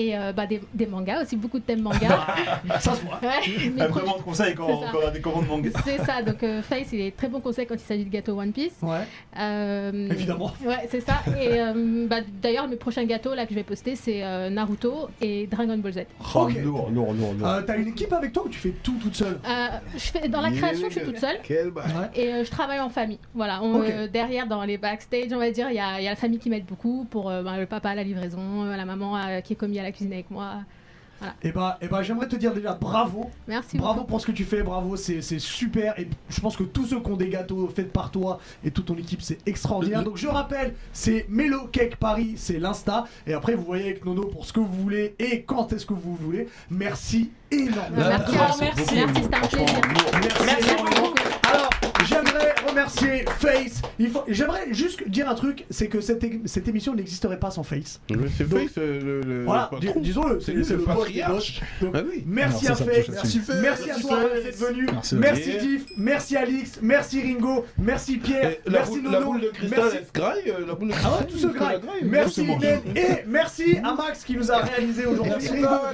Et 0.00 0.16
euh, 0.16 0.32
bah, 0.32 0.46
des, 0.46 0.60
des 0.72 0.86
mangas 0.86 1.22
aussi, 1.22 1.36
beaucoup 1.36 1.58
de 1.58 1.64
thèmes 1.64 1.82
manga. 1.82 2.26
Ça 2.80 2.94
se 2.94 3.02
voit. 3.04 3.18
Ouais, 3.22 3.40
mes 3.46 3.64
Elle 3.64 3.70
me 3.72 3.88
pro- 3.88 4.00
demande 4.00 4.22
conseil 4.22 4.54
quand 4.54 4.66
C'est 4.68 4.86
ça. 4.86 4.92
quand 4.92 4.98
on 5.04 5.08
a 5.08 5.10
des 5.10 5.20
commandes 5.20 5.46
manga. 5.48 5.70
C'est 5.84 5.98
ça, 5.98 6.22
donc 6.22 6.42
euh, 6.42 6.62
Face, 6.62 6.88
il 6.92 7.00
est 7.00 7.16
très 7.16 7.28
bon 7.28 7.40
conseil 7.40 7.66
quand 7.66 7.74
il 7.74 7.80
s'agit 7.80 8.04
de 8.04 8.10
gâteaux 8.10 8.38
One 8.38 8.52
Piece. 8.52 8.76
Ouais, 8.82 9.00
Euh, 9.38 10.08
évidemment. 10.10 10.52
Ouais, 10.64 10.88
c'est 10.90 11.00
ça. 11.00 11.14
Et 11.40 11.60
euh, 11.60 12.06
bah, 12.08 12.16
d'ailleurs, 12.42 12.68
mes 12.68 12.76
prochains 12.76 13.04
gâteaux 13.04 13.34
là 13.34 13.44
que 13.44 13.50
je 13.50 13.54
vais 13.56 13.62
poster, 13.62 13.96
c'est 13.96 14.22
euh, 14.24 14.50
Naruto 14.50 15.08
et 15.20 15.46
Dragon 15.46 15.76
Ball 15.78 15.92
Z. 15.92 15.98
Oh, 16.34 16.40
Ok. 16.40 16.54
lourd, 16.62 16.90
lourd, 16.90 17.12
lourd, 17.12 17.34
lourd. 17.34 17.48
Euh, 17.48 17.62
T'as 17.62 17.76
une 17.76 17.88
équipe 17.88 18.12
avec 18.12 18.32
toi 18.32 18.44
ou 18.46 18.48
tu 18.48 18.58
fais 18.58 18.74
tout 18.82 18.94
toute 19.02 19.14
seule? 19.14 19.38
Euh, 19.48 19.66
je 19.94 19.98
fais, 19.98 20.28
dans 20.28 20.40
la 20.40 20.50
création, 20.50 20.88
je 20.88 20.94
suis 20.98 21.04
toute 21.06 21.18
seule. 21.18 21.36
Et 22.14 22.28
euh, 22.32 22.44
je 22.44 22.50
travaille 22.50 22.80
en 22.80 22.88
famille. 22.88 23.18
Voilà, 23.34 23.62
on, 23.62 23.80
Ok. 23.80 23.86
euh, 23.90 24.08
derrière 24.08 24.46
dans 24.46 24.62
les 24.64 24.78
backstage, 24.78 25.28
on 25.32 25.38
va 25.38 25.50
dire, 25.50 25.68
il 25.70 25.76
y 25.76 25.80
a, 25.80 26.00
il 26.00 26.04
y 26.04 26.06
a 26.06 26.10
la 26.10 26.16
famille 26.16 26.38
qui 26.38 26.50
m'aide 26.50 26.64
beaucoup 26.64 27.06
pour 27.10 27.30
euh, 27.30 27.42
ben, 27.42 27.56
le 27.58 27.66
papa 27.66 27.90
à 27.90 27.94
la 27.94 28.02
livraison, 28.02 28.64
la 28.64 28.84
maman 28.84 29.16
euh, 29.16 29.40
qui 29.40 29.54
est 29.54 29.56
commis 29.56 29.78
à 29.78 29.82
la 29.82 29.89
cuisine 29.92 30.12
avec 30.12 30.30
moi. 30.30 30.62
Et 31.42 31.52
bah, 31.52 31.78
et 31.82 31.88
bah 31.88 32.02
j'aimerais 32.02 32.28
te 32.28 32.36
dire 32.36 32.54
déjà 32.54 32.72
bravo. 32.72 33.30
Merci. 33.46 33.76
Bravo 33.76 34.00
beaucoup. 34.00 34.06
pour 34.08 34.20
ce 34.20 34.26
que 34.26 34.32
tu 34.32 34.44
fais, 34.44 34.62
bravo, 34.62 34.96
c'est 34.96 35.20
c'est 35.20 35.38
super. 35.38 35.98
Et 35.98 36.08
je 36.28 36.40
pense 36.40 36.56
que 36.56 36.62
tous 36.62 36.86
ceux 36.86 37.00
qui 37.00 37.10
ont 37.10 37.16
des 37.16 37.28
gâteaux 37.28 37.68
faits 37.68 37.92
par 37.92 38.10
toi 38.10 38.40
et 38.64 38.70
toute 38.70 38.86
ton 38.86 38.96
équipe, 38.96 39.20
c'est 39.20 39.38
extraordinaire. 39.46 40.02
Donc 40.02 40.16
je 40.16 40.28
rappelle, 40.28 40.74
c'est 40.92 41.26
Melo 41.28 41.66
Cake 41.72 41.96
Paris, 41.96 42.34
c'est 42.36 42.58
l'Insta. 42.58 43.04
Et 43.26 43.34
après, 43.34 43.54
vous 43.54 43.64
voyez 43.64 43.84
avec 43.84 44.04
Nono 44.04 44.24
pour 44.24 44.46
ce 44.46 44.52
que 44.52 44.60
vous 44.60 44.82
voulez 44.82 45.14
et 45.18 45.42
quand 45.42 45.72
est-ce 45.72 45.84
que 45.84 45.94
vous 45.94 46.16
voulez. 46.16 46.48
Merci 46.70 47.30
énormément. 47.50 47.96
Merci, 47.96 48.34
merci. 48.60 48.94
Merci, 48.94 49.22
c'était 49.22 49.36
un 49.36 49.40
plaisir. 49.40 49.80
Merci, 50.14 50.44
Merci 50.46 50.70
énormément. 50.70 51.00
beaucoup. 51.02 51.14
Alors, 51.52 51.70
remercier 52.70 53.24
Face. 53.38 53.82
Il 53.98 54.10
faut, 54.10 54.24
j'aimerais 54.28 54.72
juste 54.72 55.08
dire 55.08 55.28
un 55.28 55.34
truc, 55.34 55.64
c'est 55.70 55.88
que 55.88 56.00
cette, 56.00 56.24
é- 56.24 56.40
cette 56.46 56.68
émission 56.68 56.94
n'existerait 56.94 57.38
pas 57.38 57.50
sans 57.50 57.62
Face. 57.62 58.00
C'est 58.36 58.44
Face, 58.48 58.70
euh, 58.78 59.00
le, 59.00 59.20
le, 59.22 59.44
Voilà, 59.44 59.70
le 59.72 60.00
disons-le, 60.00 60.40
c'est 60.40 60.52
le 60.54 60.78
patriarche. 60.78 61.60
Donc, 61.80 61.92
Ah 61.94 62.00
oui. 62.08 62.24
Merci 62.26 62.66
Merci, 62.66 62.82
à 62.82 62.86
touche 62.86 63.08
merci, 63.14 63.40
merci 63.62 63.90
à 63.90 63.94
toi 64.00 64.18
d'être 64.42 64.56
venu, 64.58 64.86
Merci. 64.92 65.14
merci 65.16 65.50
Diff, 65.58 65.84
merci 65.96 66.36
Alix, 66.36 66.78
merci 66.82 67.22
Ringo, 67.22 67.64
merci 67.78 68.16
Pierre, 68.18 68.50
Et 68.52 68.60
merci 68.70 68.96
Nono, 69.02 69.10
la 69.10 69.20
boule 69.20 69.40
de 69.40 69.48
cristal, 69.48 69.80
merci 69.82 69.96
elle 69.98 70.06
se 70.06 70.12
graille 70.12 70.50
euh, 70.50 70.66
La 70.66 70.74
boule 70.74 70.88
de 70.88 70.94
ah 70.94 70.96
cristal 70.98 71.20
ouais, 71.20 71.26
tout 71.32 71.38
se 71.38 71.46
graille. 71.46 71.80
Merci. 72.02 72.46
Lynn 72.46 72.80
et 72.96 73.24
merci 73.26 73.76
à 73.82 73.94
Max 73.94 74.24
qui 74.24 74.36
nous 74.36 74.50
a 74.50 74.58
réalisé 74.58 75.06
aujourd'hui. 75.06 75.32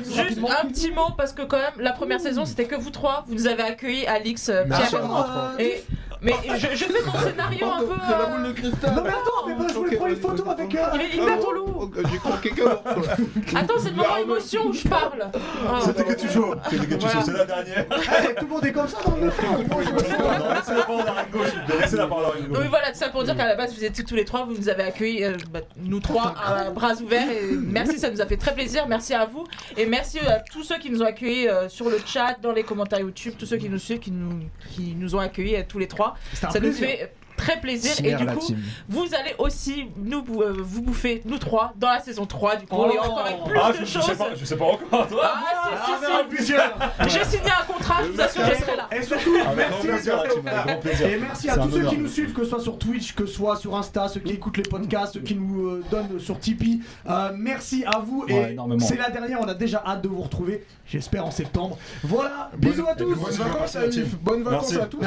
Juste 0.04 0.38
un 0.62 0.66
petit 0.68 0.90
mot 0.90 1.10
parce 1.16 1.32
que 1.32 1.42
quand 1.42 1.58
même 1.58 1.72
la 1.78 1.92
première 1.92 2.20
saison 2.20 2.44
c'était 2.44 2.64
que 2.66 2.76
vous 2.76 2.90
trois, 2.90 3.24
vous 3.28 3.34
nous 3.34 3.46
avez 3.46 3.62
accueillis 3.62 4.06
Alix, 4.06 4.48
euh, 4.48 4.64
Merci. 4.66 4.88
Pierre 4.88 5.04
et 5.04 5.06
moi. 5.06 5.52
Et 5.58 5.84
mais 6.26 6.58
je, 6.58 6.66
je 6.74 6.84
fais 6.84 7.02
mon 7.06 7.18
scénario 7.20 7.66
un 7.66 7.78
peu. 7.78 7.94
C'est 8.04 8.10
la 8.10 8.20
euh, 8.20 8.26
boule 8.26 8.46
de 8.48 8.52
cristal 8.52 8.94
Non 8.96 9.02
mais 9.02 9.10
attends, 9.10 9.46
mais 9.46 9.54
moi, 9.54 9.66
je 9.68 9.74
voulais 9.74 9.96
prendre 9.96 10.12
une 10.12 10.20
photo 10.20 10.50
avec 10.50 10.74
euh, 10.74 10.86
Il 10.94 11.00
est 11.00 11.14
hyper 11.14 11.40
relou. 11.40 11.66
Oh, 11.78 11.90
J'ai 12.10 12.18
croqué 12.18 12.50
qu'un 12.50 12.64
morceau 12.64 13.02
là. 13.06 13.16
Attends, 13.54 13.74
c'est 13.78 13.90
le 13.90 13.96
moment 13.96 14.16
émotion 14.16 14.66
où 14.66 14.72
je 14.72 14.88
parle. 14.88 15.30
Ah. 15.32 15.80
C'était 15.84 16.04
que 16.04 16.20
tu 16.20 16.28
joues. 16.28 16.54
C'était 16.68 16.86
que 16.86 16.94
tu 16.94 17.08
joues. 17.08 17.22
C'est 17.24 17.32
la 17.32 17.44
dernière. 17.44 17.86
Eh, 17.90 18.34
tout 18.34 18.44
le 18.44 18.50
monde 18.50 18.64
est 18.64 18.72
comme 18.72 18.88
ça 18.88 18.98
dans 19.04 19.14
le 19.16 19.26
Non, 19.26 20.54
Laissez 20.56 20.74
la 20.74 20.82
parole 20.84 21.08
à 21.08 21.24
plaît. 21.24 21.80
Laissez 21.80 21.96
la 21.96 22.06
parole 22.08 22.24
à 22.24 22.28
Ringo. 22.30 22.54
Donc 22.54 22.64
voilà, 22.70 22.90
tout 22.90 22.98
ça 22.98 23.08
pour 23.10 23.22
dire 23.22 23.36
qu'à 23.36 23.46
la 23.46 23.54
base 23.54 23.74
vous 23.74 23.84
étiez 23.84 24.04
tous 24.04 24.16
les 24.16 24.24
trois, 24.24 24.44
vous 24.44 24.54
nous 24.56 24.68
avez 24.68 24.82
accueillis, 24.82 25.24
euh, 25.24 25.36
bah, 25.52 25.60
nous 25.76 26.00
trois, 26.00 26.34
à 26.44 26.70
bras 26.70 26.94
ouverts. 26.94 27.28
Merci, 27.52 28.00
ça 28.00 28.10
nous 28.10 28.20
a 28.20 28.26
fait 28.26 28.36
très 28.36 28.54
plaisir. 28.54 28.88
Merci 28.88 29.14
à 29.14 29.26
vous. 29.26 29.44
Et 29.76 29.86
merci 29.86 30.18
à 30.18 30.40
tous 30.40 30.64
ceux 30.64 30.78
qui 30.78 30.90
nous 30.90 31.02
ont 31.02 31.06
accueillis 31.06 31.48
sur 31.68 31.88
le 31.88 31.98
chat, 32.04 32.36
dans 32.42 32.52
les 32.52 32.64
commentaires 32.64 33.00
YouTube, 33.00 33.34
tous 33.38 33.46
ceux 33.46 33.58
qui 33.58 33.68
nous 33.68 33.78
suivent, 33.78 34.00
qui 34.00 34.10
nous, 34.10 34.40
qui 34.74 34.96
nous 34.96 35.14
ont 35.14 35.20
accueillis 35.20 35.64
tous 35.68 35.78
les 35.78 35.88
trois. 35.88 36.15
Ça 36.32 36.48
nous 36.54 36.60
plaisir. 36.60 36.88
fait 36.88 37.12
très 37.36 37.60
plaisir. 37.60 37.92
Et 38.04 38.14
du 38.14 38.26
coup, 38.26 38.38
team. 38.46 38.58
vous 38.88 39.06
allez 39.14 39.34
aussi 39.38 39.86
nous, 39.96 40.24
euh, 40.40 40.54
vous 40.58 40.82
bouffer, 40.82 41.22
nous 41.24 41.38
trois, 41.38 41.72
dans 41.76 41.88
la 41.90 42.00
saison 42.00 42.26
3. 42.26 42.56
Du 42.56 42.66
coup, 42.66 42.76
Oh. 42.78 42.90
et 42.92 42.98
encore 42.98 43.20
avec 43.20 43.44
plus 43.44 43.58
Ah, 43.62 43.72
de 43.72 43.76
je, 43.78 43.84
je 43.84 43.92
choses. 43.92 44.04
sais 44.04 44.14
pas, 44.16 44.34
je 44.34 44.44
sais 44.44 44.56
pas 44.56 44.64
encore. 44.64 45.08
Toi. 45.08 45.22
Ah, 45.24 45.42
si, 45.86 45.92
si, 46.06 46.12
si. 46.12 46.28
plaisir. 46.28 46.60
J'ai 47.08 47.24
signé 47.24 47.50
un 47.50 47.64
contrat, 47.72 47.96
je 48.04 48.10
vous 48.12 48.20
assure, 48.20 48.42
je 48.44 48.54
serai 48.62 48.76
là. 48.76 48.88
Et 48.92 49.02
surtout, 49.02 49.32
merci. 49.56 51.02
Et 51.04 51.16
merci 51.18 51.48
à 51.50 51.56
tous 51.58 51.70
ceux 51.70 51.84
qui 51.86 51.98
nous 51.98 52.08
suivent, 52.08 52.32
que 52.32 52.44
ce 52.44 52.50
soit 52.50 52.60
sur 52.60 52.78
Twitch, 52.78 53.14
que 53.14 53.26
ce 53.26 53.34
soit 53.34 53.56
sur 53.56 53.76
Insta, 53.76 54.08
ceux 54.08 54.20
qui 54.20 54.32
écoutent 54.32 54.56
les 54.56 54.62
podcasts, 54.62 55.14
ceux 55.14 55.20
qui 55.20 55.34
nous 55.34 55.66
euh, 55.68 55.84
donnent 55.90 56.18
sur 56.18 56.38
Tipeee. 56.38 56.80
Euh, 57.08 57.30
merci 57.36 57.84
à 57.86 57.98
vous. 57.98 58.24
Et 58.28 58.56
c'est 58.80 58.96
la 58.96 59.10
dernière, 59.10 59.40
on 59.40 59.48
a 59.48 59.54
déjà 59.54 59.82
hâte 59.86 60.02
de 60.02 60.08
vous 60.08 60.22
retrouver. 60.22 60.64
J'espère 60.86 61.26
en 61.26 61.30
septembre. 61.32 61.76
Voilà, 62.04 62.50
bisous 62.56 62.86
à 62.86 62.94
tous. 62.94 63.14
Bonnes 63.14 63.30
vacances, 63.32 63.76
Alif. 63.76 63.94
Team. 63.94 64.18
Bonnes 64.22 64.42
vacances 64.44 64.76
à 64.76 64.86
tous. 64.86 65.00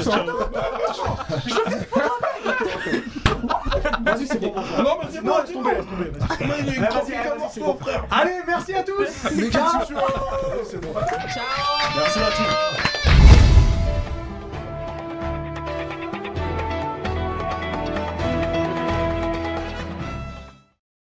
Vas-y, 4.05 4.28
c'est 4.28 4.39
bon. 4.39 4.53
Non, 4.55 4.97
mais 5.01 5.07
c'est 5.11 5.22
bon, 5.22 5.38
laisse 5.41 5.51
tomber, 5.51 5.72
laisse 5.72 5.86
tomber. 5.86 6.11
il 6.59 6.70
est 6.70 6.78
qu'un 6.78 7.01
c'est 7.05 7.38
morceau, 7.38 7.78
frère 7.82 8.05
Allez, 8.11 8.39
merci 8.47 8.74
à 8.74 8.84
tous. 8.84 9.07
Ciao. 9.51 9.86
Ciao 9.86 9.97
Merci 11.95 12.20
la 12.20 12.26
team. 12.32 12.84